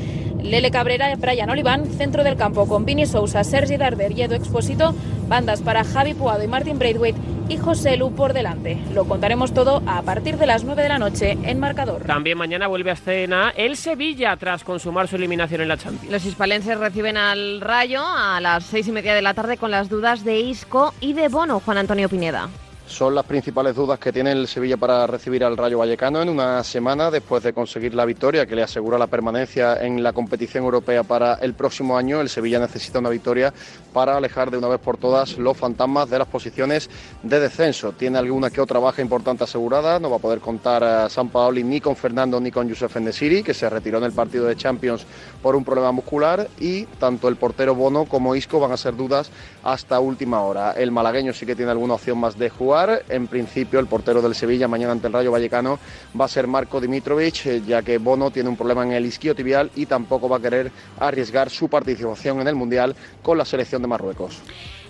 Lele 0.42 0.71
Cabrera, 0.71 1.14
Brian 1.16 1.50
Oliván, 1.50 1.85
centro 1.85 2.25
del 2.25 2.37
campo 2.37 2.66
con 2.66 2.87
Vini 2.87 3.04
Sousa, 3.04 3.44
Sergi 3.44 3.77
Darder 3.77 4.12
y 4.12 4.22
Edo 4.22 4.37
Expósito, 4.37 4.94
bandas 5.29 5.61
para 5.61 5.85
Javi 5.85 6.14
Puado 6.14 6.42
y 6.42 6.48
Martin 6.48 6.79
Braithwaite 6.79 7.20
y 7.49 7.57
José 7.57 7.97
Lu 7.97 8.13
por 8.15 8.33
delante. 8.33 8.79
Lo 8.93 9.05
contaremos 9.05 9.53
todo 9.53 9.83
a 9.87 10.03
partir 10.03 10.37
de 10.37 10.47
las 10.47 10.65
9 10.65 10.83
de 10.83 10.89
la 10.89 10.99
noche 10.99 11.39
en 11.43 11.59
Marcador. 11.59 12.03
También 12.05 12.39
mañana 12.39 12.67
vuelve 12.67 12.91
a 12.91 12.95
escena 12.95 13.53
el 13.57 13.77
Sevilla 13.77 14.37
tras 14.37 14.65
consumar 14.65 15.09
su 15.09 15.17
eliminación 15.17 15.61
en 15.61 15.69
la 15.69 15.77
Champions. 15.77 16.13
Los 16.13 16.25
hispalenses 16.25 16.79
reciben 16.79 17.17
al 17.17 17.61
Rayo 17.61 18.03
a 18.05 18.41
las 18.41 18.65
seis 18.65 18.89
y 18.89 18.93
media 18.93 19.15
de 19.15 19.23
la 19.23 19.35
tarde 19.35 19.57
con 19.57 19.71
las 19.71 19.89
dudas 19.89 20.25
de 20.25 20.41
Isco 20.41 20.95
y 21.01 21.13
de 21.13 21.29
Bono, 21.29 21.61
Juan 21.61 21.79
Antonio 21.79 22.09
Pineda 22.09 22.49
son 22.88 23.14
las 23.14 23.27
principales 23.27 23.77
dudas 23.77 23.98
que 23.98 24.12
tiene 24.12 24.33
el 24.33 24.48
Sevilla 24.48 24.79
para 24.79 25.07
recibir 25.07 25.44
al 25.44 25.57
Rayo 25.57 25.79
Vallecano 25.79 26.22
en 26.22 26.31
una 26.31 26.64
semana 26.64 27.11
después 27.11 27.42
de 27.42 27.53
conseguir 27.53 27.94
la 27.94 28.07
victoria 28.07 28.46
que 28.46 28.57
le 28.57 28.62
asegura 28.62 28.96
la 28.96 29.07
permanencia 29.07 29.85
en 29.85 30.03
la 30.03 30.14
competición 30.14 30.64
europea 30.64 31.03
para 31.03 31.35
el 31.35 31.53
próximo 31.53 31.98
año. 31.98 32.20
El 32.20 32.31
Sevilla 32.31 32.59
necesita 32.59 32.98
una 32.98 33.11
victoria 33.11 33.53
para 33.92 34.16
alejar 34.16 34.51
de 34.51 34.57
una 34.57 34.68
vez 34.68 34.81
por 34.81 34.96
todas 34.96 35.37
los 35.37 35.57
fantasmas 35.57 36.09
de 36.09 36.18
las 36.18 36.29
posiciones 36.29 36.88
de 37.22 37.40
descenso. 37.40 37.92
Tiene 37.92 38.18
alguna 38.18 38.51
que 38.51 38.61
otra 38.61 38.79
baja 38.79 39.03
importante 39.03 39.44
asegurada, 39.44 39.98
no 39.98 40.11
va 40.11 40.16
a 40.16 40.20
poder 40.20 40.40
contar 40.40 40.83
a 40.83 41.11
San 41.11 41.29
Paoli 41.29 41.62
ni 41.64 41.81
con 41.81 41.94
Fernando 41.94 42.40
ni 42.40 42.51
con 42.51 42.68
Yusef 42.68 42.96
Endesiri, 42.96 43.42
que 43.42 43.55
se 43.55 43.68
retiró 43.68 43.98
en 43.98 44.05
el 44.05 44.12
partido 44.12 44.46
de 44.46 44.57
Champions 44.57 45.05
por 45.42 45.55
un 45.55 45.64
problema 45.64 45.92
muscular 45.92 46.48
y 46.59 46.85
tanto 46.85 47.29
el 47.29 47.37
portero 47.37 47.74
Bono 47.74 48.07
como 48.07 48.35
Isco 48.35 48.59
van 48.59 48.72
a 48.72 48.79
ser 48.79 48.96
dudas 48.96 49.31
hasta 49.62 50.01
última 50.01 50.40
hora. 50.40 50.72
El 50.72 50.90
malagueño 50.90 51.35
sí 51.35 51.44
que 51.44 51.55
tiene 51.55 51.70
alguna 51.70 51.94
opción 51.94 52.18
más 52.18 52.38
de 52.38 52.48
jugar 52.48 52.78
en 53.09 53.27
principio, 53.27 53.81
el 53.81 53.87
portero 53.87 54.23
del 54.23 54.35
Sevilla 54.35 54.69
mañana 54.69 54.93
ante 54.93 55.09
el 55.09 55.12
Rayo 55.12 55.33
Vallecano 55.33 55.79
va 56.19 56.27
a 56.27 56.29
ser 56.29 56.47
Marco 56.47 56.81
Dimitrovic, 56.81 57.47
eh, 57.47 57.62
ya 57.67 57.83
que 57.83 57.99
Bono 57.99 58.31
tiene 58.31 58.49
un 58.49 58.57
problema 58.57 58.85
en 58.85 58.93
el 58.93 59.07
isquiotibial 59.07 59.71
y 59.75 59.87
tampoco 59.87 60.29
va 60.29 60.37
a 60.37 60.41
querer 60.41 60.71
arriesgar 61.01 61.51
su 61.51 61.69
participación 61.69 62.41
en 62.41 62.49
el 62.49 62.55
Mundial 62.55 62.95
con 63.23 63.37
la 63.37 63.45
selección 63.45 63.83
de 63.83 63.88
Marruecos. 63.88 64.41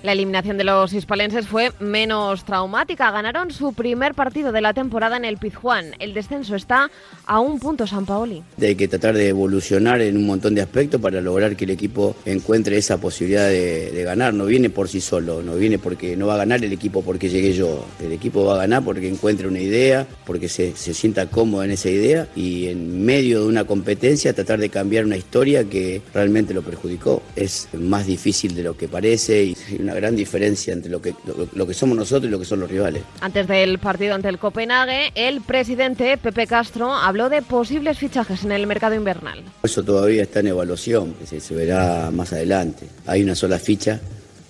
La 0.03 0.13
eliminación 0.13 0.57
de 0.59 0.65
los 0.65 0.93
hispalenses 0.93 1.49
fue 1.49 1.73
menos 1.81 2.45
traumática. 2.45 3.11
Ganaron 3.11 3.51
su 3.51 3.73
primer 3.73 4.15
partido 4.15 4.53
de 4.53 4.61
la 4.61 4.73
temporada 4.73 5.17
en 5.17 5.25
el 5.25 5.39
Pizjuán. 5.39 5.97
El 5.99 6.15
descenso 6.15 6.55
está 6.55 6.89
a 7.27 7.41
un 7.41 7.59
punto 7.59 7.85
San 7.87 8.07
Paoli. 8.07 8.45
Hay 8.61 8.77
que 8.77 8.87
tratar 8.87 9.17
de 9.17 9.29
evolucionar 9.29 10.01
en 10.01 10.17
un 10.17 10.27
montón 10.27 10.55
de 10.55 10.63
aspectos 10.63 11.01
para 11.01 11.21
lograr 11.21 11.57
que 11.57 11.65
el 11.65 11.71
equipo 11.71 12.15
encuentre 12.25 12.77
esa 12.77 13.01
posibilidad 13.01 13.49
de, 13.49 14.05
ganar. 14.05 14.33
No 14.35 14.47
viene 14.47 14.71
por 14.71 14.89
sí 14.89 15.01
solo, 15.01 15.43
no 15.43 15.57
viene 15.57 15.79
porque 15.79 16.17
no 16.17 16.29
va 16.29 16.35
a 16.35 16.39
ganar 16.39 16.65
el 16.65 16.73
equipo 16.73 17.03
porque 17.03 17.29
llegué 17.29 17.53
yo. 17.53 17.85
El 18.01 18.13
equipo 18.13 18.45
va 18.45 18.55
a 18.55 18.59
ganar 18.59 18.85
porque 18.85 19.09
encuentre 19.09 19.49
una 19.49 19.59
idea, 19.59 20.07
porque 20.25 20.49
se, 20.49 20.77
se 20.77 20.95
sienta 20.95 21.27
cómodo 21.27 21.65
en 21.65 21.73
esa 21.73 21.91
idea 21.91 22.29
y 22.37 22.69
en 22.69 23.05
medio 23.05 23.41
de 23.41 23.49
una 23.49 23.65
competencia 23.65 24.33
tratar 24.33 24.61
de 24.61 24.69
cambiar 24.69 25.05
una 25.05 25.17
historia 25.17 25.65
que 25.65 26.01
realmente 26.15 26.55
lo 26.55 26.63
perjudicó. 26.63 27.21
Es 27.35 27.69
más 27.73 28.07
difícil 28.07 28.55
de 28.55 28.63
lo 28.63 28.77
que 28.77 28.87
parece 28.87 29.43
y 29.43 29.57
una 29.89 29.97
gran 29.99 30.15
diferencia 30.15 30.73
entre 30.73 30.91
lo 30.91 31.01
que, 31.01 31.15
lo, 31.55 31.67
que 31.67 31.75
somos 31.75 31.97
nosotros 31.97 32.29
y 32.29 32.31
lo 32.31 32.39
que 32.39 32.45
son 32.45 32.61
los 32.61 32.71
rivales. 32.71 33.03
Antes 33.21 33.49
del 33.49 33.79
partido 33.79 34.15
ante 34.15 34.29
el 34.29 34.39
Copenhague, 34.39 35.13
el 35.15 35.41
presidente 35.41 36.17
Pepe 36.19 36.47
Castro 36.47 36.93
habló 36.95 37.29
de 37.29 37.43
posibles 37.43 37.99
fichajes 37.99 38.45
en 38.45 38.53
el 38.53 38.67
mercado 38.67 38.95
invernal. 38.95 39.43
Eso 39.63 39.83
todavía 39.83 40.23
está 40.23 40.41
en 40.41 40.49
evaluación, 40.49 41.15
se, 41.25 41.41
se 41.41 41.55
verá 41.55 42.11
más 42.11 42.33
adelante. 42.33 42.87
Hay 43.07 43.23
una 43.23 43.35
sola 43.35 43.59
ficha 43.59 44.01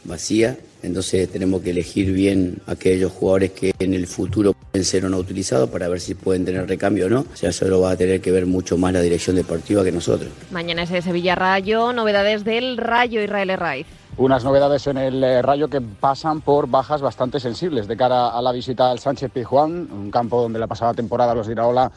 vacía 0.04 0.56
entonces 0.82 1.28
tenemos 1.28 1.62
que 1.62 1.70
elegir 1.70 2.12
bien 2.12 2.58
aquellos 2.66 3.12
jugadores 3.12 3.50
que 3.52 3.74
en 3.78 3.94
el 3.94 4.06
futuro 4.06 4.54
pueden 4.54 4.84
ser 4.84 5.04
o 5.04 5.08
no 5.08 5.18
utilizados 5.18 5.68
para 5.70 5.88
ver 5.88 6.00
si 6.00 6.14
pueden 6.14 6.44
tener 6.44 6.68
recambio 6.68 7.06
o 7.06 7.08
no. 7.08 7.20
O 7.20 7.36
sea, 7.36 7.50
eso 7.50 7.66
lo 7.66 7.80
va 7.80 7.92
a 7.92 7.96
tener 7.96 8.20
que 8.20 8.30
ver 8.30 8.46
mucho 8.46 8.78
más 8.78 8.92
la 8.92 9.00
dirección 9.00 9.36
deportiva 9.36 9.82
que 9.82 9.92
nosotros. 9.92 10.30
Mañana 10.50 10.84
es 10.84 11.04
Sevilla 11.04 11.34
Rayo, 11.34 11.92
novedades 11.92 12.44
del 12.44 12.76
Rayo 12.76 13.22
Israel 13.22 13.56
Raiz 13.56 13.86
unas 14.18 14.44
novedades 14.44 14.86
en 14.88 14.98
el 14.98 15.22
eh, 15.22 15.42
Rayo 15.42 15.68
que 15.68 15.80
pasan 15.80 16.40
por 16.40 16.68
bajas 16.68 17.00
bastante 17.00 17.38
sensibles 17.38 17.86
de 17.86 17.96
cara 17.96 18.28
a 18.28 18.42
la 18.42 18.50
visita 18.50 18.90
al 18.90 18.98
Sánchez 18.98 19.30
Pizjuán, 19.30 19.88
un 19.92 20.10
campo 20.10 20.42
donde 20.42 20.58
la 20.58 20.66
pasada 20.66 20.92
temporada 20.92 21.34
los 21.34 21.46
de 21.46 21.52
Iraola 21.52 21.92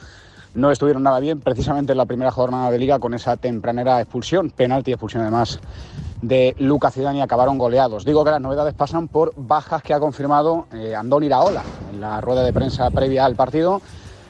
no 0.53 0.69
estuvieron 0.69 1.01
nada 1.01 1.19
bien, 1.19 1.39
precisamente 1.39 1.93
en 1.93 1.97
la 1.97 2.05
primera 2.05 2.29
jornada 2.29 2.69
de 2.69 2.77
liga 2.77 2.99
con 2.99 3.13
esa 3.13 3.37
tempranera 3.37 3.99
expulsión, 4.01 4.51
penalti 4.51 4.91
expulsión 4.91 5.23
además 5.23 5.59
de 6.21 6.55
Lucas 6.59 6.93
Zidane 6.93 7.19
y 7.19 7.21
acabaron 7.21 7.57
goleados. 7.57 8.05
Digo 8.05 8.23
que 8.23 8.31
las 8.31 8.41
novedades 8.41 8.75
pasan 8.75 9.07
por 9.07 9.33
bajas 9.35 9.81
que 9.81 9.93
ha 9.93 9.99
confirmado 9.99 10.67
eh, 10.73 10.95
Andón 10.95 11.23
Iraola 11.23 11.63
en 11.91 12.01
la 12.01 12.21
rueda 12.21 12.43
de 12.43 12.53
prensa 12.53 12.89
previa 12.91 13.25
al 13.25 13.35
partido 13.35 13.81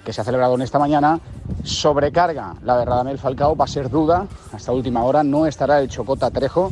que 0.06 0.14
se 0.14 0.22
ha 0.22 0.24
celebrado 0.24 0.56
en 0.56 0.62
esta 0.62 0.80
mañana. 0.80 1.20
Sobrecarga 1.64 2.56
la 2.64 2.78
de 2.78 2.86
Radamel 2.86 3.20
Falcao, 3.20 3.56
va 3.56 3.66
a 3.66 3.68
ser 3.68 3.90
duda 3.90 4.26
hasta 4.54 4.72
última 4.72 5.04
hora. 5.04 5.24
No 5.24 5.46
estará 5.46 5.80
el 5.80 5.90
Chocota 5.90 6.32
Trejo, 6.32 6.72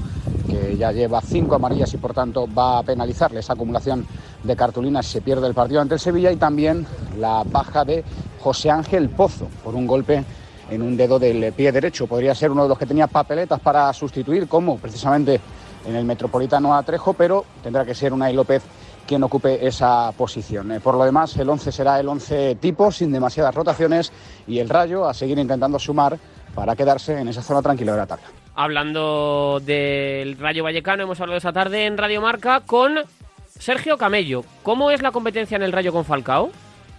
ya 0.78 0.92
lleva 0.92 1.22
cinco 1.22 1.56
amarillas 1.56 1.94
y 1.94 1.98
por 1.98 2.14
tanto 2.14 2.48
va 2.48 2.80
a 2.80 2.84
penalizarle 2.84 3.40
esa 3.40 3.54
acumulación 3.54 4.06
de 4.44 4.56
cartulinas 4.56 5.06
se 5.06 5.22
pierde 5.22 5.48
el 5.48 5.54
partido 5.54 5.82
ante 5.82 5.96
el 5.96 6.00
Sevilla. 6.00 6.32
Y 6.32 6.38
también 6.38 6.86
la 7.18 7.44
baja 7.46 7.86
de 7.86 8.04
José 8.40 8.72
Ángel 8.72 9.10
Pozo 9.10 9.48
por 9.64 9.76
un 9.76 9.88
golpe 9.88 10.24
en 10.70 10.82
un 10.82 10.96
dedo 10.96 11.20
del 11.20 11.52
pie 11.54 11.72
derecho. 11.72 12.08
Podría 12.08 12.36
ser 12.36 12.52
uno 12.52 12.64
de 12.64 12.70
los 12.70 12.78
que 12.78 12.86
tenía 12.86 13.08
papeletas 13.08 13.60
para 13.60 13.92
sustituir, 13.94 14.48
como 14.48 14.78
precisamente 14.78 15.40
en 15.86 15.96
el 15.96 16.06
Metropolitano 16.06 16.76
a 16.76 16.84
Trejo, 16.84 17.14
pero 17.14 17.46
tendrá 17.64 17.86
que 17.86 17.96
ser 17.96 18.14
Unai 18.14 18.34
López 18.34 18.64
quien 19.08 19.24
ocupe 19.24 19.66
esa 19.66 20.12
posición. 20.12 20.72
Eh, 20.72 20.80
por 20.80 20.94
lo 20.94 21.04
demás, 21.04 21.36
el 21.38 21.50
11 21.50 21.72
será 21.72 22.00
el 22.00 22.08
11 22.08 22.56
tipo, 22.56 22.92
sin 22.92 23.12
demasiadas 23.12 23.56
rotaciones, 23.56 24.12
y 24.46 24.60
el 24.60 24.70
Rayo 24.70 25.08
a 25.08 25.16
seguir 25.16 25.40
intentando 25.40 25.80
sumar 25.80 26.20
para 26.54 26.76
quedarse 26.76 27.20
en 27.20 27.28
esa 27.28 27.42
zona 27.42 27.64
tranquila 27.64 27.94
de 27.94 27.98
la 27.98 28.06
tabla. 28.06 28.39
Hablando 28.60 29.62
del 29.66 30.38
Rayo 30.38 30.66
Vallecano, 30.66 31.04
hemos 31.04 31.22
hablado 31.22 31.38
esta 31.38 31.54
tarde 31.54 31.86
en 31.86 31.98
Radio 31.98 32.22
Marca 32.22 32.60
con 32.60 33.00
Sergio 33.48 33.98
Camello. 33.98 34.44
¿Cómo 34.64 34.92
es 34.92 35.02
la 35.02 35.14
competencia 35.14 35.56
en 35.56 35.64
el 35.64 35.72
Rayo 35.72 35.94
con 35.94 36.04
Falcao? 36.04 36.52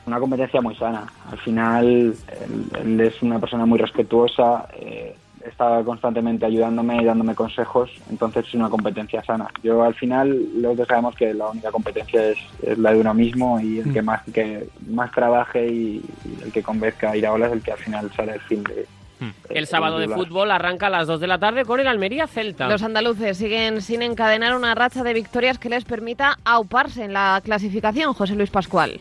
Una 0.06 0.18
competencia 0.18 0.62
muy 0.62 0.74
sana. 0.76 1.04
Al 1.30 1.38
final, 1.40 1.86
él, 1.86 2.16
él 2.82 3.00
es 3.02 3.20
una 3.20 3.38
persona 3.38 3.66
muy 3.66 3.78
respetuosa, 3.78 4.68
eh, 4.74 5.14
está 5.46 5.84
constantemente 5.84 6.46
ayudándome 6.46 7.02
y 7.02 7.04
dándome 7.04 7.34
consejos, 7.34 7.90
entonces 8.08 8.46
es 8.48 8.54
una 8.54 8.70
competencia 8.70 9.22
sana. 9.22 9.48
Yo 9.62 9.82
al 9.82 9.94
final 9.94 10.62
los 10.62 10.78
dos 10.78 10.88
sabemos 10.88 11.14
que 11.14 11.34
la 11.34 11.48
única 11.48 11.70
competencia 11.70 12.24
es, 12.30 12.38
es 12.62 12.78
la 12.78 12.94
de 12.94 13.00
uno 13.00 13.12
mismo 13.12 13.60
y 13.60 13.80
el 13.80 13.92
que 13.92 14.00
más 14.00 14.22
que 14.32 14.66
más 14.88 15.12
trabaje 15.12 15.66
y, 15.66 16.02
y 16.24 16.42
el 16.42 16.52
que 16.52 16.62
convenzca 16.62 17.10
a 17.10 17.16
ir 17.18 17.26
a 17.26 17.34
olas 17.34 17.50
es 17.50 17.56
el 17.58 17.62
que 17.62 17.72
al 17.72 17.78
final 17.78 18.10
sale 18.16 18.32
el 18.32 18.40
fin 18.40 18.64
de, 18.64 18.86
El 19.48 19.66
sábado 19.66 19.98
de 19.98 20.08
fútbol 20.08 20.50
arranca 20.50 20.86
a 20.86 20.90
las 20.90 21.06
2 21.06 21.20
de 21.20 21.26
la 21.26 21.38
tarde 21.38 21.64
con 21.64 21.80
el 21.80 21.88
Almería 21.88 22.26
Celta. 22.26 22.68
Los 22.68 22.82
andaluces 22.82 23.36
siguen 23.36 23.82
sin 23.82 24.02
encadenar 24.02 24.56
una 24.56 24.74
racha 24.74 25.02
de 25.02 25.14
victorias 25.14 25.58
que 25.58 25.68
les 25.68 25.84
permita 25.84 26.38
auparse 26.44 27.04
en 27.04 27.12
la 27.12 27.40
clasificación, 27.44 28.14
José 28.14 28.34
Luis 28.34 28.50
Pascual. 28.50 29.00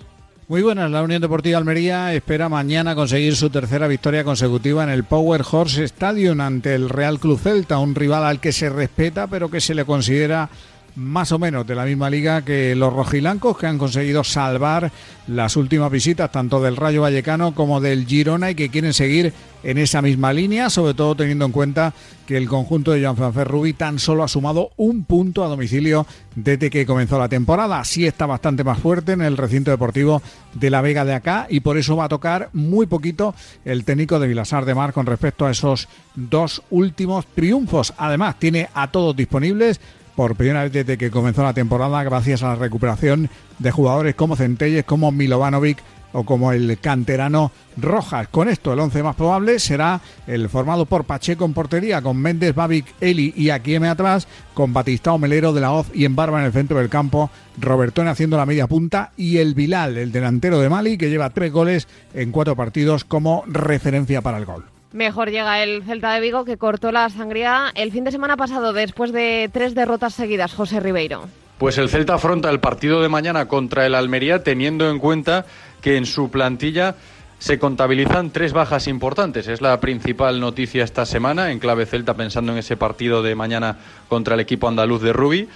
Muy 0.50 0.64
buenas, 0.64 0.90
la 0.90 1.04
Unión 1.04 1.22
Deportiva 1.22 1.60
Almería 1.60 2.12
espera 2.12 2.50
mañana 2.50 2.96
conseguir 2.96 3.36
su 3.36 3.52
tercera 3.52 3.88
victoria 3.88 4.24
consecutiva 4.24 4.84
en 4.84 4.90
el 4.90 5.04
Power 5.04 5.44
Horse 5.50 5.84
Stadium 5.84 6.42
ante 6.42 6.74
el 6.74 6.90
Real 6.90 7.20
Club 7.20 7.40
Celta, 7.40 7.78
un 7.78 7.94
rival 7.94 8.26
al 8.26 8.40
que 8.40 8.52
se 8.52 8.68
respeta 8.68 9.28
pero 9.28 9.52
que 9.52 9.62
se 9.62 9.76
le 9.76 9.86
considera 9.86 10.50
más 10.96 11.32
o 11.32 11.40
menos 11.40 11.66
de 11.66 11.76
la 11.76 11.86
misma 11.86 12.10
liga 12.10 12.44
que 12.44 12.76
los 12.76 12.94
rojilancos 12.94 13.58
que 13.58 13.68
han 13.68 13.78
conseguido 13.78 14.24
salvar 14.24 14.92
las 15.28 15.56
últimas 15.56 15.92
visitas 15.92 16.32
tanto 16.32 16.62
del 16.62 16.76
Rayo 16.76 17.02
Vallecano 17.02 17.54
como 17.54 17.82
del 17.82 18.06
Girona 18.06 18.52
y 18.52 18.56
que 18.56 18.70
quieren 18.70 18.94
seguir 18.94 19.34
en 19.64 19.78
esa 19.78 20.02
misma 20.02 20.32
línea, 20.34 20.70
sobre 20.70 20.94
todo 20.94 21.16
teniendo 21.16 21.46
en 21.46 21.52
cuenta 21.52 21.94
que 22.26 22.38
el 22.38 22.48
conjunto 22.48 22.92
de 22.92 23.02
Jean-François 23.02 23.46
Rubí 23.46 23.74
tan 23.74 24.00
solo 24.00 24.24
ha 24.24 24.28
sumado 24.28 24.72
un 24.78 25.04
punto 25.04 25.44
a 25.44 25.48
domicilio 25.48 26.06
desde 26.36 26.70
que 26.70 26.86
comenzó 26.86 27.20
la 27.20 27.28
temporada. 27.28 27.84
Sí 27.84 28.06
está 28.06 28.26
bastante 28.26 28.64
más 28.64 28.80
fuerte 28.80 29.14
en 29.14 29.22
el 29.22 29.36
recinto 29.36 29.72
deportivo 29.72 30.22
de 30.54 30.70
la 30.70 30.82
Vega 30.82 31.06
de 31.06 31.14
acá 31.14 31.48
y 31.50 31.60
por 31.60 31.78
eso 31.78 31.96
va 31.96 32.06
a 32.06 32.10
tocar 32.10 32.50
muy 32.54 32.86
poquito 32.86 33.36
el 33.66 33.84
técnico 33.84 34.20
de 34.20 34.28
Vilasar 34.28 34.66
de 34.66 34.76
Mar 34.76 34.94
con 34.94 35.06
respecto 35.06 35.46
a 35.46 35.52
esos 35.52 35.88
dos 36.16 36.62
últimos 36.70 37.26
triunfos. 37.28 37.94
Además, 37.98 38.40
tiene 38.40 38.70
a 38.74 38.92
todos 38.92 39.16
disponibles 39.16 39.82
por 40.20 40.36
primera 40.36 40.64
vez 40.64 40.74
desde 40.74 40.98
que 40.98 41.12
comenzó 41.12 41.44
la 41.44 41.54
temporada 41.54 42.04
gracias 42.04 42.44
a 42.44 42.50
la 42.50 42.56
recuperación 42.56 43.30
de 43.58 43.72
jugadores 43.72 44.16
como 44.16 44.36
Centelles, 44.36 44.84
como 44.84 45.14
Milovanovic 45.14 45.82
o 46.12 46.26
como 46.26 46.52
el 46.52 46.78
canterano 46.78 47.54
Rojas. 47.78 48.28
Con 48.28 48.50
esto 48.50 48.74
el 48.74 48.82
11 48.82 49.02
más 49.02 49.16
probable 49.16 49.60
será 49.60 50.02
el 50.28 50.50
formado 50.50 50.86
por 50.86 51.06
Pacheco 51.06 51.46
en 51.46 51.54
portería, 51.54 52.02
con 52.02 52.18
Méndez, 52.18 52.54
Babic, 52.54 52.94
Eli 53.00 53.34
y 53.38 53.50
Akieme 53.50 53.88
atrás, 53.88 54.28
con 54.54 54.74
Batistao, 54.74 55.18
Melero 55.18 55.54
de 55.54 55.62
la 55.62 55.72
Hoz 55.72 55.88
y 55.94 56.04
en 56.04 56.18
Barba 56.18 56.42
en 56.42 56.48
el 56.48 56.52
centro 56.52 56.80
del 56.80 56.90
campo, 56.90 57.30
Robertone 57.58 58.10
haciendo 58.10 58.36
la 58.36 58.46
media 58.46 58.68
punta 58.68 59.14
y 59.16 59.38
el 59.38 59.54
Bilal, 59.54 59.98
el 59.98 60.12
delantero 60.12 60.60
de 60.60 60.68
Mali, 60.68 60.98
que 60.98 61.10
lleva 61.10 61.30
tres 61.30 61.54
goles 61.54 61.88
en 62.14 62.34
cuatro 62.34 62.58
partidos 62.58 63.06
como 63.06 63.46
referencia 63.48 64.22
para 64.22 64.38
el 64.38 64.44
gol. 64.44 64.66
Mejor 64.92 65.30
llega 65.30 65.62
el 65.62 65.84
Celta 65.84 66.14
de 66.14 66.20
Vigo 66.20 66.46
que 66.46 66.58
cortó 66.58 66.92
la 66.92 67.10
sangría 67.10 67.72
el 67.76 67.92
fin 67.92 68.04
de 68.04 68.12
semana 68.12 68.38
pasado 68.38 68.74
después 68.74 69.12
de 69.12 69.48
tres 69.54 69.76
derrotas 69.76 70.16
seguidas, 70.16 70.54
José 70.54 70.80
Ribeiro. 70.80 71.28
Pues 71.60 71.78
el 71.78 71.90
Celta 71.90 72.16
afronta 72.16 72.50
el 72.50 72.60
partido 72.60 73.02
de 73.02 73.10
mañana 73.10 73.48
contra 73.48 73.86
el 73.86 73.94
Almería 73.94 74.44
teniendo 74.44 74.90
en 74.90 74.98
cuenta 74.98 75.46
que 75.82 75.98
en 75.98 76.08
su 76.08 76.32
plantilla 76.32 76.96
se 77.38 77.60
contabilizan 77.60 78.32
tres 78.32 78.52
bajas 78.52 78.88
importantes. 78.88 79.48
Es 79.48 79.62
la 79.62 79.80
principal 79.80 80.40
noticia 80.40 80.84
esta 80.84 81.06
semana 81.06 81.52
en 81.52 81.60
clave 81.60 81.86
Celta 81.86 82.16
pensando 82.16 82.52
en 82.52 82.58
ese 82.58 82.76
partido 82.76 83.22
de 83.22 83.36
mañana 83.36 83.78
contra 84.08 84.34
el 84.34 84.40
equipo 84.40 84.68
andaluz 84.68 85.04
de 85.04 85.14
Rubí. 85.14 85.48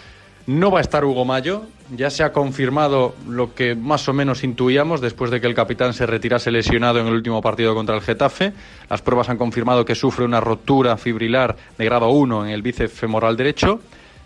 No 0.45 0.69
va 0.69 0.79
a 0.79 0.81
estar 0.81 1.05
Hugo 1.05 1.25
Mayo, 1.25 1.63
ya 1.95 2.09
se 2.09 2.23
ha 2.23 2.31
confirmado 2.31 3.15
lo 3.27 3.53
que 3.53 3.75
más 3.75 4.07
o 4.09 4.13
menos 4.13 4.43
intuíamos 4.43 5.01
después 5.01 5.31
de 5.31 5.39
que 5.39 5.47
el 5.47 5.53
capitán 5.53 5.93
se 5.93 6.05
retirase 6.05 6.51
lesionado 6.51 6.99
en 6.99 7.07
el 7.07 7.13
último 7.13 7.41
partido 7.41 7.75
contra 7.75 7.95
el 7.95 8.01
Getafe. 8.01 8.53
Las 8.89 9.01
pruebas 9.01 9.29
han 9.29 9.37
confirmado 9.37 9.85
que 9.85 9.95
sufre 9.95 10.25
una 10.25 10.39
rotura 10.39 10.97
fibrilar 10.97 11.55
de 11.77 11.85
grado 11.85 12.09
1 12.09 12.47
en 12.47 12.51
el 12.51 12.61
bíceps 12.61 12.93
femoral 12.93 13.37
derecho. 13.37 13.79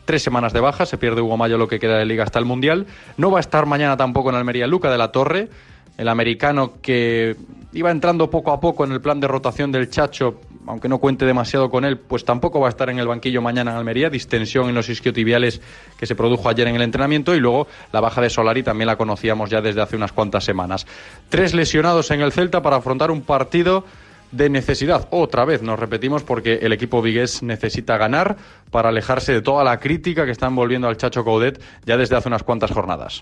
Tres 0.06 0.24
semanas 0.24 0.54
de 0.54 0.62
baja, 0.62 0.86
se 0.86 0.98
pierde 0.98 1.22
Hugo 1.22 1.36
Mayo 1.36 1.58
lo 1.58 1.68
que 1.68 1.80
queda 1.80 1.98
de 1.98 2.06
liga 2.06 2.24
hasta 2.24 2.40
el 2.40 2.46
Mundial. 2.46 2.86
No 3.18 3.30
va 3.32 3.40
a 3.40 3.42
estar 3.42 3.66
mañana 3.66 3.98
tampoco 3.98 4.30
en 4.30 4.36
Almería 4.36 4.66
Luca 4.66 4.90
de 4.90 4.98
la 4.98 5.12
Torre, 5.12 5.50
el 5.98 6.08
americano 6.08 6.74
que 6.82 7.36
iba 7.74 7.92
entrando 7.92 8.30
poco 8.30 8.52
a 8.52 8.60
poco 8.60 8.86
en 8.86 8.94
el 8.94 9.02
plan 9.02 9.20
de 9.20 9.28
rotación 9.28 9.72
del 9.72 9.90
Chacho, 9.90 10.42
aunque 10.68 10.90
no 10.90 11.00
cuente 11.00 11.26
demasiado 11.26 11.70
con 11.70 11.86
él, 11.86 11.98
pues 11.98 12.26
tampoco 12.26 12.60
va 12.60 12.68
a 12.68 12.70
estar 12.70 12.90
en 12.90 13.00
el 13.00 13.08
banquillo 13.08 13.42
mañana 13.42 13.72
en 13.72 13.78
Almería, 13.78 14.10
distensión 14.10 14.70
en 14.70 14.76
los 14.76 14.90
isquiotibiales 14.90 15.62
que 15.98 16.06
se 16.06 16.16
produjo 16.16 16.50
ayer 16.50 16.68
en 16.68 16.76
el 16.76 16.82
entrenamiento 16.82 17.36
y 17.36 17.40
luego 17.40 17.68
la 17.92 18.02
baja 18.02 18.22
de 18.22 18.30
Solari 18.30 18.64
también 18.64 18.88
la 18.88 18.98
conocíamos 18.98 19.50
ya 19.50 19.62
desde 19.62 19.82
hace 19.82 19.96
unas 19.96 20.12
cuantas 20.12 20.44
semanas. 20.44 20.86
Tres 21.30 21.54
lesionados 21.54 22.12
en 22.12 22.22
el 22.22 22.32
Celta 22.32 22.62
para 22.62 22.78
afrontar 22.78 23.12
un 23.12 23.22
partido 23.22 23.86
de 24.32 24.50
necesidad. 24.50 25.08
Otra 25.12 25.46
vez 25.46 25.62
nos 25.62 25.80
repetimos 25.80 26.24
porque 26.24 26.60
el 26.62 26.74
equipo 26.74 27.02
vigués 27.02 27.44
necesita 27.44 27.98
ganar 27.98 28.36
para 28.72 28.90
alejarse 28.90 29.34
de 29.34 29.42
toda 29.42 29.64
la 29.64 29.80
crítica 29.80 30.26
que 30.26 30.32
están 30.32 30.56
volviendo 30.56 30.88
al 30.88 30.98
Chacho 30.98 31.24
Coudet 31.24 31.62
ya 31.86 31.98
desde 31.98 32.16
hace 32.16 32.28
unas 32.28 32.44
cuantas 32.44 32.72
jornadas. 32.72 33.22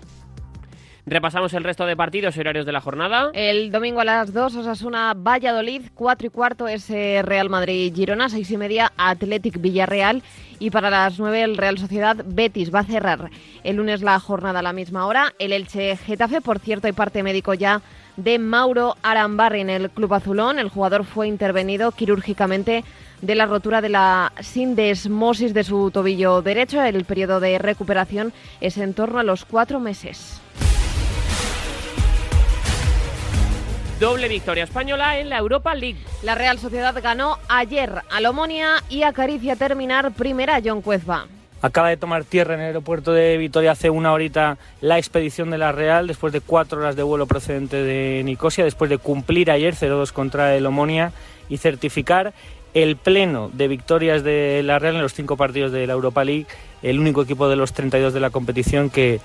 Repasamos 1.08 1.54
el 1.54 1.62
resto 1.62 1.86
de 1.86 1.96
partidos 1.96 2.36
y 2.36 2.40
horarios 2.40 2.66
de 2.66 2.72
la 2.72 2.80
jornada. 2.80 3.30
El 3.32 3.70
domingo 3.70 4.00
a 4.00 4.04
las 4.04 4.32
2, 4.32 4.56
Osasuna 4.56 5.14
Valladolid, 5.14 5.82
4 5.94 6.26
y 6.26 6.30
cuarto 6.30 6.66
es 6.66 6.90
Real 6.90 7.48
Madrid 7.48 7.94
Girona, 7.94 8.28
6 8.28 8.50
y 8.50 8.56
media 8.56 8.92
Athletic 8.96 9.60
Villarreal 9.60 10.24
y 10.58 10.70
para 10.70 10.90
las 10.90 11.20
9 11.20 11.42
el 11.42 11.56
Real 11.58 11.78
Sociedad 11.78 12.16
Betis 12.26 12.74
va 12.74 12.80
a 12.80 12.84
cerrar 12.84 13.30
el 13.62 13.76
lunes 13.76 14.02
la 14.02 14.18
jornada 14.18 14.58
a 14.58 14.62
la 14.62 14.72
misma 14.72 15.06
hora. 15.06 15.32
El 15.38 15.52
Elche 15.52 15.96
Getafe, 15.96 16.40
por 16.40 16.58
cierto, 16.58 16.88
hay 16.88 16.92
parte 16.92 17.22
médico 17.22 17.54
ya 17.54 17.82
de 18.16 18.40
Mauro 18.40 18.96
Arambarri 19.04 19.60
en 19.60 19.70
el 19.70 19.90
Club 19.90 20.12
Azulón. 20.12 20.58
El 20.58 20.70
jugador 20.70 21.04
fue 21.04 21.28
intervenido 21.28 21.92
quirúrgicamente 21.92 22.82
de 23.22 23.34
la 23.36 23.46
rotura 23.46 23.80
de 23.80 23.90
la 23.90 24.32
sindesmosis 24.40 25.54
de 25.54 25.62
su 25.62 25.92
tobillo 25.92 26.42
derecho. 26.42 26.82
El 26.82 27.04
periodo 27.04 27.38
de 27.38 27.58
recuperación 27.58 28.32
es 28.60 28.76
en 28.76 28.92
torno 28.92 29.20
a 29.20 29.22
los 29.22 29.44
cuatro 29.44 29.78
meses. 29.78 30.42
Doble 34.00 34.28
victoria 34.28 34.64
española 34.64 35.18
en 35.18 35.30
la 35.30 35.38
Europa 35.38 35.74
League. 35.74 35.96
La 36.22 36.34
Real 36.34 36.58
Sociedad 36.58 36.94
ganó 37.02 37.38
ayer 37.48 38.02
al 38.10 38.26
Omonia 38.26 38.84
y 38.90 39.04
acaricia 39.04 39.56
terminar 39.56 40.12
primera 40.12 40.60
John 40.62 40.82
Cuezba. 40.82 41.28
Acaba 41.62 41.88
de 41.88 41.96
tomar 41.96 42.24
tierra 42.24 42.52
en 42.52 42.60
el 42.60 42.66
aeropuerto 42.66 43.14
de 43.14 43.38
Vitoria 43.38 43.70
hace 43.70 43.88
una 43.88 44.12
horita 44.12 44.58
la 44.82 44.98
expedición 44.98 45.48
de 45.48 45.56
la 45.56 45.72
Real 45.72 46.06
después 46.06 46.30
de 46.34 46.42
cuatro 46.42 46.78
horas 46.78 46.94
de 46.94 47.04
vuelo 47.04 47.24
procedente 47.24 47.82
de 47.82 48.20
Nicosia, 48.22 48.64
después 48.64 48.90
de 48.90 48.98
cumplir 48.98 49.50
ayer 49.50 49.74
0-2 49.74 50.12
contra 50.12 50.54
el 50.54 50.66
Omonia 50.66 51.12
y 51.48 51.56
certificar 51.56 52.34
el 52.74 52.96
pleno 52.96 53.48
de 53.50 53.66
victorias 53.66 54.22
de 54.22 54.60
la 54.62 54.78
Real 54.78 54.96
en 54.96 55.02
los 55.02 55.14
cinco 55.14 55.38
partidos 55.38 55.72
de 55.72 55.86
la 55.86 55.94
Europa 55.94 56.22
League, 56.22 56.46
el 56.82 57.00
único 57.00 57.22
equipo 57.22 57.48
de 57.48 57.56
los 57.56 57.72
32 57.72 58.12
de 58.12 58.20
la 58.20 58.28
competición 58.28 58.90
que 58.90 59.20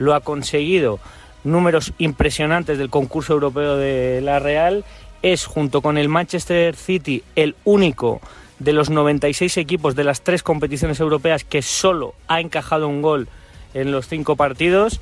lo 0.00 0.14
ha 0.14 0.20
conseguido. 0.20 0.98
Números 1.46 1.92
impresionantes 1.98 2.76
del 2.76 2.90
concurso 2.90 3.32
europeo 3.32 3.76
de 3.76 4.20
la 4.20 4.38
Real. 4.38 4.84
Es, 5.22 5.46
junto 5.46 5.80
con 5.80 5.96
el 5.96 6.08
Manchester 6.08 6.76
City, 6.76 7.22
el 7.36 7.54
único 7.64 8.20
de 8.58 8.72
los 8.72 8.90
96 8.90 9.56
equipos 9.58 9.94
de 9.94 10.04
las 10.04 10.22
tres 10.22 10.42
competiciones 10.42 11.00
europeas 11.00 11.44
que 11.44 11.62
solo 11.62 12.14
ha 12.28 12.40
encajado 12.40 12.88
un 12.88 13.02
gol 13.02 13.28
en 13.74 13.92
los 13.92 14.08
cinco 14.08 14.36
partidos. 14.36 15.00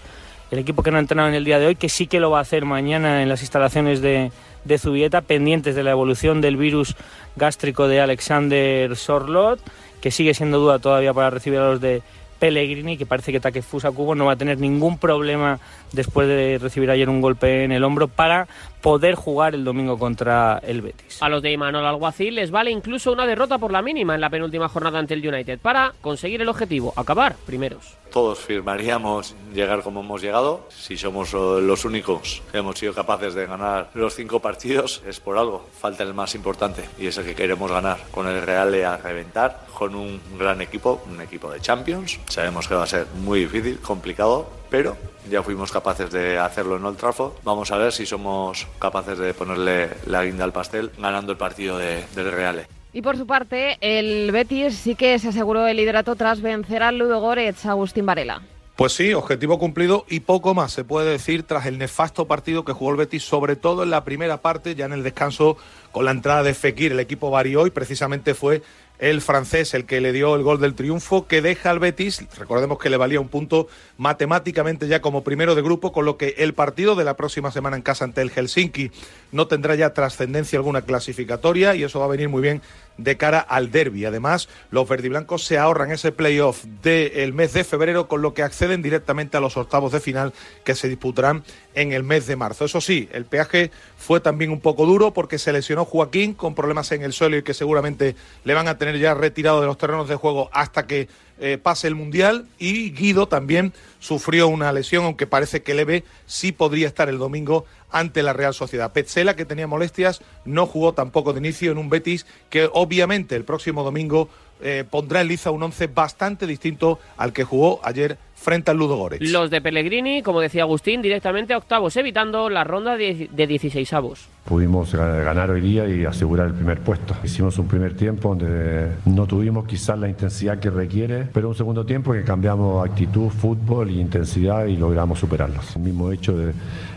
El 0.50 0.58
equipo 0.58 0.82
que 0.82 0.90
no 0.90 0.98
ha 0.98 1.00
entrenado 1.00 1.28
en 1.28 1.34
el 1.34 1.44
día 1.44 1.58
de 1.58 1.66
hoy, 1.66 1.76
que 1.76 1.88
sí 1.88 2.06
que 2.06 2.20
lo 2.20 2.30
va 2.30 2.38
a 2.38 2.42
hacer 2.42 2.64
mañana 2.64 3.22
en 3.22 3.28
las 3.28 3.40
instalaciones 3.40 4.00
de, 4.00 4.30
de 4.64 4.78
Zubieta, 4.78 5.22
pendientes 5.22 5.74
de 5.74 5.82
la 5.82 5.92
evolución 5.92 6.40
del 6.40 6.56
virus 6.56 6.94
gástrico 7.36 7.88
de 7.88 8.00
Alexander 8.00 8.94
Sorlot, 8.96 9.60
que 10.00 10.10
sigue 10.10 10.34
siendo 10.34 10.58
duda 10.58 10.78
todavía 10.78 11.14
para 11.14 11.30
recibir 11.30 11.58
a 11.58 11.70
los 11.70 11.80
de 11.80 12.02
Pellegrini, 12.38 12.96
que 12.98 13.06
parece 13.06 13.32
que 13.32 13.40
Takefusa 13.40 13.90
Kubo 13.90 14.14
no 14.14 14.26
va 14.26 14.32
a 14.32 14.36
tener 14.36 14.58
ningún 14.58 14.98
problema 14.98 15.58
después 15.94 16.28
de 16.28 16.58
recibir 16.60 16.90
ayer 16.90 17.08
un 17.08 17.20
golpe 17.20 17.64
en 17.64 17.72
el 17.72 17.84
hombro 17.84 18.08
para 18.08 18.46
poder 18.84 19.14
jugar 19.14 19.54
el 19.54 19.64
domingo 19.64 19.98
contra 19.98 20.60
el 20.62 20.82
Betis. 20.82 21.22
A 21.22 21.30
los 21.30 21.40
de 21.40 21.52
Imanol 21.52 21.86
Alguacil 21.86 22.34
les 22.34 22.50
vale 22.50 22.70
incluso 22.70 23.12
una 23.12 23.26
derrota 23.26 23.56
por 23.56 23.72
la 23.72 23.80
mínima 23.80 24.14
en 24.14 24.20
la 24.20 24.28
penúltima 24.28 24.68
jornada 24.68 24.98
ante 24.98 25.14
el 25.14 25.26
United 25.26 25.58
para 25.58 25.94
conseguir 26.02 26.42
el 26.42 26.48
objetivo, 26.50 26.92
acabar 26.94 27.34
primeros. 27.46 27.96
Todos 28.12 28.38
firmaríamos 28.38 29.34
llegar 29.54 29.82
como 29.82 30.00
hemos 30.00 30.22
llegado. 30.22 30.68
Si 30.68 30.96
somos 30.96 31.34
eh, 31.34 31.36
los 31.62 31.84
únicos 31.84 32.42
que 32.52 32.58
hemos 32.58 32.78
sido 32.78 32.92
capaces 32.92 33.34
de 33.34 33.46
ganar 33.46 33.90
los 33.94 34.14
cinco 34.14 34.38
partidos, 34.38 35.02
es 35.04 35.18
por 35.18 35.36
algo. 35.36 35.66
Falta 35.80 36.04
el 36.04 36.14
más 36.14 36.34
importante 36.34 36.84
y 36.98 37.06
es 37.06 37.16
el 37.16 37.24
que 37.24 37.34
queremos 37.34 37.72
ganar. 37.72 37.98
Con 38.12 38.28
el 38.28 38.42
Real 38.42 38.72
a 38.84 38.98
reventar, 38.98 39.66
con 39.76 39.94
un 39.94 40.20
gran 40.38 40.60
equipo, 40.60 41.02
un 41.10 41.20
equipo 41.20 41.50
de 41.50 41.60
Champions. 41.60 42.20
Sabemos 42.28 42.68
que 42.68 42.74
va 42.74 42.84
a 42.84 42.86
ser 42.86 43.06
muy 43.16 43.40
difícil, 43.40 43.78
complicado, 43.80 44.48
pero 44.70 44.96
ya 45.30 45.42
fuimos 45.42 45.70
capaces 45.72 46.10
de 46.10 46.38
hacerlo 46.38 46.76
en 46.76 46.84
Old 46.84 46.98
Trafford. 46.98 47.32
Vamos 47.42 47.70
a 47.70 47.76
ver 47.76 47.92
si 47.92 48.06
somos 48.06 48.66
capaces 48.78 49.18
de 49.18 49.34
ponerle 49.34 49.90
la 50.06 50.24
guinda 50.24 50.44
al 50.44 50.52
pastel 50.52 50.90
ganando 50.98 51.32
el 51.32 51.38
partido 51.38 51.78
de, 51.78 52.04
del 52.14 52.32
Real. 52.32 52.66
Y 52.92 53.02
por 53.02 53.16
su 53.16 53.26
parte, 53.26 53.76
el 53.80 54.30
Betis 54.30 54.76
sí 54.76 54.94
que 54.94 55.18
se 55.18 55.28
aseguró 55.28 55.66
el 55.66 55.76
liderato 55.76 56.14
tras 56.14 56.40
vencer 56.40 56.82
al 56.82 56.98
Ludo 56.98 57.20
Goretz, 57.20 57.66
Agustín 57.66 58.06
Varela. 58.06 58.42
Pues 58.76 58.92
sí, 58.92 59.14
objetivo 59.14 59.60
cumplido 59.60 60.04
y 60.08 60.20
poco 60.20 60.52
más 60.52 60.72
se 60.72 60.82
puede 60.82 61.08
decir 61.10 61.44
tras 61.44 61.66
el 61.66 61.78
nefasto 61.78 62.26
partido 62.26 62.64
que 62.64 62.72
jugó 62.72 62.90
el 62.90 62.96
Betis, 62.96 63.22
sobre 63.22 63.54
todo 63.54 63.84
en 63.84 63.90
la 63.90 64.02
primera 64.04 64.38
parte, 64.38 64.74
ya 64.74 64.86
en 64.86 64.92
el 64.92 65.04
descanso 65.04 65.56
con 65.92 66.04
la 66.04 66.10
entrada 66.10 66.42
de 66.42 66.54
Fekir. 66.54 66.90
El 66.90 66.98
equipo 66.98 67.30
varió 67.30 67.68
y 67.68 67.70
precisamente 67.70 68.34
fue 68.34 68.62
el 68.98 69.20
francés 69.20 69.74
el 69.74 69.86
que 69.86 70.00
le 70.00 70.12
dio 70.12 70.36
el 70.36 70.42
gol 70.42 70.60
del 70.60 70.74
triunfo 70.74 71.26
que 71.26 71.42
deja 71.42 71.70
al 71.70 71.78
Betis, 71.78 72.24
recordemos 72.38 72.78
que 72.78 72.90
le 72.90 72.96
valía 72.96 73.20
un 73.20 73.28
punto 73.28 73.68
matemáticamente 73.98 74.86
ya 74.86 75.00
como 75.00 75.24
primero 75.24 75.54
de 75.54 75.62
grupo, 75.62 75.92
con 75.92 76.04
lo 76.04 76.16
que 76.16 76.34
el 76.38 76.54
partido 76.54 76.94
de 76.94 77.04
la 77.04 77.16
próxima 77.16 77.50
semana 77.50 77.76
en 77.76 77.82
casa 77.82 78.04
ante 78.04 78.22
el 78.22 78.30
Helsinki 78.30 78.90
no 79.32 79.48
tendrá 79.48 79.74
ya 79.74 79.92
trascendencia 79.92 80.58
alguna 80.58 80.82
clasificatoria 80.82 81.74
y 81.74 81.82
eso 81.82 81.98
va 81.98 82.06
a 82.06 82.08
venir 82.08 82.28
muy 82.28 82.42
bien 82.42 82.62
de 82.96 83.16
cara 83.16 83.40
al 83.40 83.70
derby. 83.70 84.04
Además, 84.04 84.48
los 84.70 84.88
verdiblancos 84.88 85.44
se 85.44 85.58
ahorran 85.58 85.90
ese 85.90 86.12
playoff 86.12 86.64
del 86.82 87.32
mes 87.32 87.52
de 87.52 87.64
febrero, 87.64 88.08
con 88.08 88.22
lo 88.22 88.34
que 88.34 88.42
acceden 88.42 88.82
directamente 88.82 89.36
a 89.36 89.40
los 89.40 89.56
octavos 89.56 89.92
de 89.92 90.00
final 90.00 90.32
que 90.64 90.74
se 90.74 90.88
disputarán 90.88 91.44
en 91.74 91.92
el 91.92 92.02
mes 92.02 92.26
de 92.26 92.36
marzo. 92.36 92.64
Eso 92.64 92.80
sí, 92.80 93.08
el 93.12 93.24
peaje 93.24 93.70
fue 93.96 94.20
también 94.20 94.50
un 94.50 94.60
poco 94.60 94.86
duro 94.86 95.12
porque 95.12 95.38
se 95.38 95.52
lesionó 95.52 95.84
Joaquín 95.84 96.34
con 96.34 96.54
problemas 96.54 96.92
en 96.92 97.02
el 97.02 97.12
suelo 97.12 97.36
y 97.36 97.42
que 97.42 97.54
seguramente 97.54 98.16
le 98.44 98.54
van 98.54 98.68
a 98.68 98.78
tener 98.78 98.98
ya 98.98 99.14
retirado 99.14 99.60
de 99.60 99.66
los 99.66 99.78
terrenos 99.78 100.08
de 100.08 100.16
juego 100.16 100.50
hasta 100.52 100.86
que 100.86 101.08
eh, 101.46 101.58
pase 101.58 101.88
el 101.88 101.94
Mundial 101.94 102.46
y 102.58 102.90
Guido 102.92 103.28
también 103.28 103.74
sufrió 103.98 104.48
una 104.48 104.72
lesión, 104.72 105.04
aunque 105.04 105.26
parece 105.26 105.62
que 105.62 105.74
leve, 105.74 106.02
sí 106.24 106.52
podría 106.52 106.86
estar 106.86 107.10
el 107.10 107.18
domingo 107.18 107.66
ante 107.90 108.22
la 108.22 108.32
Real 108.32 108.54
Sociedad. 108.54 108.92
Petzela, 108.92 109.36
que 109.36 109.44
tenía 109.44 109.66
molestias, 109.66 110.22
no 110.46 110.64
jugó 110.64 110.94
tampoco 110.94 111.34
de 111.34 111.40
inicio 111.40 111.70
en 111.70 111.76
un 111.76 111.90
Betis 111.90 112.24
que 112.48 112.70
obviamente 112.72 113.36
el 113.36 113.44
próximo 113.44 113.84
domingo 113.84 114.30
eh, 114.62 114.84
pondrá 114.88 115.20
en 115.20 115.28
liza 115.28 115.50
un 115.50 115.62
once 115.64 115.86
bastante 115.86 116.46
distinto 116.46 116.98
al 117.18 117.34
que 117.34 117.44
jugó 117.44 117.78
ayer 117.84 118.16
frente 118.34 118.70
al 118.70 118.76
Ludo 118.76 118.96
Goretz. 118.96 119.22
Los 119.22 119.50
de 119.50 119.60
Pellegrini, 119.60 120.22
como 120.22 120.40
decía 120.40 120.62
Agustín, 120.62 121.02
directamente 121.02 121.54
a 121.54 121.58
octavos, 121.58 121.96
evitando 121.96 122.50
la 122.50 122.64
ronda 122.64 122.96
de, 122.96 123.28
de 123.32 123.46
16 123.46 123.92
avos. 123.92 124.28
Pudimos 124.44 124.94
ganar 124.94 125.50
hoy 125.50 125.62
día 125.62 125.88
y 125.88 126.04
asegurar 126.04 126.48
el 126.48 126.54
primer 126.54 126.80
puesto. 126.80 127.16
Hicimos 127.24 127.58
un 127.58 127.66
primer 127.66 127.96
tiempo 127.96 128.28
donde 128.28 128.90
no 129.06 129.26
tuvimos 129.26 129.64
quizás 129.64 129.98
la 129.98 130.08
intensidad 130.08 130.58
que 130.58 130.68
requiere, 130.68 131.26
pero 131.32 131.48
un 131.48 131.54
segundo 131.54 131.86
tiempo 131.86 132.12
que 132.12 132.22
cambiamos 132.24 132.86
actitud, 132.86 133.30
fútbol 133.30 133.90
y 133.90 134.00
intensidad 134.00 134.66
y 134.66 134.76
logramos 134.76 135.18
superarlos. 135.18 135.76
El 135.76 135.82
mismo 135.82 136.12
hecho 136.12 136.36
de 136.36 136.52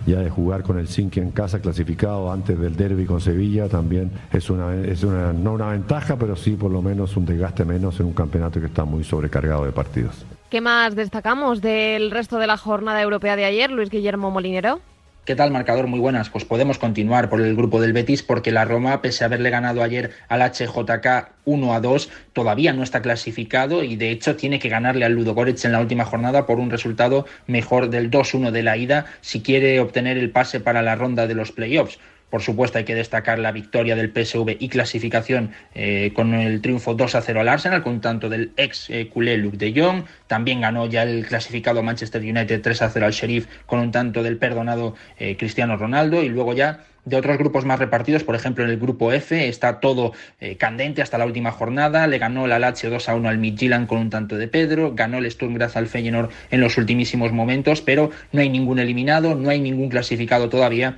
ya 0.08 0.20
de 0.20 0.30
jugar 0.30 0.64
con 0.64 0.80
el 0.80 0.88
Cinque 0.88 1.22
en 1.22 1.32
casa 1.32 1.60
clasificado 1.60 2.32
antes 2.32 2.58
del 2.58 2.76
derby 2.76 3.06
con 3.06 3.20
Sevilla 3.20 3.68
también 3.68 4.12
es 4.32 4.50
una, 4.50 4.74
es 4.74 5.04
una, 5.04 5.34
no 5.34 5.54
una 5.54 5.68
ventaja, 5.68 6.16
pero 6.18 6.36
sí 6.36 6.52
por 6.52 6.72
lo 6.72 6.82
menos 6.82 7.16
un 7.18 7.26
desgaste 7.26 7.66
menos 7.66 8.00
en 8.00 8.08
un 8.08 8.14
campeonato 8.14 8.60
que 8.60 8.68
está 8.68 8.86
muy 8.86 9.04
sobrecargado 9.04 9.66
de 9.66 9.72
partidos. 9.72 10.26
¿Qué 10.50 10.62
más 10.62 10.96
destacamos 10.96 11.60
del 11.60 12.10
resto 12.10 12.40
de 12.40 12.48
la 12.48 12.56
jornada 12.56 13.02
europea 13.02 13.36
de 13.36 13.44
ayer, 13.44 13.70
Luis 13.70 13.90
Guillermo 13.90 14.32
Molinero? 14.32 14.80
¿Qué 15.26 15.36
tal, 15.36 15.52
marcador? 15.52 15.88
Muy 15.88 16.00
buenas. 16.00 16.30
Pues 16.30 16.46
podemos 16.46 16.78
continuar 16.78 17.30
por 17.30 17.42
el 17.42 17.54
grupo 17.54 17.82
del 17.82 17.92
Betis 17.92 18.24
porque 18.24 18.54
la 18.54 18.64
Roma, 18.64 19.02
pese 19.02 19.26
a 19.26 19.28
haberle 19.28 19.50
ganado 19.50 19.84
ayer 19.84 20.12
al 20.30 20.40
HJK 20.40 21.32
1 21.44 21.74
a 21.74 21.82
2, 21.82 22.10
todavía 22.32 22.72
no 22.72 22.82
está 22.82 23.02
clasificado 23.02 23.84
y 23.84 23.98
de 23.98 24.10
hecho 24.12 24.38
tiene 24.38 24.58
que 24.58 24.70
ganarle 24.70 25.04
al 25.04 25.12
Ludogorets 25.12 25.66
en 25.66 25.74
la 25.74 25.82
última 25.82 26.06
jornada 26.06 26.46
por 26.46 26.60
un 26.60 26.70
resultado 26.70 27.26
mejor 27.46 27.90
del 27.90 28.10
2-1 28.10 28.52
de 28.52 28.64
la 28.64 28.78
ida 28.78 29.08
si 29.20 29.42
quiere 29.42 29.82
obtener 29.82 30.18
el 30.18 30.32
pase 30.32 30.62
para 30.62 30.82
la 30.82 30.96
ronda 30.96 31.28
de 31.28 31.36
los 31.36 31.52
playoffs. 31.52 32.00
Por 32.30 32.42
supuesto, 32.42 32.78
hay 32.78 32.84
que 32.84 32.96
destacar 32.96 33.40
la 33.40 33.54
victoria 33.54 33.96
del 33.96 34.12
PSV 34.12 34.58
y 34.60 34.68
clasificación 34.68 35.52
eh, 35.74 36.12
con 36.14 36.34
el 36.34 36.62
triunfo 36.62 36.94
2 36.94 37.16
a 37.16 37.22
0 37.22 37.40
al 37.40 37.48
Arsenal, 37.48 37.84
con 37.84 38.02
tanto 38.02 38.28
del 38.28 38.52
ex 38.58 38.90
eh, 38.90 39.08
culé 39.08 39.38
Luke 39.38 39.56
de 39.56 39.74
Jong. 39.80 40.04
También 40.28 40.60
ganó 40.60 40.88
ya 40.88 41.04
el 41.04 41.26
clasificado 41.26 41.82
Manchester 41.84 42.22
United 42.22 42.62
3 42.62 42.82
a 42.82 42.90
0 42.90 43.06
al 43.06 43.14
Sheriff, 43.14 43.48
con 43.66 43.80
un 43.80 43.92
tanto 43.92 44.24
del 44.24 44.38
perdonado 44.38 44.96
eh, 45.18 45.38
Cristiano 45.38 45.78
Ronaldo. 45.78 46.22
Y 46.22 46.28
luego 46.28 46.54
ya 46.54 46.84
de 47.06 47.16
otros 47.16 47.38
grupos 47.38 47.64
más 47.64 47.80
repartidos, 47.80 48.26
por 48.26 48.36
ejemplo 48.36 48.66
en 48.66 48.72
el 48.72 48.78
grupo 48.78 49.14
F 49.14 49.48
está 49.48 49.80
todo 49.80 50.12
candente 50.58 51.02
hasta 51.02 51.18
la 51.18 51.26
última 51.26 51.52
jornada, 51.54 52.06
le 52.06 52.18
ganó 52.18 52.48
la 52.48 52.60
Lazio 52.60 52.90
2 52.90 53.08
a 53.08 53.16
1 53.16 53.30
al 53.30 53.38
Midtjylland 53.38 53.88
con 53.88 54.00
un 54.00 54.10
tanto 54.10 54.36
de 54.36 54.50
Pedro, 54.50 54.94
ganó 54.94 55.20
el 55.20 55.32
Sturm 55.32 55.54
Graz 55.54 55.78
al 55.78 55.88
Feyenoord 55.88 56.32
en 56.52 56.60
los 56.60 56.78
ultimísimos 56.78 57.32
momentos, 57.32 57.80
pero 57.80 58.12
no 58.34 58.42
hay 58.42 58.50
ningún 58.50 58.80
eliminado, 58.80 59.36
no 59.36 59.50
hay 59.50 59.62
ningún 59.62 59.88
clasificado 59.88 60.50
todavía 60.50 60.98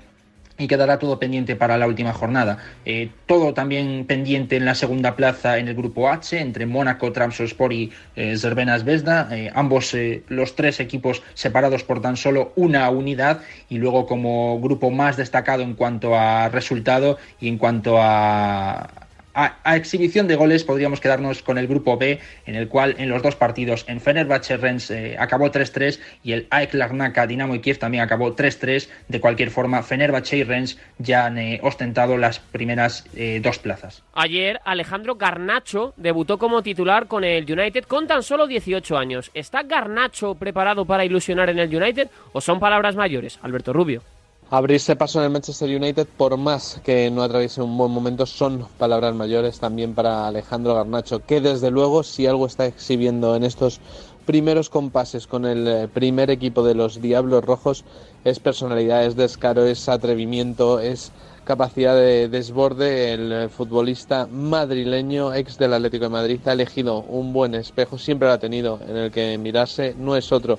y 0.60 0.68
quedará 0.68 1.00
todo 1.00 1.18
pendiente 1.18 1.56
para 1.56 1.78
la 1.78 1.88
última 1.88 2.14
jornada. 2.14 2.60
Eh, 2.86 3.10
todo 3.26 3.54
también 3.56 4.06
pendiente 4.06 4.58
en 4.58 4.66
la 4.66 4.76
segunda 4.76 5.16
plaza 5.16 5.58
en 5.58 5.68
el 5.68 5.76
grupo 5.76 6.10
H 6.10 6.40
entre 6.40 6.68
Mónaco, 6.68 7.12
Trabzonspor 7.12 7.74
y 7.74 7.92
eh, 8.16 8.38
Zvezda, 8.38 9.30
eh, 9.32 9.52
ambos 9.56 9.94
eh, 9.96 10.24
los 10.28 10.56
tres 10.56 10.80
equipos 10.80 11.24
separados 11.34 11.84
por 11.84 12.02
tan 12.02 12.18
solo 12.18 12.52
una 12.56 12.90
unidad 12.90 13.42
y 13.70 13.78
luego 13.78 14.06
como 14.06 14.60
grupo 14.60 14.92
más 14.92 15.18
destacado 15.18 15.64
en 15.64 15.74
cuanto 15.74 16.16
a 16.16 16.50
resultado 16.50 17.18
y 17.40 17.48
en 17.48 17.58
cuanto 17.58 17.98
a 18.00 19.09
a, 19.40 19.76
exhibición 19.76 20.28
de 20.28 20.36
goles 20.36 20.64
podríamos 20.64 21.00
quedarnos 21.00 21.42
con 21.42 21.58
el 21.58 21.68
grupo 21.68 21.98
B, 21.98 22.20
en 22.46 22.56
el 22.56 22.68
cual 22.68 22.96
en 22.98 23.10
los 23.10 23.22
dos 23.22 23.36
partidos 23.36 23.86
en 23.88 24.02
Fenerbahce 24.02 24.58
Rennes 24.58 24.92
eh, 24.92 25.16
acabó 25.18 25.52
3-3 25.52 26.00
y 26.24 26.34
el 26.34 26.48
AEK 26.50 26.74
Larnaca 26.74 27.28
Dinamo 27.28 27.56
y 27.56 27.60
Kiev 27.60 27.80
también 27.80 28.04
acabó 28.04 28.36
3-3. 28.36 28.90
De 29.08 29.22
cualquier 29.22 29.50
forma, 29.50 29.82
Fenerbahce 29.84 30.38
y 30.38 30.44
Rennes 30.44 30.78
ya 30.98 31.26
han 31.26 31.38
eh, 31.38 31.60
ostentado 31.64 32.18
las 32.18 32.40
primeras 32.40 33.06
eh, 33.16 33.40
dos 33.42 33.60
plazas. 33.60 34.04
Ayer 34.14 34.60
Alejandro 34.66 35.16
Garnacho 35.16 35.94
debutó 35.96 36.38
como 36.38 36.62
titular 36.62 37.08
con 37.08 37.24
el 37.24 37.50
United 37.50 37.86
con 37.86 38.08
tan 38.08 38.24
solo 38.24 38.48
18 38.48 38.98
años. 38.98 39.32
¿Está 39.34 39.64
Garnacho 39.64 40.36
preparado 40.36 40.86
para 40.86 41.06
ilusionar 41.06 41.50
en 41.50 41.60
el 41.60 41.74
United 41.74 42.10
o 42.34 42.42
son 42.42 42.60
palabras 42.60 42.96
mayores? 42.96 43.40
Alberto 43.42 43.74
Rubio. 43.74 44.02
Abrirse 44.52 44.96
paso 44.96 45.20
en 45.20 45.26
el 45.26 45.32
Manchester 45.32 45.70
United, 45.70 46.08
por 46.18 46.36
más 46.36 46.82
que 46.84 47.12
no 47.12 47.22
atraviese 47.22 47.62
un 47.62 47.78
buen 47.78 47.92
momento, 47.92 48.26
son 48.26 48.66
palabras 48.80 49.14
mayores 49.14 49.60
también 49.60 49.94
para 49.94 50.26
Alejandro 50.26 50.74
Garnacho, 50.74 51.24
que 51.24 51.40
desde 51.40 51.70
luego, 51.70 52.02
si 52.02 52.26
algo 52.26 52.48
está 52.48 52.66
exhibiendo 52.66 53.36
en 53.36 53.44
estos 53.44 53.80
primeros 54.26 54.72
compases 54.72 55.28
con 55.28 55.46
el 55.46 55.68
eh, 55.68 55.88
primer 55.88 56.32
equipo 56.32 56.64
de 56.64 56.74
los 56.74 57.00
Diablos 57.00 57.46
Rojos, 57.46 57.86
es 58.24 58.40
personalidad, 58.40 59.06
es 59.06 59.16
descaro, 59.16 59.66
es 59.66 59.88
atrevimiento, 59.88 60.80
es 60.80 61.12
capacidad 61.44 61.96
de 61.96 62.28
desborde. 62.28 63.14
El 63.14 63.32
eh, 63.32 63.50
futbolista 63.50 64.28
madrileño, 64.32 65.32
ex 65.32 65.60
del 65.60 65.76
Atlético 65.76 66.06
de 66.06 66.10
Madrid, 66.10 66.40
ha 66.46 66.54
elegido 66.54 67.02
un 67.02 67.34
buen 67.34 67.54
espejo, 67.54 68.00
siempre 68.00 68.28
lo 68.28 68.34
ha 68.34 68.40
tenido 68.40 68.80
en 68.88 68.98
el 68.98 69.12
que 69.12 69.38
mirarse, 69.38 69.94
no 69.96 70.16
es 70.16 70.32
otro 70.32 70.58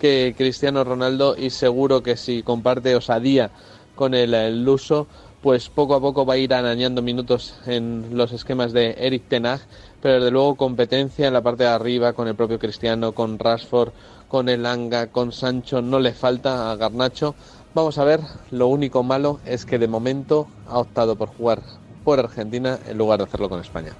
que 0.00 0.34
Cristiano 0.36 0.82
Ronaldo 0.82 1.36
y 1.38 1.50
seguro 1.50 2.02
que 2.02 2.16
si 2.16 2.42
comparte 2.42 2.96
osadía 2.96 3.50
con 3.94 4.14
el, 4.14 4.64
Luso, 4.64 5.06
pues 5.42 5.68
poco 5.68 5.94
a 5.94 6.00
poco 6.00 6.24
va 6.24 6.34
a 6.34 6.38
ir 6.38 6.54
arañando 6.54 7.02
minutos 7.02 7.54
en 7.66 8.16
los 8.16 8.32
esquemas 8.32 8.72
de 8.72 8.96
Eric 8.98 9.28
Tenag, 9.28 9.60
pero 10.02 10.14
desde 10.14 10.30
luego 10.30 10.56
competencia 10.56 11.28
en 11.28 11.34
la 11.34 11.42
parte 11.42 11.64
de 11.64 11.68
arriba 11.68 12.14
con 12.14 12.26
el 12.26 12.34
propio 12.34 12.58
Cristiano, 12.58 13.12
con 13.12 13.38
Rashford, 13.38 13.92
con 14.26 14.48
Elanga, 14.48 15.08
con 15.08 15.32
Sancho, 15.32 15.82
no 15.82 16.00
le 16.00 16.12
falta 16.12 16.72
a 16.72 16.76
Garnacho. 16.76 17.34
Vamos 17.74 17.98
a 17.98 18.04
ver, 18.04 18.20
lo 18.50 18.68
único 18.68 19.02
malo 19.02 19.38
es 19.44 19.66
que 19.66 19.78
de 19.78 19.86
momento 19.86 20.48
ha 20.66 20.78
optado 20.78 21.14
por 21.14 21.28
jugar 21.28 21.62
por 22.04 22.18
Argentina 22.18 22.78
en 22.88 22.96
lugar 22.96 23.18
de 23.18 23.24
hacerlo 23.24 23.50
con 23.50 23.60
España. 23.60 23.92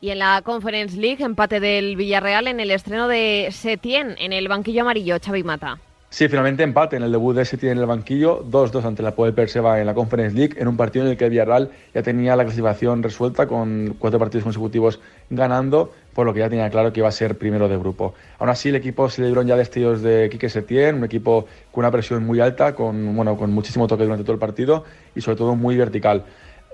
Y 0.00 0.10
en 0.10 0.20
la 0.20 0.42
Conference 0.42 0.96
League, 0.96 1.24
empate 1.24 1.58
del 1.58 1.96
Villarreal 1.96 2.46
en 2.46 2.60
el 2.60 2.70
estreno 2.70 3.08
de 3.08 3.48
Setién 3.50 4.14
en 4.18 4.32
el 4.32 4.46
banquillo 4.46 4.82
amarillo, 4.82 5.16
Xavi 5.20 5.42
Mata. 5.42 5.80
Sí, 6.10 6.26
finalmente 6.28 6.62
empate 6.62 6.96
en 6.96 7.02
el 7.02 7.12
debut 7.12 7.36
de 7.36 7.44
Setién 7.44 7.72
en 7.72 7.78
el 7.78 7.86
banquillo, 7.86 8.42
2-2 8.44 8.84
ante 8.84 9.02
la 9.02 9.14
Poel 9.14 9.34
Perseva 9.34 9.78
en 9.78 9.86
la 9.86 9.94
Conference 9.94 10.34
League, 10.34 10.54
en 10.56 10.68
un 10.68 10.76
partido 10.76 11.04
en 11.04 11.10
el 11.10 11.18
que 11.18 11.24
el 11.24 11.30
Villarreal 11.30 11.70
ya 11.92 12.02
tenía 12.02 12.34
la 12.34 12.44
clasificación 12.44 13.02
resuelta 13.02 13.46
con 13.46 13.96
cuatro 13.98 14.18
partidos 14.18 14.44
consecutivos 14.44 15.00
ganando, 15.28 15.92
por 16.14 16.24
lo 16.24 16.32
que 16.32 16.40
ya 16.40 16.48
tenía 16.48 16.70
claro 16.70 16.92
que 16.92 17.00
iba 17.00 17.08
a 17.08 17.12
ser 17.12 17.36
primero 17.36 17.68
de 17.68 17.76
grupo. 17.76 18.14
Aún 18.38 18.48
así, 18.48 18.70
el 18.70 18.76
equipo 18.76 19.10
se 19.10 19.20
libró 19.20 19.42
ya 19.42 19.56
destellos 19.56 20.00
de 20.00 20.30
Quique 20.30 20.48
Setién, 20.48 20.94
un 20.94 21.04
equipo 21.04 21.46
con 21.72 21.82
una 21.82 21.90
presión 21.90 22.24
muy 22.24 22.40
alta, 22.40 22.74
con, 22.74 23.14
bueno, 23.14 23.36
con 23.36 23.52
muchísimo 23.52 23.86
toque 23.86 24.04
durante 24.04 24.24
todo 24.24 24.32
el 24.32 24.38
partido 24.38 24.84
y 25.14 25.20
sobre 25.20 25.36
todo 25.36 25.56
muy 25.56 25.76
vertical. 25.76 26.24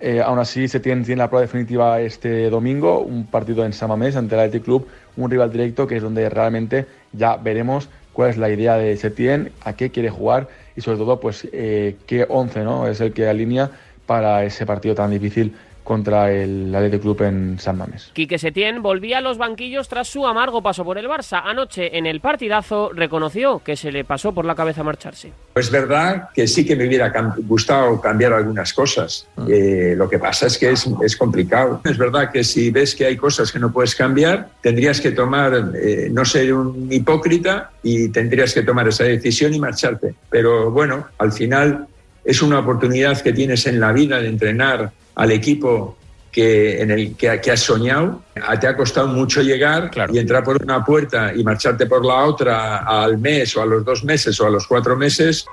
Eh, 0.01 0.21
aún 0.21 0.39
así, 0.39 0.69
se 0.69 0.81
tiene, 0.81 1.17
la 1.17 1.29
prueba 1.29 1.43
definitiva 1.43 2.01
este 2.01 2.51
domingo, 2.51 3.01
un 3.01 3.27
partido 3.27 3.65
en 3.65 3.73
Samamés 3.73 4.17
ante 4.17 4.35
el 4.35 4.41
Athletic 4.41 4.65
Club, 4.65 4.89
un 5.17 5.31
rival 5.31 5.53
directo 5.53 5.87
que 5.87 5.97
es 5.97 6.03
donde 6.03 6.29
realmente 6.29 6.87
ya 7.13 7.37
veremos 7.37 7.89
cuál 8.13 8.31
es 8.31 8.37
la 8.37 8.51
idea 8.51 8.77
de 8.77 8.97
Setien, 8.97 9.53
a 9.65 9.75
qué 9.75 9.91
quiere 9.91 10.11
jugar 10.11 10.49
y 10.77 10.81
sobre 10.81 10.99
todo 10.99 11.21
pues 11.21 11.47
eh, 11.53 11.97
qué 12.07 12.27
once 12.29 12.61
¿no? 12.65 12.89
es 12.89 13.01
el 13.01 13.13
que 13.13 13.29
alinea 13.29 13.71
para 14.07 14.45
ese 14.45 14.67
partido 14.67 14.95
tan 14.95 15.11
difícil 15.11 15.55
contra 15.85 16.33
el 16.33 16.75
Athletic 16.75 17.03
Club 17.03 17.23
en 17.23 17.59
San 17.61 17.77
Mamés. 17.77 18.11
Quique 18.15 18.39
Setién 18.39 18.83
volvía 18.83 19.19
a 19.19 19.21
los 19.21 19.39
banquillos 19.39 19.89
tras 19.89 20.09
su 20.09 20.27
amargo 20.27 20.63
paso 20.63 20.85
por 20.85 20.99
el 20.99 21.07
Barça. 21.07 21.43
Anoche 21.45 21.97
en 21.97 22.07
el 22.07 22.21
partidazo 22.21 22.91
reconoció 22.93 23.61
que 23.61 23.77
se 23.77 23.93
le 23.93 24.05
pasó 24.05 24.33
por 24.33 24.47
la 24.47 24.55
cabeza 24.55 24.83
marcharse. 24.83 25.33
Es 25.55 25.71
verdad 25.71 26.31
que 26.35 26.49
sí 26.49 26.65
que 26.65 26.75
me 26.75 26.87
hubiera 26.87 27.13
gustado 27.47 28.01
cambiar 28.01 28.33
algunas 28.33 28.73
cosas. 28.73 29.29
Eh, 29.47 29.95
lo 29.97 30.09
que 30.09 30.19
pasa 30.19 30.47
es 30.47 30.59
que 30.59 30.71
es, 30.71 30.89
es, 31.05 31.17
complicado. 31.17 31.81
Es 31.95 31.99
verdad 31.99 32.33
que 32.33 32.43
si 32.43 32.71
ves 32.71 32.95
que 32.95 33.05
hay 33.05 33.17
cosas 33.17 33.53
que 33.53 33.59
no 33.59 33.71
puedes 33.71 33.95
cambiar, 33.95 34.49
tendrías 34.63 35.01
que 35.01 35.11
tomar, 35.11 35.73
eh, 35.77 36.09
no 36.11 36.25
ser 36.25 36.55
un 36.55 36.91
hipócrita 36.91 37.71
y 37.83 38.09
tendrías 38.09 38.55
que 38.55 38.63
tomar 38.63 38.89
esa 38.89 39.05
decisión 39.05 39.53
y 39.53 39.61
marcharte. 39.61 40.15
Pero 40.31 40.71
bueno, 40.71 41.09
al 41.19 41.31
final 41.31 41.87
es 42.25 42.43
una 42.43 42.59
oportunidad 42.59 43.21
que 43.21 43.33
tienes 43.33 43.67
en 43.67 43.79
la 43.79 43.93
vida 43.93 44.21
de 44.21 44.29
entrenar 44.29 44.93
al 45.15 45.33
equipo 45.33 45.97
que, 46.35 46.83
en 46.83 46.91
el 46.91 47.17
que, 47.17 47.31
has 47.31 47.61
soñado, 47.61 48.23
te 48.61 48.67
ha 48.67 48.77
costado 48.77 49.07
mucho 49.07 49.41
llegar 49.41 49.91
y 50.13 50.19
entrar 50.19 50.43
por 50.43 50.63
una 50.63 50.85
puerta 50.85 51.33
y 51.33 51.45
marcharte 51.45 51.87
por 51.87 52.05
la 52.05 52.25
otra 52.25 52.79
al 52.79 53.19
mes 53.19 53.57
o 53.57 53.63
a 53.63 53.67
los 53.67 53.85
dos 53.85 54.03
meses 54.03 54.41
o 54.41 54.47
a 54.47 54.51
los 54.51 54.67
cuatro 54.67 54.97
meses. 54.97 55.47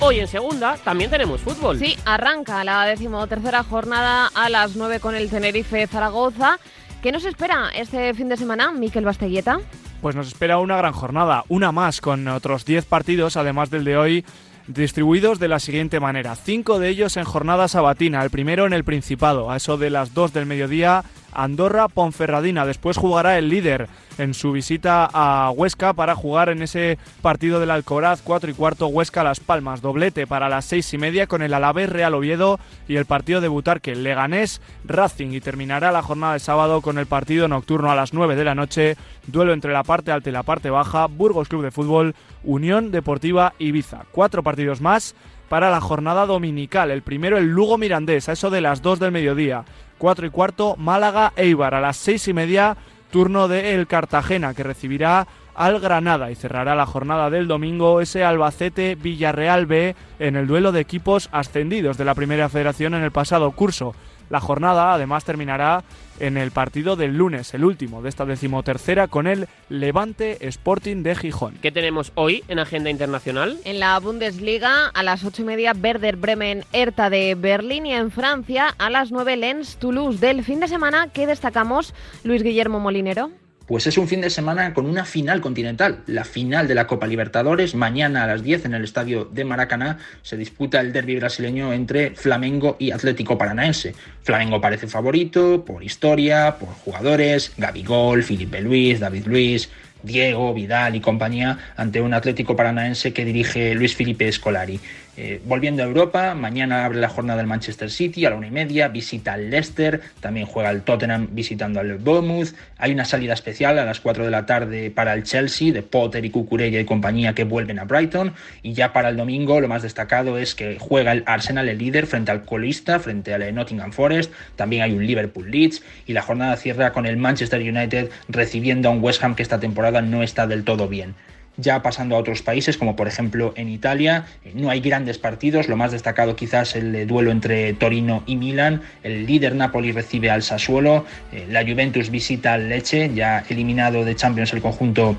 Hoy 0.00 0.20
en 0.20 0.28
segunda 0.28 0.76
también 0.82 1.10
tenemos 1.10 1.40
fútbol. 1.40 1.78
Sí, 1.78 1.96
arranca 2.04 2.64
la 2.64 2.84
decimotercera 2.84 3.62
jornada 3.62 4.30
a 4.34 4.48
las 4.50 4.76
9 4.76 5.00
con 5.00 5.14
el 5.14 5.30
Tenerife 5.30 5.86
Zaragoza. 5.86 6.58
¿Qué 7.02 7.12
nos 7.12 7.24
espera 7.24 7.70
este 7.74 8.12
fin 8.14 8.28
de 8.28 8.36
semana, 8.36 8.72
Miquel 8.72 9.04
Basteguieta? 9.04 9.60
Pues 10.00 10.16
nos 10.16 10.28
espera 10.28 10.58
una 10.58 10.76
gran 10.76 10.92
jornada, 10.92 11.44
una 11.48 11.72
más, 11.72 12.00
con 12.00 12.28
otros 12.28 12.64
10 12.64 12.84
partidos, 12.86 13.36
además 13.36 13.70
del 13.70 13.84
de 13.84 13.96
hoy 13.96 14.24
distribuidos 14.66 15.38
de 15.38 15.48
la 15.48 15.58
siguiente 15.58 16.00
manera. 16.00 16.36
Cinco 16.36 16.78
de 16.78 16.88
ellos 16.88 17.16
en 17.16 17.24
jornada 17.24 17.68
sabatina, 17.68 18.22
el 18.22 18.30
primero 18.30 18.66
en 18.66 18.72
el 18.72 18.84
Principado, 18.84 19.50
a 19.50 19.56
eso 19.56 19.76
de 19.76 19.90
las 19.90 20.14
2 20.14 20.32
del 20.32 20.46
mediodía, 20.46 21.04
Andorra 21.34 21.88
Ponferradina. 21.88 22.66
Después 22.66 22.96
jugará 22.96 23.38
el 23.38 23.48
líder 23.48 23.88
en 24.18 24.34
su 24.34 24.52
visita 24.52 25.08
a 25.12 25.50
Huesca 25.50 25.92
para 25.92 26.14
jugar 26.14 26.48
en 26.48 26.62
ese 26.62 26.98
partido 27.22 27.60
del 27.60 27.70
Alcoraz, 27.70 28.22
4 28.22 28.50
y 28.50 28.54
cuarto 28.54 28.86
Huesca 28.86 29.24
Las 29.24 29.40
Palmas, 29.40 29.80
doblete 29.80 30.26
para 30.26 30.48
las 30.48 30.64
seis 30.64 30.92
y 30.94 30.98
media 30.98 31.26
con 31.26 31.42
el 31.42 31.54
Alavés 31.54 31.90
Real 31.90 32.14
Oviedo 32.14 32.60
y 32.86 32.96
el 32.96 33.06
partido 33.06 33.40
de 33.40 33.48
Butarque, 33.48 33.94
Leganés 33.94 34.60
Racing 34.84 35.32
y 35.32 35.40
terminará 35.40 35.90
la 35.92 36.02
jornada 36.02 36.34
de 36.34 36.38
sábado 36.38 36.80
con 36.80 36.98
el 36.98 37.06
partido 37.06 37.48
nocturno 37.48 37.90
a 37.90 37.96
las 37.96 38.14
9 38.14 38.36
de 38.36 38.44
la 38.44 38.54
noche, 38.54 38.96
duelo 39.26 39.52
entre 39.52 39.72
la 39.72 39.82
parte 39.82 40.12
alta 40.12 40.30
y 40.30 40.32
la 40.32 40.42
parte 40.42 40.70
baja, 40.70 41.06
Burgos 41.06 41.48
Club 41.48 41.62
de 41.62 41.70
Fútbol, 41.70 42.14
Unión 42.44 42.90
Deportiva 42.90 43.54
Ibiza. 43.58 44.04
Cuatro 44.12 44.42
partidos 44.42 44.80
más 44.80 45.14
para 45.48 45.70
la 45.70 45.80
jornada 45.80 46.26
dominical. 46.26 46.90
El 46.90 47.02
primero 47.02 47.38
el 47.38 47.46
Lugo 47.46 47.78
Mirandés, 47.78 48.28
a 48.28 48.32
eso 48.32 48.50
de 48.50 48.60
las 48.60 48.82
2 48.82 48.98
del 48.98 49.12
mediodía. 49.12 49.64
4 49.98 50.26
y 50.26 50.30
cuarto 50.30 50.76
Málaga 50.76 51.32
Eibar 51.36 51.74
a 51.74 51.80
las 51.80 51.96
6 51.96 52.28
y 52.28 52.32
media 52.32 52.76
turno 53.10 53.48
de 53.48 53.74
el 53.74 53.86
Cartagena, 53.86 54.54
que 54.54 54.64
recibirá 54.64 55.26
al 55.54 55.80
Granada 55.80 56.30
y 56.30 56.34
cerrará 56.34 56.74
la 56.74 56.86
jornada 56.86 57.30
del 57.30 57.46
domingo 57.46 58.00
ese 58.00 58.24
Albacete 58.24 58.96
Villarreal 58.96 59.66
B 59.66 59.94
en 60.18 60.36
el 60.36 60.46
duelo 60.46 60.72
de 60.72 60.80
equipos 60.80 61.28
ascendidos 61.32 61.96
de 61.96 62.04
la 62.04 62.14
Primera 62.14 62.48
Federación 62.48 62.94
en 62.94 63.02
el 63.02 63.12
pasado 63.12 63.52
curso. 63.52 63.94
La 64.30 64.40
jornada 64.40 64.94
además 64.94 65.24
terminará 65.24 65.84
en 66.20 66.36
el 66.36 66.50
partido 66.50 66.96
del 66.96 67.16
lunes, 67.16 67.54
el 67.54 67.64
último 67.64 68.02
de 68.02 68.08
esta 68.08 68.24
decimotercera, 68.24 69.08
con 69.08 69.26
el 69.26 69.48
Levante 69.68 70.46
Sporting 70.46 71.02
de 71.02 71.14
Gijón. 71.14 71.58
¿Qué 71.60 71.72
tenemos 71.72 72.12
hoy 72.14 72.44
en 72.48 72.58
agenda 72.58 72.90
internacional? 72.90 73.58
En 73.64 73.80
la 73.80 73.98
Bundesliga, 73.98 74.88
a 74.88 75.02
las 75.02 75.24
ocho 75.24 75.42
y 75.42 75.44
media, 75.44 75.74
Werder 75.80 76.16
Bremen, 76.16 76.64
Hertha 76.72 77.10
de 77.10 77.34
Berlín 77.34 77.86
y 77.86 77.94
en 77.94 78.10
Francia, 78.10 78.74
a 78.78 78.90
las 78.90 79.10
nueve, 79.10 79.36
Lens 79.36 79.76
Toulouse. 79.76 80.20
Del 80.20 80.44
fin 80.44 80.60
de 80.60 80.68
semana, 80.68 81.08
¿qué 81.12 81.26
destacamos, 81.26 81.94
Luis 82.22 82.42
Guillermo 82.42 82.80
Molinero? 82.80 83.30
Pues 83.66 83.86
es 83.86 83.96
un 83.96 84.08
fin 84.08 84.20
de 84.20 84.28
semana 84.28 84.74
con 84.74 84.84
una 84.84 85.06
final 85.06 85.40
continental, 85.40 86.00
la 86.06 86.24
final 86.24 86.68
de 86.68 86.74
la 86.74 86.86
Copa 86.86 87.06
Libertadores. 87.06 87.74
Mañana 87.74 88.24
a 88.24 88.26
las 88.26 88.42
10 88.42 88.66
en 88.66 88.74
el 88.74 88.84
estadio 88.84 89.24
de 89.24 89.46
Maracaná 89.46 89.98
se 90.20 90.36
disputa 90.36 90.80
el 90.80 90.92
derby 90.92 91.16
brasileño 91.16 91.72
entre 91.72 92.10
Flamengo 92.10 92.76
y 92.78 92.90
Atlético 92.90 93.38
Paranaense. 93.38 93.94
Flamengo 94.22 94.60
parece 94.60 94.86
favorito 94.86 95.64
por 95.64 95.82
historia, 95.82 96.56
por 96.58 96.68
jugadores, 96.68 97.54
Gabigol, 97.56 98.22
Felipe 98.22 98.60
Luis, 98.60 99.00
David 99.00 99.26
Luis, 99.26 99.70
Diego, 100.02 100.52
Vidal 100.52 100.94
y 100.94 101.00
compañía 101.00 101.58
ante 101.76 102.02
un 102.02 102.12
Atlético 102.12 102.54
Paranaense 102.54 103.14
que 103.14 103.24
dirige 103.24 103.74
Luis 103.74 103.96
Felipe 103.96 104.30
Scolari. 104.30 104.78
Eh, 105.16 105.40
volviendo 105.44 105.82
a 105.82 105.86
Europa, 105.86 106.34
mañana 106.34 106.84
abre 106.84 106.98
la 106.98 107.08
jornada 107.08 107.36
del 107.38 107.46
Manchester 107.46 107.88
City 107.88 108.26
a 108.26 108.30
la 108.30 108.36
una 108.36 108.48
y 108.48 108.50
media, 108.50 108.88
visita 108.88 109.34
al 109.34 109.48
Leicester, 109.48 110.00
también 110.18 110.46
juega 110.46 110.70
el 110.70 110.82
Tottenham 110.82 111.28
visitando 111.30 111.78
al 111.78 111.98
Bournemouth. 111.98 112.54
Hay 112.78 112.92
una 112.92 113.04
salida 113.04 113.32
especial 113.32 113.78
a 113.78 113.84
las 113.84 114.00
4 114.00 114.24
de 114.24 114.30
la 114.32 114.44
tarde 114.44 114.90
para 114.90 115.14
el 115.14 115.22
Chelsea, 115.22 115.72
de 115.72 115.82
Potter 115.82 116.24
y 116.24 116.30
Cucurella 116.30 116.80
y 116.80 116.84
compañía 116.84 117.32
que 117.34 117.44
vuelven 117.44 117.78
a 117.78 117.84
Brighton. 117.84 118.34
Y 118.62 118.72
ya 118.72 118.92
para 118.92 119.08
el 119.10 119.16
domingo, 119.16 119.60
lo 119.60 119.68
más 119.68 119.82
destacado 119.82 120.36
es 120.36 120.56
que 120.56 120.78
juega 120.80 121.12
el 121.12 121.22
Arsenal, 121.26 121.68
el 121.68 121.78
líder, 121.78 122.06
frente 122.06 122.32
al 122.32 122.44
colista, 122.44 122.98
frente 122.98 123.32
al 123.32 123.54
Nottingham 123.54 123.92
Forest. 123.92 124.32
También 124.56 124.82
hay 124.82 124.92
un 124.92 125.06
Liverpool 125.06 125.48
Leeds. 125.48 125.82
Y 126.06 126.12
la 126.12 126.22
jornada 126.22 126.56
cierra 126.56 126.92
con 126.92 127.06
el 127.06 127.16
Manchester 127.16 127.60
United 127.60 128.10
recibiendo 128.28 128.88
a 128.88 128.92
un 128.92 129.02
West 129.02 129.22
Ham 129.22 129.36
que 129.36 129.42
esta 129.44 129.60
temporada 129.60 130.02
no 130.02 130.24
está 130.24 130.48
del 130.48 130.64
todo 130.64 130.88
bien. 130.88 131.14
Ya 131.56 131.82
pasando 131.82 132.16
a 132.16 132.18
otros 132.18 132.42
países, 132.42 132.76
como 132.76 132.96
por 132.96 133.06
ejemplo 133.06 133.54
en 133.56 133.68
Italia, 133.68 134.26
eh, 134.44 134.52
no 134.54 134.70
hay 134.70 134.80
grandes 134.80 135.18
partidos. 135.18 135.68
Lo 135.68 135.76
más 135.76 135.92
destacado 135.92 136.34
quizás 136.34 136.74
el 136.74 137.06
duelo 137.06 137.30
entre 137.30 137.72
Torino 137.74 138.24
y 138.26 138.36
Milan. 138.36 138.82
El 139.04 139.26
líder 139.26 139.54
Napoli 139.54 139.92
recibe 139.92 140.30
al 140.30 140.42
Sassuolo. 140.42 141.06
Eh, 141.32 141.46
la 141.48 141.62
Juventus 141.62 142.10
visita 142.10 142.54
al 142.54 142.68
Leche, 142.68 143.12
ya 143.14 143.44
eliminado 143.48 144.04
de 144.04 144.16
Champions 144.16 144.52
el 144.52 144.62
conjunto 144.62 145.16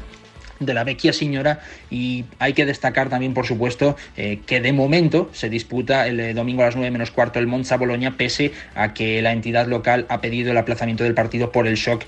de 0.60 0.74
la 0.74 0.86
vecchia 0.86 1.12
señora 1.12 1.60
y 1.90 2.24
hay 2.40 2.54
que 2.54 2.66
destacar 2.66 3.10
también 3.10 3.34
por 3.34 3.46
supuesto 3.46 3.98
eh, 4.16 4.40
que 4.46 4.62
de 4.62 4.72
momento 4.72 5.30
se 5.34 5.50
disputa 5.50 6.08
el 6.08 6.34
domingo 6.34 6.62
a 6.62 6.68
las 6.68 6.78
9 6.78 6.92
menos 6.92 7.12
cuarto 7.12 7.40
el 7.40 7.48
Monza 7.48 7.76
Boloña 7.76 8.16
pese 8.16 8.54
a 8.74 8.94
que 8.94 9.22
la 9.22 9.34
entidad 9.34 9.68
local 9.68 10.06
ha 10.08 10.22
pedido 10.22 10.52
el 10.52 10.58
aplazamiento 10.58 11.04
del 11.04 11.14
partido 11.14 11.52
por 11.52 11.68
el 11.68 11.76
shock 11.76 12.06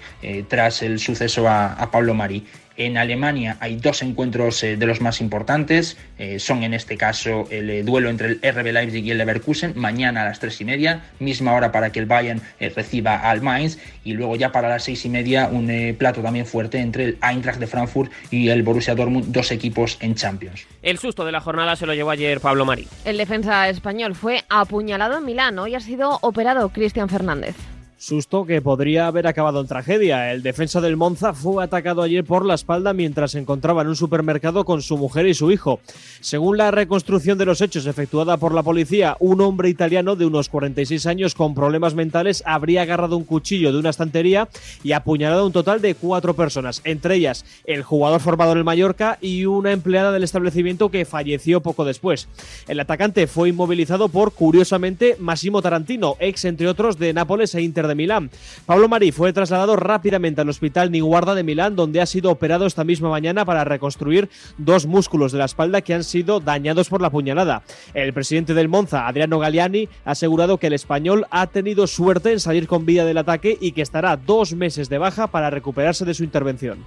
tras 0.48 0.82
el 0.82 1.00
suceso 1.00 1.50
a, 1.50 1.74
a 1.74 1.92
Pablo 1.92 2.14
Mari 2.14 2.46
en 2.78 2.98
Alemania 2.98 3.58
hay 3.60 3.76
dos 3.76 4.02
encuentros 4.02 4.64
eh, 4.64 4.78
de 4.78 4.86
los 4.86 5.02
más 5.02 5.20
importantes. 5.20 5.98
Eh, 6.18 6.40
son 6.40 6.64
en 6.64 6.74
este 6.74 6.98
caso 6.98 7.46
el 7.50 7.70
eh, 7.70 7.84
duelo 7.84 8.10
entre 8.10 8.28
el 8.28 8.36
RB 8.42 8.72
Leipzig 8.72 9.06
y 9.06 9.12
el 9.12 9.18
Leverkusen. 9.18 9.74
Mañana 9.76 10.22
a 10.22 10.26
las 10.26 10.40
tres 10.40 10.62
y 10.62 10.66
media, 10.66 11.04
misma 11.20 11.54
hora 11.54 11.72
para 11.72 11.92
que 11.92 12.00
el 12.00 12.06
Bayern 12.06 12.42
reciba 12.60 13.18
al 13.18 13.42
Mainz. 13.42 13.78
Y 14.04 14.14
luego 14.14 14.36
ya 14.36 14.52
para 14.52 14.70
las 14.70 14.84
seis 14.84 15.04
y 15.06 15.10
media 15.10 15.50
un 15.52 15.96
plato 15.98 16.22
también 16.22 16.46
fuerte 16.46 16.80
entre 16.80 17.04
el 17.04 17.18
Eintracht 17.22 17.60
de 17.60 17.68
Frankfurt 17.68 18.12
y 18.32 18.50
el 18.50 18.64
Borussia 18.64 18.96
Dortmund, 18.96 19.32
dos 19.32 19.52
equipos 19.52 19.98
en 20.00 20.16
Champions. 20.16 20.66
El 20.82 20.98
susto 20.98 21.26
de 21.26 21.32
la 21.32 21.42
jornada 21.42 21.76
se 21.76 21.86
lo 21.86 21.94
llevó 21.94 22.12
ayer 22.12 22.40
Pablo 22.40 22.66
Mari. 22.66 22.88
El 23.06 23.18
defensa 23.18 23.68
español 23.70 24.16
fue 24.16 24.44
apuñalado 24.50 25.18
en 25.18 25.26
Milán. 25.26 25.60
Hoy 25.60 25.76
ha 25.76 25.80
sido 25.80 26.20
operado 26.22 26.70
Cristian 26.70 27.10
Fernández. 27.10 27.56
Susto 28.00 28.46
que 28.46 28.62
podría 28.62 29.08
haber 29.08 29.26
acabado 29.26 29.60
en 29.60 29.66
tragedia. 29.66 30.32
El 30.32 30.44
defensa 30.44 30.82
del 30.82 30.98
Monza 30.98 31.34
fue 31.34 31.64
atacado 31.64 32.04
ayer 32.04 32.24
por 32.24 32.46
la 32.46 32.54
espalda 32.54 32.94
mientras 32.94 33.32
se 33.32 33.40
encontraba 33.40 33.82
en 33.82 33.88
un 33.88 33.96
supermercado 33.96 34.66
con 34.66 34.84
su 34.84 34.98
mujer 34.98 35.26
y 35.26 35.34
su 35.34 35.52
hijo. 35.52 35.80
Según 36.20 36.58
la 36.58 36.70
reconstrucción 36.70 37.40
de 37.40 37.48
los 37.48 37.60
hechos 37.60 37.88
efectuada 37.88 38.38
por 38.38 38.54
la 38.54 38.62
policía, 38.62 39.18
un 39.20 39.42
hombre 39.42 39.70
italiano 39.70 40.16
de 40.16 40.28
unos 40.28 40.48
46 40.48 41.08
años 41.08 41.34
con 41.34 41.56
problemas 41.56 41.96
mentales 41.96 42.44
habría 42.46 42.84
agarrado 42.84 43.18
un 43.18 43.24
cuchillo 43.24 43.72
de 43.72 43.80
una 43.80 43.90
estantería 43.90 44.48
y 44.84 44.92
apuñalado 44.92 45.42
a 45.42 45.46
un 45.48 45.52
total 45.52 45.82
de 45.82 45.96
cuatro 45.96 46.36
personas, 46.36 46.82
entre 46.84 47.16
ellas 47.16 47.46
el 47.66 47.82
jugador 47.82 48.22
formado 48.22 48.52
en 48.52 48.60
el 48.60 48.64
Mallorca 48.64 49.18
y 49.22 49.46
una 49.46 49.72
empleada 49.72 50.12
del 50.12 50.24
establecimiento 50.24 50.92
que 50.92 51.06
falleció 51.06 51.62
poco 51.62 51.84
después. 51.84 52.28
El 52.68 52.80
atacante 52.80 53.26
fue 53.26 53.50
inmovilizado 53.50 54.08
por, 54.08 54.34
curiosamente, 54.34 55.16
Massimo 55.20 55.64
Tarantino, 55.64 56.16
ex 56.20 56.46
entre 56.46 56.68
otros 56.68 57.00
de 57.00 57.12
Nápoles 57.12 57.56
e 57.56 57.64
Inter 57.64 57.87
de 57.88 57.96
Milán. 57.96 58.30
Pablo 58.66 58.88
Marí 58.88 59.12
fue 59.12 59.34
trasladado 59.34 59.76
rápidamente 59.76 60.42
al 60.42 60.50
hospital 60.50 60.92
Niguarda 60.92 61.36
de 61.36 61.44
Milán, 61.44 61.76
donde 61.76 62.02
ha 62.02 62.06
sido 62.06 62.32
operado 62.32 62.66
esta 62.66 62.84
misma 62.84 63.10
mañana 63.10 63.46
para 63.46 63.64
reconstruir 63.64 64.30
dos 64.58 64.86
músculos 64.86 65.32
de 65.32 65.40
la 65.40 65.46
espalda 65.46 65.82
que 65.82 65.94
han 65.94 66.04
sido 66.04 66.40
dañados 66.40 66.90
por 66.90 67.02
la 67.02 67.10
puñalada. 67.10 67.64
El 67.94 68.14
presidente 68.14 68.54
del 68.54 68.70
Monza, 68.70 69.08
Adriano 69.08 69.40
Galliani, 69.40 69.90
ha 70.06 70.12
asegurado 70.12 70.58
que 70.58 70.68
el 70.68 70.74
español 70.74 71.26
ha 71.32 71.48
tenido 71.48 71.88
suerte 71.88 72.32
en 72.32 72.40
salir 72.40 72.68
con 72.68 72.86
vida 72.86 73.06
del 73.06 73.18
ataque 73.18 73.58
y 73.60 73.72
que 73.72 73.82
estará 73.82 74.18
dos 74.18 74.54
meses 74.54 74.90
de 74.90 74.98
baja 74.98 75.28
para 75.28 75.50
recuperarse 75.50 76.06
de 76.06 76.14
su 76.14 76.24
intervención. 76.24 76.86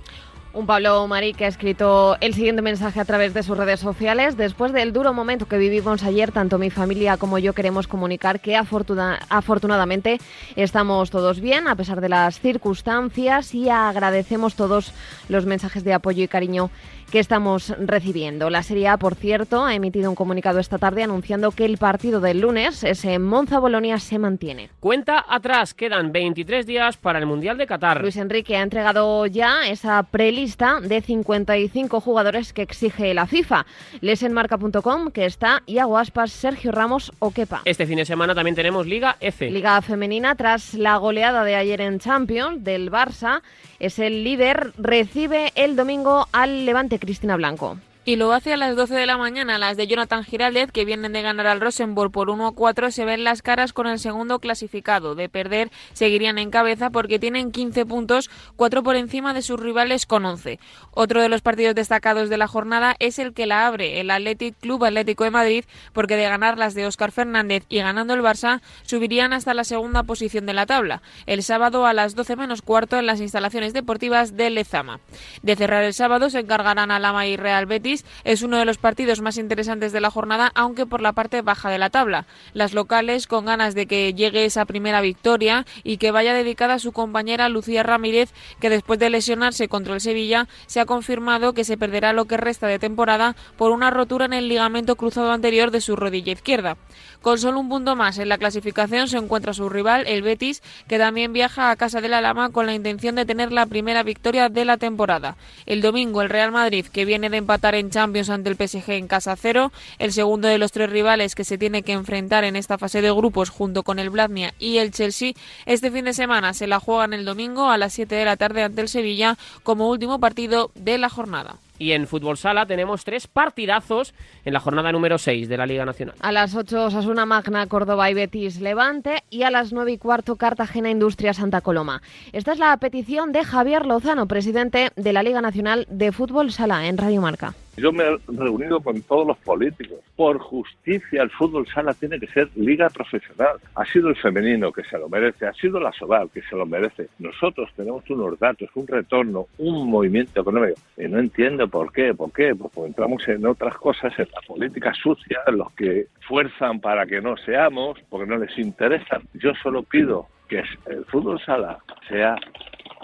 Un 0.53 0.67
Pablo 0.67 1.07
Marí 1.07 1.33
que 1.33 1.45
ha 1.45 1.49
escrito 1.49 2.17
el 2.21 2.35
siguiente 2.35 2.61
mensaje 2.61 2.99
a 2.99 3.05
través 3.05 3.33
de 3.35 3.45
sus 3.45 3.57
redes 3.57 3.79
sociales. 3.79 4.37
Después 4.37 4.73
del 4.73 4.93
duro 4.93 5.15
momento 5.15 5.47
que 5.47 5.59
vivimos 5.59 6.03
ayer, 6.03 6.33
tanto 6.33 6.59
mi 6.59 6.71
familia 6.71 7.17
como 7.19 7.39
yo 7.39 7.53
queremos 7.53 7.87
comunicar 7.87 8.41
que 8.41 8.57
afortunadamente 8.57 10.19
estamos 10.57 11.11
todos 11.11 11.39
bien 11.39 11.69
a 11.69 11.77
pesar 11.77 12.01
de 12.01 12.09
las 12.09 12.41
circunstancias 12.41 13.55
y 13.55 13.69
agradecemos 13.69 14.57
todos 14.57 14.93
los 15.29 15.47
mensajes 15.47 15.85
de 15.85 15.93
apoyo 15.93 16.25
y 16.25 16.29
cariño 16.29 16.71
que 17.11 17.19
estamos 17.19 17.75
recibiendo. 17.79 18.51
La 18.51 18.63
Serie 18.63 18.89
A, 18.89 18.97
por 18.97 19.15
cierto, 19.15 19.65
ha 19.65 19.75
emitido 19.75 20.09
un 20.09 20.15
comunicado 20.15 20.61
esta 20.61 20.79
tarde 20.79 21.03
anunciando 21.03 21.51
que 21.51 21.65
el 21.65 21.77
partido 21.77 22.21
del 22.21 22.41
lunes, 22.41 22.85
ese 22.85 23.19
Monza-Bolonia, 23.19 23.99
se 23.99 24.19
mantiene. 24.19 24.71
Cuenta 24.81 25.25
atrás, 25.29 25.75
quedan 25.75 26.13
23 26.13 26.67
días 26.67 26.97
para 26.97 27.19
el 27.19 27.27
Mundial 27.27 27.59
de 27.59 27.67
Qatar. 27.67 28.01
Luis 28.01 28.17
Enrique 28.17 28.57
ha 28.57 28.63
entregado 28.63 29.27
ya 29.27 29.67
esa 29.67 30.03
prelista 30.05 30.81
de 30.81 31.01
55 31.01 32.01
jugadores 32.01 32.53
que 32.53 32.63
exige 32.63 33.13
la 33.13 33.27
FIFA. 33.27 33.67
Lesenmarca.com, 34.01 35.11
que 35.11 35.27
está 35.27 35.63
Iago 35.67 35.99
Aspas, 35.99 36.31
Sergio 36.31 36.71
Ramos 36.71 37.13
o 37.19 37.33
Kepa. 37.33 37.63
Este 37.65 37.87
fin 37.87 37.97
de 37.97 38.05
semana 38.05 38.35
también 38.35 38.55
tenemos 38.55 38.87
Liga 38.87 39.17
F. 39.21 39.51
Liga 39.51 39.83
femenina, 39.83 40.37
tras 40.37 40.75
la 40.75 40.97
goleada 40.97 41.43
de 41.43 41.57
ayer 41.57 41.81
en 41.81 41.99
Champions 41.99 42.63
del 42.63 42.91
Barça, 42.91 43.43
es 43.81 43.99
el 43.99 44.25
líder, 44.25 44.73
recibe 44.77 45.53
el 45.55 45.75
domingo 45.75 46.29
al 46.33 46.67
Levante 46.67 47.00
Cristina 47.01 47.37
Blanco. 47.37 47.90
Y 48.03 48.17
lo 48.17 48.33
hace 48.33 48.55
a 48.55 48.57
las 48.57 48.77
12 48.77 48.95
de 48.95 49.05
la 49.05 49.19
mañana. 49.19 49.59
Las 49.59 49.77
de 49.77 49.87
Jonathan 49.87 50.25
Giraldez, 50.25 50.73
que 50.73 50.87
vienen 50.87 51.13
de 51.13 51.21
ganar 51.21 51.47
al 51.47 51.61
Rosenborg 51.61 52.11
por 52.11 52.31
1 52.31 52.47
a 52.47 52.53
4, 52.53 52.91
se 52.91 53.05
ven 53.05 53.25
las 53.25 53.43
caras 53.43 53.75
con 53.75 53.87
el 53.87 53.99
segundo 53.99 54.39
clasificado. 54.39 55.15
De 55.15 55.29
perder, 55.29 55.71
seguirían 55.93 56.39
en 56.39 56.51
cabeza 56.51 56.89
porque 56.89 57.19
tienen 57.19 57.53
15 57.53 57.85
puntos, 57.85 58.31
4 58.57 58.83
por 58.83 58.97
encima 58.97 59.35
de 59.35 59.43
sus 59.43 59.61
rivales 59.61 60.07
con 60.07 60.25
11. 60.25 60.59
Otro 60.93 61.21
de 61.21 61.29
los 61.29 61.43
partidos 61.43 61.75
destacados 61.75 62.31
de 62.31 62.39
la 62.39 62.49
jornada 62.49 62.97
es 63.01 63.19
el 63.19 63.35
que 63.35 63.45
la 63.45 63.67
abre, 63.67 64.01
el 64.01 64.11
Athletic 64.11 64.57
Club 64.59 64.83
Atlético 64.87 65.25
de 65.25 65.31
Madrid, 65.31 65.65
porque 65.93 66.17
de 66.17 66.25
ganar 66.25 66.57
las 66.57 66.73
de 66.73 66.87
Óscar 66.87 67.13
Fernández 67.13 67.65
y 67.69 67.81
ganando 67.81 68.15
el 68.15 68.23
Barça, 68.23 68.63
subirían 68.83 69.35
hasta 69.35 69.53
la 69.53 69.65
segunda 69.65 70.05
posición 70.05 70.47
de 70.47 70.55
la 70.55 70.65
tabla. 70.65 71.03
El 71.27 71.43
sábado 71.43 71.85
a 71.85 71.93
las 71.93 72.15
12 72.15 72.37
menos 72.37 72.63
cuarto 72.63 72.97
en 72.97 73.05
las 73.05 73.21
instalaciones 73.21 73.75
deportivas 73.75 74.39
de 74.39 74.49
Lezama. 74.49 75.01
De 75.43 75.55
cerrar 75.55 75.85
el 75.85 75.93
sábado 75.93 76.31
se 76.31 76.39
encargarán 76.39 76.91
Alama 76.91 77.27
y 77.27 77.37
Real 77.37 77.67
Betis 77.67 77.90
es 78.25 78.43
uno 78.43 78.59
de 78.59 78.65
los 78.65 78.79
partidos 78.79 79.21
más 79.21 79.39
interesantes 79.39 79.93
de 79.93 80.01
la 80.01 80.11
jornada, 80.11 80.53
aunque 80.55 80.87
por 80.87 81.01
la 81.01 81.13
parte 81.13 81.43
baja 81.43 81.71
de 81.71 81.79
la 81.79 81.91
tabla. 81.91 82.27
Las 82.53 82.75
locales 82.75 83.27
con 83.27 83.45
ganas 83.45 83.75
de 83.75 83.87
que 83.87 84.15
llegue 84.15 84.45
esa 84.45 84.65
primera 84.65 85.01
victoria 85.01 85.67
y 85.83 85.97
que 85.97 86.11
vaya 86.11 86.35
dedicada 86.35 86.75
a 86.75 86.79
su 86.79 86.93
compañera 86.93 87.49
Lucía 87.49 87.83
Ramírez, 87.83 88.33
que 88.61 88.71
después 88.71 88.99
de 88.99 89.11
lesionarse 89.11 89.69
contra 89.69 89.95
el 89.95 90.01
Sevilla 90.01 90.49
se 90.67 90.81
ha 90.81 90.87
confirmado 90.87 91.53
que 91.53 91.65
se 91.65 91.77
perderá 91.77 92.13
lo 92.13 92.27
que 92.27 92.37
resta 92.37 92.67
de 92.67 92.79
temporada 92.79 93.37
por 93.57 93.71
una 93.71 93.91
rotura 93.91 94.27
en 94.27 94.33
el 94.33 94.49
ligamento 94.49 94.97
cruzado 94.97 95.33
anterior 95.33 95.71
de 95.71 95.81
su 95.81 95.97
rodilla 95.97 96.33
izquierda. 96.33 96.77
Con 97.23 97.39
solo 97.39 97.61
un 97.61 97.69
punto 97.69 97.97
más 97.97 98.19
en 98.19 98.29
la 98.29 98.39
clasificación 98.39 99.09
se 99.09 99.19
encuentra 99.19 99.53
su 99.53 99.69
rival, 99.69 100.07
el 100.07 100.23
Betis, 100.23 100.63
que 100.89 100.99
también 100.99 101.33
viaja 101.33 101.71
a 101.71 101.77
casa 101.77 102.01
de 102.01 102.09
la 102.09 102.21
Lama 102.21 102.51
con 102.51 102.67
la 102.67 102.75
intención 102.75 103.15
de 103.15 103.27
tener 103.27 103.53
la 103.53 103.67
primera 103.67 104.03
victoria 104.03 104.49
de 104.49 104.65
la 104.65 104.79
temporada. 104.79 105.37
El 105.67 105.83
domingo 105.83 106.23
el 106.23 106.31
Real 106.31 106.53
Madrid, 106.53 106.87
que 106.87 107.05
viene 107.05 107.31
de 107.31 107.37
empatar 107.37 107.75
en 107.75 107.80
Champions 107.89 108.29
ante 108.29 108.51
el 108.51 108.57
PSG 108.57 108.91
en 108.91 109.09
casa 109.09 109.35
cero, 109.37 109.73
el 109.99 110.13
segundo 110.13 110.49
de 110.49 110.59
los 110.59 110.73
tres 110.73 110.91
rivales 110.91 111.35
que 111.35 111.45
se 111.45 111.57
tiene 111.57 111.83
que 111.83 111.93
enfrentar 111.93 112.45
en 112.45 112.57
esta 112.57 112.77
fase 112.77 113.01
de 113.01 113.11
grupos 113.11 113.49
junto 113.49 113.83
con 113.83 113.99
el 113.99 114.11
Bladnia 114.11 114.53
y 114.59 114.77
el 114.77 114.91
Chelsea, 114.91 115.33
este 115.65 115.91
fin 115.91 116.05
de 116.05 116.13
semana 116.13 116.53
se 116.53 116.67
la 116.67 116.81
juegan 116.81 117.15
el 117.15 117.25
domingo 117.25 117.71
a 117.71 117.79
las 117.79 117.95
7 117.95 118.15
de 118.15 118.25
la 118.27 118.37
tarde 118.37 118.63
ante 118.63 118.83
el 118.83 118.89
Sevilla 118.89 119.39
como 119.63 119.89
último 119.89 120.21
partido 120.21 120.71
de 120.75 120.99
la 120.99 121.09
jornada. 121.09 121.57
Y 121.81 121.93
en 121.93 122.07
Fútbol 122.07 122.37
Sala 122.37 122.67
tenemos 122.67 123.05
tres 123.05 123.27
partidazos 123.27 124.15
en 124.45 124.53
la 124.53 124.61
jornada 124.61 124.93
número 124.93 125.17
6 125.17 125.49
de 125.49 125.57
la 125.57 125.65
Liga 125.65 125.87
Nacional. 125.87 126.15
A 126.21 126.31
las 126.31 126.55
8 126.55 126.85
Osasuna 126.85 127.25
Magna, 127.25 127.67
Córdoba 127.69 128.11
y 128.11 128.15
Betis 128.15 128.61
Levante 128.61 129.25
y 129.31 129.45
a 129.45 129.51
las 129.51 129.73
9 129.73 129.93
y 129.93 129.97
cuarto 129.97 130.37
Cartagena 130.37 130.91
Industria 130.91 131.33
Santa 131.33 131.63
Coloma. 131.63 132.03
Esta 132.33 132.53
es 132.53 132.59
la 132.59 132.77
petición 132.77 133.33
de 133.33 133.45
Javier 133.45 133.87
Lozano, 133.87 134.29
presidente 134.29 134.91
de 134.95 135.13
la 135.15 135.23
Liga 135.23 135.41
Nacional 135.41 135.87
de 135.89 136.13
Fútbol 136.13 136.53
Sala 136.53 136.87
en 136.87 136.99
Radio 136.99 137.23
Marca. 137.23 137.55
Yo 137.81 137.93
me 137.93 138.05
he 138.05 138.19
reunido 138.29 138.81
con 138.81 139.01
todos 139.01 139.27
los 139.27 139.39
políticos. 139.39 140.01
Por 140.15 140.39
justicia, 140.39 141.23
el 141.23 141.31
fútbol 141.31 141.67
sala 141.67 141.95
tiene 141.95 142.21
que 142.21 142.27
ser 142.27 142.51
liga 142.55 142.91
profesional. 142.91 143.57
Ha 143.75 143.87
sido 143.87 144.09
el 144.09 144.17
femenino 144.17 144.71
que 144.71 144.85
se 144.85 144.99
lo 144.99 145.09
merece, 145.09 145.47
ha 145.47 145.55
sido 145.55 145.81
la 145.81 145.91
Sobal 145.93 146.29
que 146.31 146.43
se 146.43 146.57
lo 146.57 146.67
merece. 146.67 147.09
Nosotros 147.19 147.71
tenemos 147.75 148.09
unos 148.11 148.39
datos, 148.39 148.69
un 148.75 148.87
retorno, 148.87 149.47
un 149.57 149.89
movimiento 149.89 150.43
económico. 150.43 150.79
Y 150.99 151.09
no 151.09 151.19
entiendo 151.19 151.69
por 151.71 151.93
qué, 151.93 152.15
por 152.15 152.33
qué, 152.33 152.55
pues 152.55 152.71
porque 152.75 152.89
entramos 152.89 153.27
en 153.29 153.47
otras 153.47 153.77
cosas, 153.77 154.13
en 154.19 154.29
la 154.35 154.41
política 154.47 154.93
sucia, 154.95 155.39
los 155.49 155.73
que 155.73 156.07
fuerzan 156.29 156.81
para 156.81 157.07
que 157.07 157.21
no 157.21 157.37
seamos, 157.39 157.99
porque 158.09 158.27
no 158.27 158.37
les 158.37 158.57
interesa. 158.59 159.21
Yo 159.35 159.53
solo 159.63 159.83
pido 159.83 160.27
que 160.49 160.63
el 160.87 161.05
fútbol 161.07 161.41
sala 161.45 161.79
sea 162.09 162.37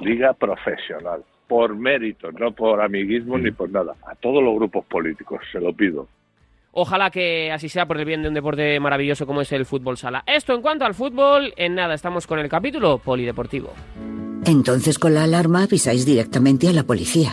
liga 0.00 0.34
profesional 0.34 1.22
por 1.46 1.76
mérito, 1.76 2.32
no 2.32 2.50
por 2.52 2.80
amiguismo 2.80 3.38
ni 3.38 3.50
por 3.52 3.70
nada. 3.70 3.94
A 4.06 4.14
todos 4.16 4.42
los 4.42 4.54
grupos 4.56 4.84
políticos, 4.86 5.40
se 5.52 5.60
lo 5.60 5.72
pido. 5.72 6.08
Ojalá 6.72 7.10
que 7.10 7.50
así 7.52 7.70
sea 7.70 7.86
por 7.86 7.96
el 7.96 8.04
bien 8.04 8.20
de 8.20 8.28
un 8.28 8.34
deporte 8.34 8.78
maravilloso 8.80 9.26
como 9.26 9.40
es 9.40 9.50
el 9.52 9.64
fútbol 9.64 9.96
sala. 9.96 10.22
Esto 10.26 10.54
en 10.54 10.60
cuanto 10.60 10.84
al 10.84 10.92
fútbol, 10.92 11.54
en 11.56 11.74
nada, 11.74 11.94
estamos 11.94 12.26
con 12.26 12.38
el 12.38 12.50
capítulo 12.50 12.98
polideportivo. 12.98 13.72
Entonces 14.44 14.98
con 14.98 15.14
la 15.14 15.24
alarma 15.24 15.62
avisáis 15.62 16.04
directamente 16.04 16.68
a 16.68 16.72
la 16.72 16.82
policía. 16.82 17.32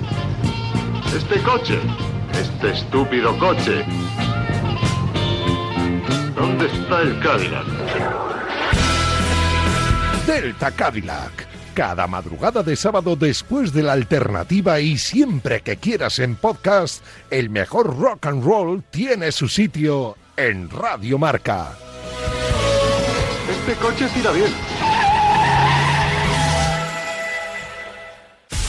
Este 1.15 1.41
coche. 1.43 1.77
Este 2.33 2.71
estúpido 2.71 3.37
coche. 3.37 3.83
¿Dónde 6.33 6.67
está 6.67 7.01
el 7.01 7.19
Cadillac? 7.19 7.65
Delta 10.25 10.71
Cadillac. 10.71 11.47
Cada 11.73 12.07
madrugada 12.07 12.63
de 12.63 12.77
sábado 12.77 13.17
después 13.17 13.73
de 13.73 13.83
la 13.83 13.93
alternativa 13.93 14.79
y 14.79 14.97
siempre 14.97 15.61
que 15.61 15.75
quieras 15.75 16.19
en 16.19 16.35
podcast, 16.35 17.03
el 17.29 17.49
mejor 17.49 17.97
rock 17.97 18.27
and 18.27 18.43
roll 18.43 18.83
tiene 18.89 19.33
su 19.33 19.49
sitio 19.49 20.15
en 20.37 20.69
Radio 20.69 21.17
Marca. 21.17 21.71
Este 23.49 23.73
coche 23.81 24.07
tira 24.13 24.31
bien. 24.31 24.51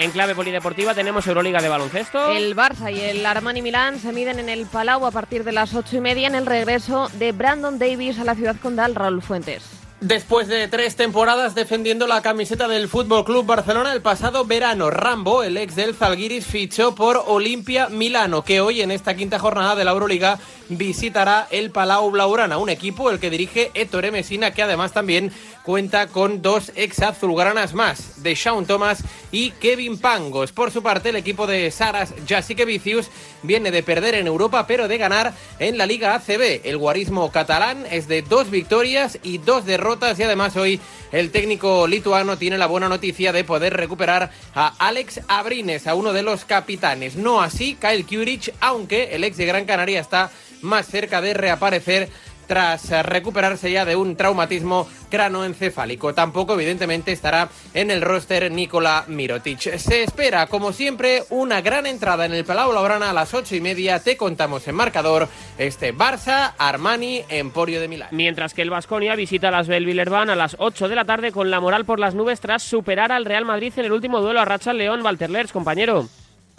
En 0.00 0.12
clave 0.12 0.34
polideportiva 0.34 0.94
tenemos 0.94 1.26
Euroliga 1.26 1.60
de 1.60 1.68
baloncesto. 1.68 2.30
El 2.30 2.56
Barça 2.56 2.90
y 2.90 3.00
el 3.00 3.26
Armani 3.26 3.60
Milán 3.60 3.98
se 3.98 4.14
miden 4.14 4.38
en 4.38 4.48
el 4.48 4.64
Palau 4.64 5.04
a 5.04 5.10
partir 5.10 5.44
de 5.44 5.52
las 5.52 5.74
ocho 5.74 5.98
y 5.98 6.00
media 6.00 6.26
en 6.26 6.34
el 6.34 6.46
regreso 6.46 7.10
de 7.18 7.32
Brandon 7.32 7.78
Davis 7.78 8.18
a 8.18 8.24
la 8.24 8.34
ciudad 8.34 8.56
condal 8.62 8.94
Raúl 8.94 9.20
Fuentes. 9.20 9.62
Después 10.00 10.48
de 10.48 10.66
tres 10.66 10.96
temporadas 10.96 11.54
defendiendo 11.54 12.06
la 12.06 12.22
camiseta 12.22 12.68
del 12.68 12.88
Fútbol 12.88 13.22
Club 13.22 13.44
Barcelona 13.44 13.92
el 13.92 14.00
pasado 14.00 14.46
verano, 14.46 14.88
Rambo, 14.88 15.42
el 15.42 15.58
ex 15.58 15.76
del 15.76 15.94
Zalgiris, 15.94 16.46
fichó 16.46 16.94
por 16.94 17.22
Olimpia 17.26 17.90
Milano, 17.90 18.42
que 18.42 18.62
hoy 18.62 18.80
en 18.80 18.92
esta 18.92 19.14
quinta 19.14 19.38
jornada 19.38 19.76
de 19.76 19.84
la 19.84 19.90
Euroliga 19.90 20.38
visitará 20.70 21.48
el 21.50 21.70
Palau 21.70 22.10
Blaugrana, 22.10 22.56
un 22.56 22.70
equipo 22.70 23.10
el 23.10 23.18
que 23.18 23.28
dirige 23.28 23.72
Ettore 23.74 24.10
Messina, 24.10 24.52
que 24.52 24.62
además 24.62 24.92
también 24.92 25.32
cuenta 25.64 26.06
con 26.06 26.40
dos 26.40 26.72
ex 26.76 27.02
azulgranas 27.02 27.74
más, 27.74 28.22
de 28.22 28.34
Sean 28.34 28.64
Thomas 28.64 29.04
y 29.30 29.50
Kevin 29.50 29.98
Pangos. 29.98 30.52
Por 30.52 30.70
su 30.70 30.82
parte, 30.82 31.10
el 31.10 31.16
equipo 31.16 31.46
de 31.46 31.70
Saras 31.70 32.14
Jasikevicius 32.26 33.10
viene 33.42 33.70
de 33.70 33.82
perder 33.82 34.14
en 34.14 34.26
Europa, 34.26 34.66
pero 34.66 34.88
de 34.88 34.96
ganar 34.96 35.34
en 35.58 35.76
la 35.76 35.84
Liga 35.84 36.14
ACB. 36.14 36.62
El 36.64 36.78
guarismo 36.78 37.30
catalán 37.30 37.84
es 37.90 38.08
de 38.08 38.22
dos 38.22 38.50
victorias 38.50 39.18
y 39.22 39.38
dos 39.38 39.66
derrotas 39.66 39.89
y 39.90 40.22
además 40.22 40.56
hoy 40.56 40.80
el 41.10 41.32
técnico 41.32 41.88
lituano 41.88 42.38
tiene 42.38 42.56
la 42.56 42.66
buena 42.66 42.88
noticia 42.88 43.32
de 43.32 43.42
poder 43.42 43.76
recuperar 43.76 44.30
a 44.54 44.68
Alex 44.78 45.22
Abrines, 45.26 45.88
a 45.88 45.96
uno 45.96 46.12
de 46.12 46.22
los 46.22 46.44
capitanes. 46.44 47.16
No 47.16 47.40
así 47.42 47.74
Kyle 47.74 48.06
Kurich, 48.06 48.52
aunque 48.60 49.16
el 49.16 49.24
ex 49.24 49.36
de 49.36 49.46
Gran 49.46 49.64
Canaria 49.64 50.00
está 50.00 50.30
más 50.62 50.86
cerca 50.86 51.20
de 51.20 51.34
reaparecer 51.34 52.08
tras 52.50 52.90
eh, 52.90 53.00
recuperarse 53.04 53.70
ya 53.70 53.84
de 53.84 53.94
un 53.94 54.16
traumatismo 54.16 54.88
cranoencefálico. 55.08 56.14
Tampoco, 56.14 56.54
evidentemente, 56.54 57.12
estará 57.12 57.48
en 57.74 57.92
el 57.92 58.02
roster 58.02 58.50
Nikola 58.50 59.04
Mirotic. 59.06 59.76
Se 59.76 60.02
espera, 60.02 60.48
como 60.48 60.72
siempre, 60.72 61.22
una 61.30 61.60
gran 61.60 61.86
entrada 61.86 62.26
en 62.26 62.32
el 62.32 62.44
Palau 62.44 62.72
Labrana 62.72 63.10
a 63.10 63.12
las 63.12 63.34
ocho 63.34 63.54
y 63.54 63.60
media. 63.60 64.00
Te 64.00 64.16
contamos 64.16 64.66
en 64.66 64.74
marcador 64.74 65.28
este 65.58 65.94
Barça, 65.94 66.54
Armani, 66.58 67.22
Emporio 67.28 67.80
de 67.80 67.86
Milán. 67.86 68.08
Mientras 68.10 68.52
que 68.52 68.62
el 68.62 68.70
Vasconia 68.70 69.14
visita 69.14 69.52
las 69.52 69.68
Belvillerban 69.68 70.28
a 70.28 70.34
las 70.34 70.56
8 70.58 70.88
de 70.88 70.96
la 70.96 71.04
tarde 71.04 71.30
con 71.30 71.52
la 71.52 71.60
moral 71.60 71.84
por 71.84 72.00
las 72.00 72.16
nubes 72.16 72.40
tras 72.40 72.64
superar 72.64 73.12
al 73.12 73.26
Real 73.26 73.44
Madrid 73.44 73.72
en 73.76 73.84
el 73.84 73.92
último 73.92 74.20
duelo 74.20 74.40
a 74.40 74.44
Racha 74.44 74.72
León. 74.72 75.02
Walter 75.04 75.30
Lers, 75.30 75.52
compañero. 75.52 76.08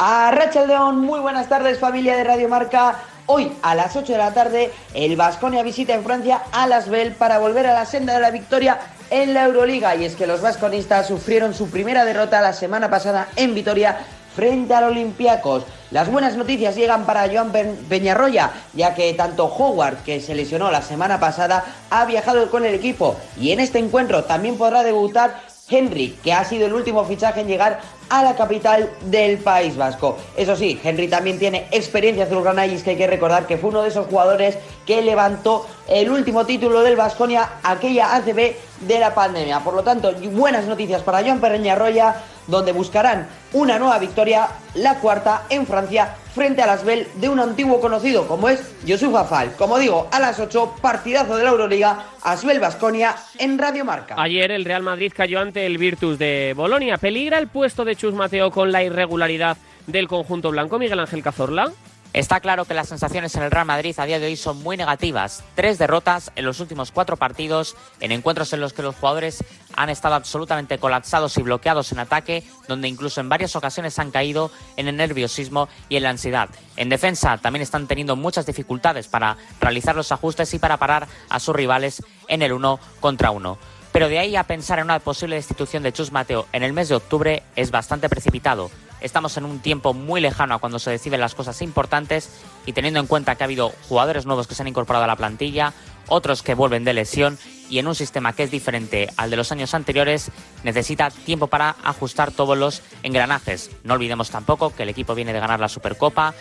A 0.04 0.32
Rachel 0.32 0.68
León, 0.68 1.00
muy 1.00 1.20
buenas 1.20 1.48
tardes 1.48 1.78
familia 1.78 2.16
de 2.16 2.24
Radio 2.24 2.50
Marca. 2.50 2.96
Hoy 3.34 3.50
a 3.62 3.76
las 3.76 3.96
8 3.96 4.12
de 4.12 4.18
la 4.18 4.34
tarde 4.34 4.74
el 4.94 5.16
Vasconia 5.16 5.64
visita 5.64 5.94
en 5.94 6.04
Francia 6.04 6.42
a 6.52 6.68
Las 6.68 6.90
Bell 6.90 7.14
para 7.14 7.40
volver 7.40 7.66
a 7.66 7.74
la 7.74 7.86
senda 7.86 8.14
de 8.14 8.20
la 8.20 8.30
victoria 8.30 8.78
en 9.10 9.34
la 9.34 9.46
Euroliga. 9.46 9.96
Y 9.96 10.04
es 10.04 10.18
que 10.18 10.28
los 10.28 10.42
vasconistas 10.42 11.08
sufrieron 11.08 11.54
su 11.54 11.70
primera 11.70 12.04
derrota 12.04 12.42
la 12.42 12.52
semana 12.52 12.90
pasada 12.90 13.30
en 13.38 13.56
Vitoria 13.56 14.00
frente 14.36 14.74
al 14.74 14.84
Olympiacos. 14.84 15.64
Las 15.92 16.12
buenas 16.12 16.36
noticias 16.36 16.76
llegan 16.76 17.06
para 17.06 17.30
Joan 17.30 17.54
Peñarroya, 17.88 18.52
ya 18.74 18.96
que 18.96 19.14
tanto 19.14 19.46
Howard, 19.46 20.04
que 20.04 20.20
se 20.20 20.36
lesionó 20.36 20.70
la 20.70 20.82
semana 20.82 21.18
pasada, 21.22 21.64
ha 21.90 22.04
viajado 22.04 22.52
con 22.52 22.66
el 22.66 22.74
equipo 22.74 23.16
y 23.40 23.54
en 23.54 23.62
este 23.62 23.80
encuentro 23.80 24.26
también 24.26 24.58
podrá 24.58 24.84
debutar 24.84 25.40
Henry, 25.72 26.17
que 26.24 26.34
ha 26.34 26.43
sido 26.43 26.67
el 26.67 26.74
último 26.74 27.05
fichaje 27.05 27.41
en 27.41 27.47
llegar 27.47 27.80
a 28.09 28.24
la 28.24 28.36
capital 28.36 28.89
del 29.05 29.38
País 29.38 29.78
Vasco. 29.78 30.17
Eso 30.36 30.55
sí, 30.57 30.80
Henry 30.84 31.07
también 31.07 31.39
tiene 31.39 31.67
experiencia 31.72 32.26
azulgrana 32.26 32.65
y 32.65 32.76
es 32.76 32.84
que 32.84 32.91
hay 32.91 32.97
que 32.97 33.07
recordar 33.07 33.47
que 33.47 33.57
fue 33.57 33.69
uno 33.69 33.82
de 33.82 33.88
esos 33.88 34.07
jugadores 34.07 34.57
que 34.86 35.01
levantó 35.01 35.65
el 35.88 36.09
último 36.09 36.45
título 36.45 36.82
del 36.82 36.97
Vasconia, 36.97 37.49
aquella 37.63 38.15
ACB 38.15 38.55
de 38.82 38.99
la 38.99 39.13
pandemia. 39.13 39.61
Por 39.61 39.76
lo 39.76 39.84
tanto, 39.84 40.13
buenas 40.32 40.65
noticias 40.65 41.01
para 41.03 41.24
John 41.26 41.39
Perreña 41.39 41.76
Roya, 41.76 42.15
donde 42.52 42.72
buscarán 42.72 43.28
una 43.54 43.80
nueva 43.80 43.97
victoria, 43.97 44.47
la 44.76 44.99
cuarta 44.99 45.43
en 45.49 45.66
Francia, 45.66 46.16
frente 46.36 46.62
a 46.62 46.68
las 46.68 46.86
Bell 46.86 47.08
de 47.16 47.28
un 47.28 47.39
antiguo 47.39 47.82
conocido 47.82 48.28
como 48.28 48.47
es 48.47 48.62
Josu 48.88 49.12
Fafal. 49.12 49.54
Como 49.56 49.80
digo, 49.80 50.08
a 50.12 50.20
las 50.20 50.39
8, 50.39 50.76
partidazo 50.82 51.36
de 51.36 51.43
la 51.43 51.49
Euroliga, 51.49 52.06
Asbel 52.22 52.60
Basconia 52.60 53.16
en 53.39 53.58
Radio 53.58 53.84
Marca. 53.84 54.16
Ayer 54.18 54.52
el 54.52 54.66
Real 54.66 54.84
Madrid 54.84 55.12
cayó 55.16 55.39
ante 55.39 55.66
el 55.66 55.78
Virtus 55.78 56.20
de 56.20 56.54
Bolonia. 56.56 56.97
¿Peligra 56.97 57.39
el 57.39 57.47
puesto 57.47 57.84
de 57.84 57.95
Chus 57.95 58.14
Mateo 58.14 58.52
con 58.52 58.72
la 58.72 58.84
irregularidad 58.84 59.58
del 59.88 60.08
conjunto 60.08 60.52
blanco, 60.52 60.78
Miguel 60.78 60.99
Ángel 60.99 61.24
Cazorla? 61.24 61.72
Está 62.14 62.41
claro 62.41 62.66
que 62.66 62.74
las 62.74 62.89
sensaciones 62.89 63.34
en 63.36 63.43
el 63.43 63.51
Real 63.51 63.66
Madrid 63.66 63.97
a 63.97 64.05
día 64.05 64.20
de 64.20 64.26
hoy 64.26 64.36
son 64.36 64.62
muy 64.62 64.76
negativas. 64.76 65.45
Tres 65.55 65.78
derrotas 65.78 66.34
en 66.36 66.43
los 66.43 66.59
últimos 66.59 66.91
cuatro 66.91 67.16
partidos, 67.16 67.78
en 68.01 68.12
encuentros 68.12 68.51
en 68.51 68.59
los 68.59 68.74
que 68.74 68.82
los 68.82 68.97
jugadores 68.97 69.41
han 69.78 69.89
estado 69.89 70.16
absolutamente 70.16 70.78
colapsados 70.78 71.38
y 71.38 71.41
bloqueados 71.41 71.93
en 71.93 71.99
ataque, 71.99 72.43
donde 72.68 72.89
incluso 72.89 73.22
en 73.22 73.30
varias 73.30 73.55
ocasiones 73.55 73.97
han 73.97 74.12
caído 74.12 74.51
en 74.76 74.89
el 74.89 74.97
nerviosismo 74.97 75.70
y 75.88 75.95
en 75.95 76.03
la 76.03 76.09
ansiedad. 76.09 76.49
En 76.76 76.89
defensa 76.89 77.38
también 77.38 77.64
están 77.64 77.88
teniendo 77.88 78.18
muchas 78.18 78.45
dificultades 78.45 79.07
para 79.07 79.38
realizar 79.62 79.95
los 79.95 80.12
ajustes 80.12 80.53
y 80.53 80.59
para 80.59 80.76
parar 80.76 81.07
a 81.30 81.39
sus 81.39 81.55
rivales 81.55 82.03
en 82.28 82.41
el 82.41 82.51
uno 82.51 82.78
contra 82.99 83.32
uno. 83.32 83.57
Pero 83.93 84.09
de 84.09 84.20
ahí 84.20 84.36
a 84.36 84.43
pensar 84.43 84.80
en 84.80 84.86
una 84.86 84.99
posible 84.99 85.38
destitución 85.38 85.82
de 85.82 85.93
Chus 85.93 86.12
Mateo 86.12 86.45
en 86.51 86.64
el 86.64 86.74
mes 86.74 86.89
de 86.89 86.95
octubre 86.95 87.43
es 87.55 87.72
bastante 87.72 88.09
precipitado. 88.09 88.70
Estamos 89.02 89.36
en 89.38 89.45
un 89.45 89.60
tiempo 89.60 89.93
muy 89.93 90.22
lejano 90.22 90.56
a 90.56 90.60
cuando 90.60 90.80
se 90.80 90.91
deciden 90.91 91.20
las 91.20 91.36
cosas 91.36 91.62
importantes 91.62 92.30
y 92.66 92.74
teniendo 92.74 92.99
en 92.99 93.08
cuenta 93.08 93.36
que 93.36 93.43
ha 93.43 93.45
habido 93.45 93.74
jugadores 93.89 94.26
nuevos 94.26 94.47
que 94.47 94.56
se 94.56 94.62
han 94.62 94.68
incorporado 94.68 95.06
a 95.06 95.08
la 95.08 95.16
plantilla, 95.16 95.74
otros 96.08 96.43
que 96.43 96.54
vuelven 96.54 96.84
de 96.84 96.93
lesión 96.93 97.38
y 97.70 97.80
en 97.80 97.88
un 97.88 97.95
sistema 97.95 98.34
que 98.34 98.43
es 98.43 98.52
diferente 98.52 99.10
al 99.18 99.30
de 99.30 99.38
los 99.38 99.52
años 99.52 99.74
anteriores, 99.74 100.30
necesita 100.64 101.10
tiempo 101.10 101.47
para 101.47 101.76
ajustar 101.84 102.32
todos 102.32 102.58
los 102.58 102.82
engranajes. 103.02 103.72
No 103.84 103.95
olvidemos 103.95 104.30
tampoco 104.30 104.76
que 104.76 104.84
el 104.84 104.89
equipo 104.89 105.16
viene 105.16 105.34
de 105.34 105.39
ganar 105.39 105.60
la 105.60 105.70
Supercopa, 105.70 106.34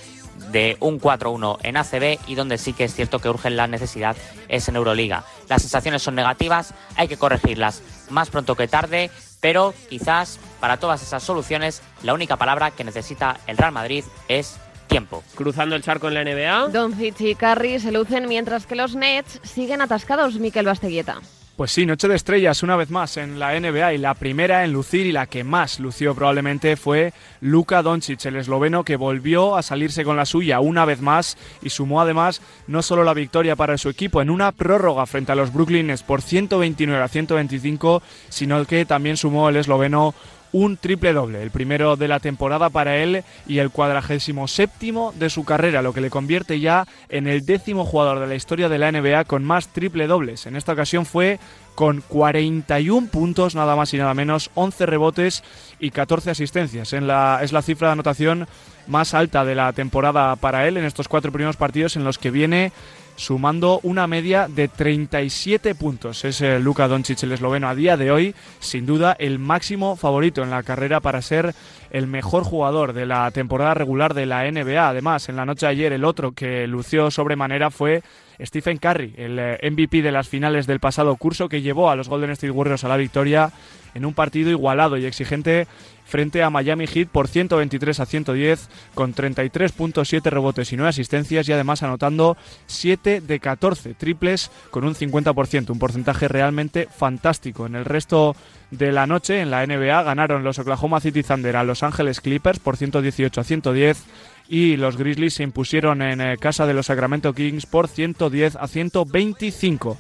de 0.52 0.76
un 0.80 1.00
4-1 1.00 1.58
en 1.62 1.76
ACB 1.76 2.18
y 2.26 2.34
donde 2.34 2.58
sí 2.58 2.72
que 2.72 2.84
es 2.84 2.94
cierto 2.94 3.18
que 3.18 3.28
urge 3.28 3.50
la 3.50 3.66
necesidad 3.66 4.16
es 4.48 4.68
en 4.68 4.76
Euroliga. 4.76 5.24
Las 5.48 5.62
sensaciones 5.62 6.02
son 6.02 6.14
negativas, 6.14 6.74
hay 6.96 7.08
que 7.08 7.16
corregirlas 7.16 7.82
más 8.11 8.30
pronto 8.30 8.56
que 8.56 8.68
tarde, 8.68 9.11
pero 9.41 9.74
quizás 9.88 10.38
para 10.61 10.76
todas 10.76 11.03
esas 11.03 11.22
soluciones 11.22 11.82
la 12.03 12.14
única 12.14 12.36
palabra 12.36 12.70
que 12.70 12.84
necesita 12.84 13.41
el 13.47 13.57
Real 13.57 13.72
Madrid 13.72 14.05
es 14.28 14.59
tiempo. 14.86 15.22
Cruzando 15.34 15.76
el 15.76 15.82
charco 15.82 16.09
en 16.09 16.14
la 16.14 16.24
NBA. 16.24 16.68
Doncic 16.68 17.20
y 17.20 17.34
Curry 17.34 17.78
se 17.78 17.93
lucen 17.93 18.28
mientras 18.28 18.66
que 18.66 18.74
los 18.74 18.95
Nets 18.97 19.41
siguen 19.43 19.80
atascados, 19.80 20.34
Miquel 20.34 20.66
Basteguieta. 20.66 21.20
Pues 21.61 21.72
sí, 21.72 21.84
noche 21.84 22.08
de 22.08 22.14
estrellas 22.14 22.62
una 22.62 22.74
vez 22.74 22.88
más 22.88 23.18
en 23.18 23.38
la 23.38 23.52
NBA 23.61 23.92
y 23.92 23.98
la 23.98 24.14
primera 24.14 24.64
en 24.64 24.72
lucir 24.72 25.04
y 25.04 25.12
la 25.12 25.26
que 25.26 25.44
más 25.44 25.78
lució 25.78 26.14
probablemente 26.14 26.74
fue 26.74 27.12
Luka 27.42 27.82
Doncic, 27.82 28.24
el 28.24 28.36
esloveno 28.36 28.82
que 28.82 28.96
volvió 28.96 29.56
a 29.56 29.62
salirse 29.62 30.02
con 30.02 30.16
la 30.16 30.24
suya 30.24 30.61
una 30.61 30.86
vez 30.86 31.02
más 31.02 31.36
y 31.61 31.68
sumó 31.68 32.00
además 32.00 32.40
no 32.66 32.80
solo 32.80 33.04
la 33.04 33.12
victoria 33.12 33.56
para 33.56 33.76
su 33.76 33.90
equipo 33.90 34.22
en 34.22 34.30
una 34.30 34.52
prórroga 34.52 35.04
frente 35.04 35.32
a 35.32 35.34
los 35.34 35.52
Brooklyn 35.52 35.94
por 36.06 36.22
129 36.22 37.04
a 37.04 37.08
125, 37.08 38.02
sino 38.30 38.64
que 38.64 38.86
también 38.86 39.18
sumó 39.18 39.50
el 39.50 39.56
esloveno 39.56 40.14
un 40.53 40.76
triple 40.76 41.12
doble, 41.12 41.42
el 41.42 41.51
primero 41.51 41.96
de 41.96 42.09
la 42.09 42.20
temporada 42.20 42.70
para 42.70 42.96
él 42.96 43.24
y 43.46 43.59
el 43.59 43.70
cuadragésimo 43.70 44.48
séptimo 44.48 45.12
de 45.18 45.30
su 45.30 45.44
carrera, 45.44 45.82
lo 45.82 45.92
que 45.92 46.01
le 46.01 46.11
convierte 46.11 46.61
ya 46.61 46.86
en 47.09 47.26
el 47.26 47.44
décimo 47.44 47.84
jugador 47.84 48.20
de 48.20 48.26
la 48.26 48.34
historia 48.34 48.68
de 48.68 48.78
la 48.78 48.90
NBA 48.90 49.24
con 49.24 49.44
más 49.44 49.68
triple 49.68 50.07
dobles. 50.07 50.46
En 50.46 50.57
esta 50.57 50.72
ocasión 50.72 51.07
fue 51.07 51.38
con 51.74 52.03
41 52.09 53.09
puntos, 53.09 53.55
nada 53.55 53.76
más 53.76 53.94
y 53.94 53.98
nada 53.98 54.12
menos, 54.12 54.51
11 54.55 54.86
rebotes 54.86 55.42
y 55.78 55.90
14 55.90 56.30
asistencias. 56.30 56.92
En 56.92 57.07
la, 57.07 57.40
es 57.42 57.53
la 57.53 57.62
cifra 57.62 57.88
de 57.88 57.92
anotación 57.92 58.46
más 58.86 59.14
alta 59.14 59.44
de 59.44 59.55
la 59.55 59.72
temporada 59.72 60.36
para 60.36 60.66
él 60.66 60.76
en 60.76 60.84
estos 60.84 61.09
cuatro 61.09 61.32
primeros 61.32 61.57
partidos 61.57 61.96
en 61.96 62.05
los 62.05 62.18
que 62.18 62.30
viene 62.30 62.72
sumando 63.20 63.80
una 63.82 64.06
media 64.06 64.48
de 64.48 64.68
37 64.68 65.74
puntos. 65.74 66.24
Es 66.24 66.40
eh, 66.40 66.58
Luka 66.58 66.88
Doncic, 66.88 67.22
el 67.22 67.32
esloveno, 67.32 67.68
a 67.68 67.74
día 67.74 67.98
de 67.98 68.10
hoy, 68.10 68.34
sin 68.60 68.86
duda, 68.86 69.14
el 69.18 69.38
máximo 69.38 69.94
favorito 69.94 70.42
en 70.42 70.48
la 70.48 70.62
carrera 70.62 71.00
para 71.00 71.20
ser 71.20 71.54
el 71.90 72.06
mejor 72.06 72.44
jugador 72.44 72.94
de 72.94 73.04
la 73.04 73.30
temporada 73.30 73.74
regular 73.74 74.14
de 74.14 74.24
la 74.24 74.50
NBA. 74.50 74.88
Además, 74.88 75.28
en 75.28 75.36
la 75.36 75.44
noche 75.44 75.66
de 75.66 75.72
ayer, 75.72 75.92
el 75.92 76.04
otro 76.04 76.32
que 76.32 76.66
lució 76.66 77.10
sobremanera 77.10 77.70
fue 77.70 78.02
Stephen 78.40 78.78
Curry, 78.78 79.12
el 79.18 79.38
eh, 79.38 79.70
MVP 79.70 80.00
de 80.00 80.12
las 80.12 80.26
finales 80.26 80.66
del 80.66 80.80
pasado 80.80 81.14
curso 81.16 81.50
que 81.50 81.60
llevó 81.60 81.90
a 81.90 81.96
los 81.96 82.08
Golden 82.08 82.30
State 82.30 82.50
Warriors 82.50 82.84
a 82.84 82.88
la 82.88 82.96
victoria 82.96 83.52
en 83.94 84.06
un 84.06 84.14
partido 84.14 84.50
igualado 84.50 84.96
y 84.96 85.04
exigente 85.04 85.66
frente 86.11 86.42
a 86.42 86.50
Miami 86.50 86.86
Heat 86.86 87.08
por 87.08 87.28
123 87.28 88.00
a 88.00 88.06
110 88.06 88.68
con 88.94 89.14
33.7 89.14 90.22
rebotes 90.24 90.72
y 90.72 90.76
9 90.76 90.90
asistencias 90.90 91.48
y 91.48 91.52
además 91.52 91.82
anotando 91.82 92.36
7 92.66 93.20
de 93.20 93.40
14 93.40 93.94
triples 93.94 94.50
con 94.70 94.84
un 94.84 94.94
50%, 94.94 95.70
un 95.70 95.78
porcentaje 95.78 96.28
realmente 96.28 96.88
fantástico. 96.94 97.66
En 97.66 97.76
el 97.76 97.84
resto 97.84 98.36
de 98.70 98.92
la 98.92 99.06
noche 99.06 99.40
en 99.40 99.50
la 99.50 99.66
NBA 99.66 100.02
ganaron 100.02 100.44
los 100.44 100.58
Oklahoma 100.58 101.00
City 101.00 101.22
Thunder 101.22 101.56
a 101.56 101.64
Los 101.64 101.82
Ángeles 101.82 102.20
Clippers 102.20 102.58
por 102.58 102.76
118 102.76 103.40
a 103.40 103.44
110 103.44 104.04
y 104.48 104.76
los 104.76 104.96
Grizzlies 104.96 105.34
se 105.34 105.44
impusieron 105.44 106.02
en 106.02 106.20
eh, 106.20 106.36
casa 106.36 106.66
de 106.66 106.74
los 106.74 106.86
Sacramento 106.86 107.32
Kings 107.32 107.66
por 107.66 107.86
110 107.86 108.56
a 108.56 108.66
125. 108.66 109.96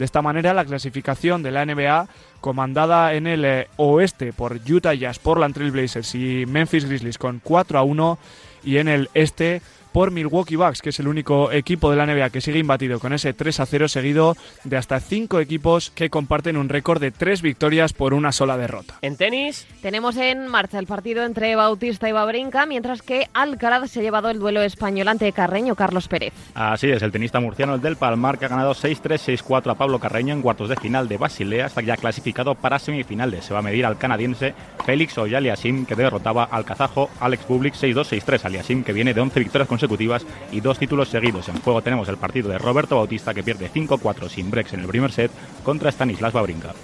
De 0.00 0.06
esta 0.06 0.22
manera, 0.22 0.54
la 0.54 0.64
clasificación 0.64 1.42
de 1.42 1.50
la 1.50 1.66
NBA, 1.66 2.08
comandada 2.40 3.12
en 3.12 3.26
el 3.26 3.44
eh, 3.44 3.68
oeste 3.76 4.32
por 4.32 4.58
Utah 4.66 4.94
Jazz, 4.94 5.18
Portland 5.18 5.52
Trail 5.52 5.72
Blazers 5.72 6.14
y 6.14 6.46
Memphis 6.46 6.86
Grizzlies 6.86 7.18
con 7.18 7.38
4 7.44 7.78
a 7.78 7.82
1, 7.82 8.18
y 8.64 8.78
en 8.78 8.88
el 8.88 9.10
este 9.12 9.60
por 9.92 10.10
Milwaukee 10.10 10.56
Bucks, 10.56 10.82
que 10.82 10.90
es 10.90 11.00
el 11.00 11.08
único 11.08 11.52
equipo 11.52 11.90
de 11.90 11.96
la 11.96 12.06
NBA 12.06 12.30
que 12.30 12.40
sigue 12.40 12.58
imbatido 12.58 13.00
con 13.00 13.12
ese 13.12 13.32
3 13.32 13.60
a 13.60 13.66
0 13.66 13.88
seguido 13.88 14.36
de 14.64 14.76
hasta 14.76 15.00
5 15.00 15.40
equipos 15.40 15.90
que 15.90 16.10
comparten 16.10 16.56
un 16.56 16.68
récord 16.68 17.00
de 17.00 17.10
3 17.10 17.42
victorias 17.42 17.92
por 17.92 18.14
una 18.14 18.32
sola 18.32 18.56
derrota. 18.56 18.94
En 19.02 19.16
tenis 19.16 19.66
tenemos 19.82 20.16
en 20.16 20.46
marcha 20.46 20.78
el 20.78 20.86
partido 20.86 21.24
entre 21.24 21.56
Bautista 21.56 22.08
y 22.08 22.12
Babrinca, 22.12 22.66
mientras 22.66 23.02
que 23.02 23.28
Alcaraz 23.34 23.90
se 23.90 24.00
ha 24.00 24.02
llevado 24.02 24.30
el 24.30 24.38
duelo 24.38 24.62
español 24.62 25.08
ante 25.08 25.32
Carreño 25.32 25.74
Carlos 25.74 26.08
Pérez. 26.08 26.32
Así 26.54 26.90
es, 26.90 27.02
el 27.02 27.12
tenista 27.12 27.40
murciano 27.40 27.74
el 27.74 27.80
del 27.80 27.96
Palmar 27.96 28.38
que 28.38 28.46
ha 28.46 28.48
ganado 28.48 28.74
6-3, 28.74 29.42
6-4 29.42 29.72
a 29.72 29.74
Pablo 29.74 29.98
Carreño 29.98 30.34
en 30.34 30.42
cuartos 30.42 30.68
de 30.68 30.76
final 30.76 31.08
de 31.08 31.16
Basilea, 31.16 31.66
está 31.66 31.82
ya 31.82 31.96
clasificado 31.96 32.54
para 32.54 32.78
semifinales. 32.78 33.44
Se 33.44 33.52
va 33.52 33.60
a 33.60 33.62
medir 33.62 33.84
al 33.84 33.98
canadiense 33.98 34.54
Félix 34.84 35.18
Oyaliasim 35.18 35.86
que 35.86 35.94
derrotaba 35.94 36.44
al 36.44 36.64
kazajo 36.64 37.10
Alex 37.20 37.46
Bublik 37.48 37.74
6-2, 37.74 38.22
6-3. 38.22 38.44
Aliasim 38.44 38.84
que 38.84 38.92
viene 38.92 39.14
de 39.14 39.20
11 39.20 39.40
victorias 39.40 39.68
consecutivas 39.68 39.79
consecutivas 39.80 40.26
y 40.52 40.60
dos 40.60 40.78
títulos 40.78 41.08
seguidos. 41.08 41.48
En 41.48 41.58
juego 41.60 41.80
tenemos 41.80 42.06
el 42.08 42.18
partido 42.18 42.50
de 42.50 42.58
Roberto 42.58 42.96
Bautista 42.96 43.32
que 43.32 43.42
pierde 43.42 43.70
5-4 43.72 44.28
sin 44.28 44.50
breaks 44.50 44.74
en 44.74 44.80
el 44.80 44.86
primer 44.86 45.10
set 45.10 45.30
contra 45.64 45.90
Stanislas 45.90 46.34
Wawrinka. 46.34 46.74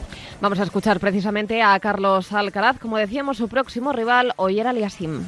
Vamos 0.40 0.58
a 0.60 0.62
escuchar 0.64 0.98
precisamente 0.98 1.62
a 1.62 1.78
Carlos 1.80 2.32
Alcaraz, 2.32 2.78
como 2.78 2.96
decíamos, 2.96 3.36
su 3.36 3.48
próximo 3.48 3.92
rival, 3.92 4.32
Oyer 4.36 4.66
Aliasim. 4.66 5.24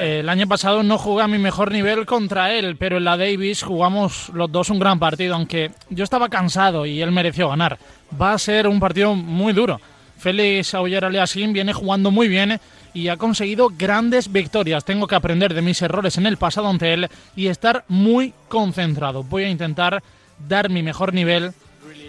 El 0.00 0.28
año 0.28 0.46
pasado 0.46 0.82
no 0.82 0.98
jugué 0.98 1.22
a 1.22 1.28
mi 1.28 1.38
mejor 1.38 1.72
nivel 1.72 2.04
contra 2.06 2.52
él, 2.52 2.76
pero 2.76 2.98
en 2.98 3.04
la 3.04 3.16
Davis 3.16 3.62
jugamos 3.62 4.30
los 4.34 4.50
dos 4.50 4.70
un 4.70 4.78
gran 4.78 4.98
partido, 4.98 5.34
aunque 5.34 5.70
yo 5.90 6.04
estaba 6.04 6.28
cansado 6.28 6.84
y 6.86 7.00
él 7.00 7.12
mereció 7.12 7.48
ganar. 7.48 7.78
Va 8.20 8.32
a 8.32 8.38
ser 8.38 8.66
un 8.66 8.80
partido 8.80 9.14
muy 9.14 9.52
duro. 9.52 9.78
Félix 10.18 10.74
Auger 10.74 11.04
Aliasim 11.04 11.52
viene 11.52 11.72
jugando 11.72 12.10
muy 12.10 12.28
bien 12.28 12.58
y 12.94 13.08
ha 13.08 13.16
conseguido 13.16 13.70
grandes 13.76 14.30
victorias. 14.30 14.84
Tengo 14.84 15.06
que 15.06 15.14
aprender 15.14 15.54
de 15.54 15.62
mis 15.62 15.80
errores 15.82 16.18
en 16.18 16.26
el 16.26 16.36
pasado 16.36 16.68
ante 16.68 16.92
él 16.92 17.08
y 17.36 17.48
estar 17.48 17.84
muy 17.88 18.34
concentrado. 18.48 19.22
Voy 19.22 19.44
a 19.44 19.48
intentar 19.48 20.02
dar 20.48 20.70
mi 20.70 20.82
mejor 20.82 21.14
nivel 21.14 21.52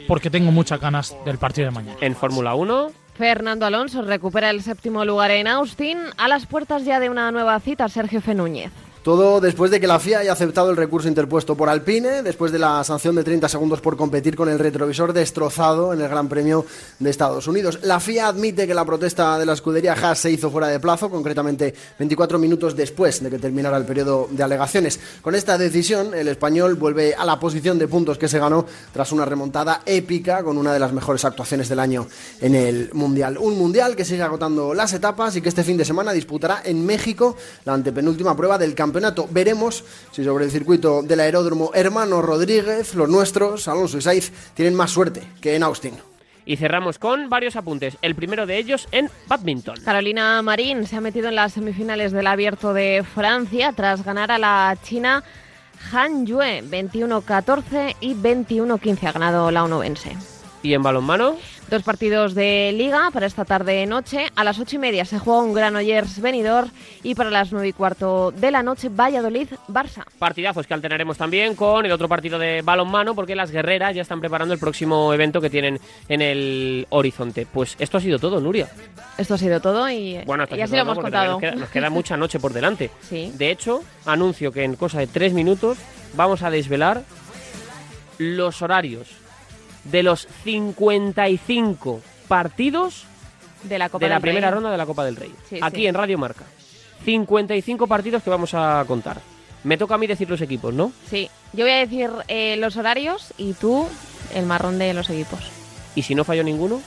porque 0.07 0.29
tengo 0.29 0.51
muchas 0.51 0.79
ganas 0.79 1.15
del 1.25 1.37
partido 1.37 1.67
de 1.67 1.71
mañana. 1.71 1.97
En 2.01 2.15
Fórmula 2.15 2.55
1. 2.55 2.91
Fernando 3.15 3.65
Alonso 3.65 4.01
recupera 4.01 4.49
el 4.49 4.63
séptimo 4.63 5.03
lugar 5.03 5.31
en 5.31 5.47
Austin 5.47 5.97
a 6.17 6.27
las 6.27 6.45
puertas 6.45 6.85
ya 6.85 6.99
de 6.99 7.09
una 7.09 7.31
nueva 7.31 7.59
cita, 7.59 7.89
Sergio 7.89 8.21
Fenúñez. 8.21 8.71
Todo 9.03 9.39
después 9.39 9.71
de 9.71 9.79
que 9.79 9.87
la 9.87 9.97
FIA 9.97 10.19
haya 10.19 10.33
aceptado 10.33 10.69
el 10.69 10.75
recurso 10.75 11.07
interpuesto 11.07 11.55
por 11.55 11.69
Alpine, 11.69 12.21
después 12.21 12.51
de 12.51 12.59
la 12.59 12.83
sanción 12.83 13.15
de 13.15 13.23
30 13.23 13.47
segundos 13.47 13.79
por 13.79 13.95
competir 13.95 14.35
con 14.35 14.49
el 14.49 14.59
retrovisor 14.59 15.13
destrozado 15.13 15.93
en 15.93 16.01
el 16.01 16.09
Gran 16.09 16.27
Premio 16.27 16.65
de 16.99 17.09
Estados 17.09 17.47
Unidos. 17.47 17.79
La 17.83 18.01
FIA 18.01 18.27
admite 18.27 18.67
que 18.67 18.73
la 18.73 18.83
protesta 18.83 19.39
de 19.39 19.45
la 19.45 19.53
escudería 19.53 19.93
Haas 19.93 20.19
se 20.19 20.31
hizo 20.31 20.51
fuera 20.51 20.67
de 20.67 20.81
plazo, 20.81 21.09
concretamente 21.09 21.73
24 21.97 22.37
minutos 22.39 22.75
después 22.75 23.23
de 23.23 23.29
que 23.29 23.39
terminara 23.39 23.77
el 23.77 23.85
periodo 23.85 24.27
de 24.31 24.43
alegaciones. 24.43 24.99
Con 25.21 25.33
esta 25.33 25.57
decisión, 25.57 26.13
el 26.13 26.27
español 26.27 26.75
vuelve 26.75 27.15
a 27.15 27.23
la 27.23 27.39
posición 27.39 27.79
de 27.79 27.87
puntos 27.87 28.17
que 28.17 28.27
se 28.27 28.37
ganó 28.37 28.65
tras 28.91 29.13
una 29.13 29.23
remontada 29.23 29.81
épica 29.85 30.43
con 30.43 30.57
una 30.57 30.73
de 30.73 30.79
las 30.79 30.91
mejores 30.91 31.23
actuaciones 31.23 31.69
del 31.69 31.79
año 31.79 32.05
en 32.41 32.53
el 32.53 32.89
Mundial. 32.91 33.37
Un 33.37 33.57
Mundial 33.57 33.95
que 33.95 34.03
sigue 34.03 34.23
agotando 34.23 34.73
las 34.73 34.91
etapas 34.91 35.37
y 35.37 35.41
que 35.41 35.47
este 35.47 35.63
fin 35.63 35.77
de 35.77 35.85
semana 35.85 36.11
disputará 36.11 36.63
en 36.65 36.85
México 36.85 37.37
la 37.63 37.75
antepenúltima 37.75 38.35
prueba 38.35 38.57
del 38.57 38.75
campeonato 38.75 38.88
campeonato. 38.89 39.27
Veremos 39.29 39.83
si 40.11 40.23
sobre 40.23 40.45
el 40.45 40.51
circuito 40.51 41.03
del 41.03 41.19
aeródromo 41.19 41.71
Hermano 41.73 42.21
Rodríguez, 42.21 42.95
los 42.95 43.07
nuestros, 43.07 43.67
Alonso 43.67 43.97
y 43.97 44.01
Saiz, 44.01 44.31
tienen 44.53 44.73
más 44.73 44.91
suerte 44.91 45.21
que 45.41 45.55
en 45.55 45.63
Austin. 45.63 45.93
Y 46.45 46.57
cerramos 46.57 46.97
con 46.97 47.29
varios 47.29 47.55
apuntes. 47.55 47.97
El 48.01 48.15
primero 48.15 48.47
de 48.47 48.57
ellos 48.57 48.87
en 48.91 49.11
badminton. 49.27 49.79
Carolina 49.85 50.41
Marín 50.41 50.87
se 50.87 50.95
ha 50.95 51.01
metido 51.01 51.29
en 51.29 51.35
las 51.35 51.53
semifinales 51.53 52.11
del 52.11 52.25
Abierto 52.25 52.73
de 52.73 53.03
Francia 53.13 53.71
tras 53.75 54.03
ganar 54.03 54.31
a 54.31 54.39
la 54.39 54.75
China 54.81 55.23
Han 55.91 56.25
Yue 56.25 56.63
21-14 56.63 57.95
y 58.01 58.15
21-15. 58.15 59.07
Ha 59.07 59.11
ganado 59.11 59.51
la 59.51 59.63
onubense. 59.63 60.15
¿Y 60.61 60.73
en 60.73 60.83
balonmano? 60.83 61.37
Dos 61.69 61.83
partidos 61.83 62.33
de 62.33 62.73
liga 62.75 63.11
para 63.13 63.25
esta 63.27 63.45
tarde 63.45 63.85
noche. 63.85 64.27
A 64.35 64.43
las 64.43 64.59
ocho 64.59 64.75
y 64.75 64.79
media 64.79 65.05
se 65.05 65.19
juega 65.19 65.39
un 65.41 65.53
Granollers 65.53 66.19
venidor 66.19 66.67
y 67.03 67.15
para 67.15 67.29
las 67.29 67.51
nueve 67.51 67.69
y 67.69 67.73
cuarto 67.73 68.31
de 68.31 68.51
la 68.51 68.61
noche 68.61 68.89
Valladolid-Barça. 68.89 70.03
Partidazos 70.17 70.67
que 70.67 70.73
alternaremos 70.73 71.17
también 71.17 71.55
con 71.55 71.85
el 71.85 71.91
otro 71.91 72.09
partido 72.09 72.39
de 72.39 72.61
balonmano 72.61 73.15
porque 73.15 73.35
las 73.35 73.51
guerreras 73.51 73.95
ya 73.95 74.01
están 74.01 74.19
preparando 74.19 74.53
el 74.53 74.59
próximo 74.59 75.13
evento 75.13 75.39
que 75.39 75.49
tienen 75.49 75.79
en 76.09 76.21
el 76.21 76.87
horizonte. 76.89 77.45
Pues 77.45 77.75
esto 77.79 77.97
ha 77.97 78.01
sido 78.01 78.19
todo, 78.19 78.41
Nuria. 78.41 78.67
Esto 79.17 79.35
ha 79.35 79.37
sido 79.37 79.61
todo 79.61 79.89
y, 79.89 80.19
bueno, 80.25 80.45
y 80.49 80.61
así 80.61 80.75
lo 80.75 80.81
hemos 80.81 80.99
contado. 80.99 81.33
Nos 81.33 81.39
queda, 81.39 81.55
nos 81.55 81.69
queda 81.69 81.89
mucha 81.89 82.17
noche 82.17 82.39
por 82.39 82.53
delante. 82.53 82.89
Sí. 83.09 83.31
De 83.35 83.49
hecho, 83.49 83.81
anuncio 84.05 84.51
que 84.51 84.63
en 84.63 84.75
cosa 84.75 84.99
de 84.99 85.07
tres 85.07 85.33
minutos 85.33 85.79
vamos 86.15 86.43
a 86.43 86.51
desvelar 86.51 87.01
los 88.19 88.61
horarios 88.61 89.07
de 89.85 90.03
los 90.03 90.27
55 90.43 92.01
partidos 92.27 93.03
de 93.63 93.77
la, 93.79 93.89
Copa 93.89 94.05
de 94.05 94.09
la 94.09 94.19
primera 94.19 94.47
Rey. 94.49 94.53
ronda 94.55 94.71
de 94.71 94.77
la 94.77 94.85
Copa 94.85 95.03
del 95.05 95.15
Rey. 95.15 95.33
Sí, 95.49 95.59
Aquí 95.61 95.81
sí. 95.81 95.87
en 95.87 95.95
Radio 95.95 96.17
Marca. 96.17 96.45
55 97.05 97.87
partidos 97.87 98.23
que 98.23 98.29
vamos 98.29 98.53
a 98.53 98.83
contar. 98.87 99.19
Me 99.63 99.77
toca 99.77 99.95
a 99.95 99.97
mí 99.97 100.07
decir 100.07 100.29
los 100.29 100.41
equipos, 100.41 100.73
¿no? 100.73 100.91
Sí, 101.09 101.29
yo 101.53 101.65
voy 101.65 101.73
a 101.73 101.77
decir 101.77 102.09
eh, 102.27 102.55
los 102.57 102.77
horarios 102.77 103.33
y 103.37 103.53
tú 103.53 103.87
el 104.33 104.45
marrón 104.45 104.79
de 104.79 104.93
los 104.93 105.09
equipos. 105.09 105.39
Y 105.95 106.03
si 106.03 106.15
no 106.15 106.23
fallo 106.23 106.43
ninguno, 106.43 106.81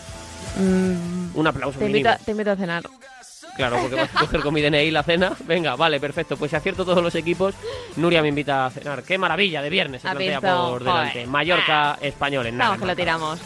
Mm, 0.59 1.39
un 1.39 1.47
aplauso 1.47 1.79
te, 1.79 1.85
mínimo. 1.87 1.99
invito, 1.99 2.11
a- 2.11 2.19
te 2.25 2.31
invito 2.33 2.51
a 2.51 2.57
cenar. 2.57 2.83
Claro, 3.57 3.79
porque 3.81 3.97
vas 3.97 4.09
a 4.15 4.21
coger 4.21 4.41
con 4.41 4.55
mi 4.55 4.63
DNI 4.63 4.91
la 4.91 5.03
cena. 5.03 5.33
Venga, 5.47 5.77
vale, 5.77 6.01
perfecto. 6.01 6.37
Pues 6.37 6.51
si 6.51 6.57
acierto 6.57 6.85
todos 6.85 7.03
los 7.03 7.15
equipos, 7.15 7.55
Nuria 7.97 8.23
me 8.23 8.29
invita 8.29 8.67
a 8.67 8.71
cenar. 8.71 9.03
Qué 9.03 9.19
maravilla 9.19 9.61
de 9.61 9.71
viernes 9.71 10.03
se 10.03 10.09
¿Has 10.09 10.15
plantea 10.15 10.41
visto? 10.41 10.71
por 10.71 10.85
delante. 10.85 11.13
Joder. 11.13 11.27
Mallorca, 11.29 11.99
español 12.01 12.47
en 12.47 12.57
nada. 12.57 12.71
Vamos, 12.71 12.81
que 12.83 12.87
lo 12.87 12.97
tiramos. 12.97 13.41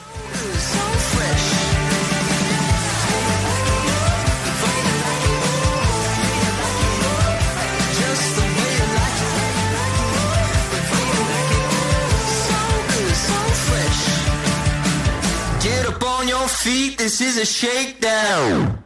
Get 15.61 15.84
up 15.86 16.02
on 16.04 16.28
your 16.28 16.46
feet, 16.48 16.96
this 16.98 17.20
is 17.20 17.38
a 17.38 17.44
shakedown. 17.44 18.86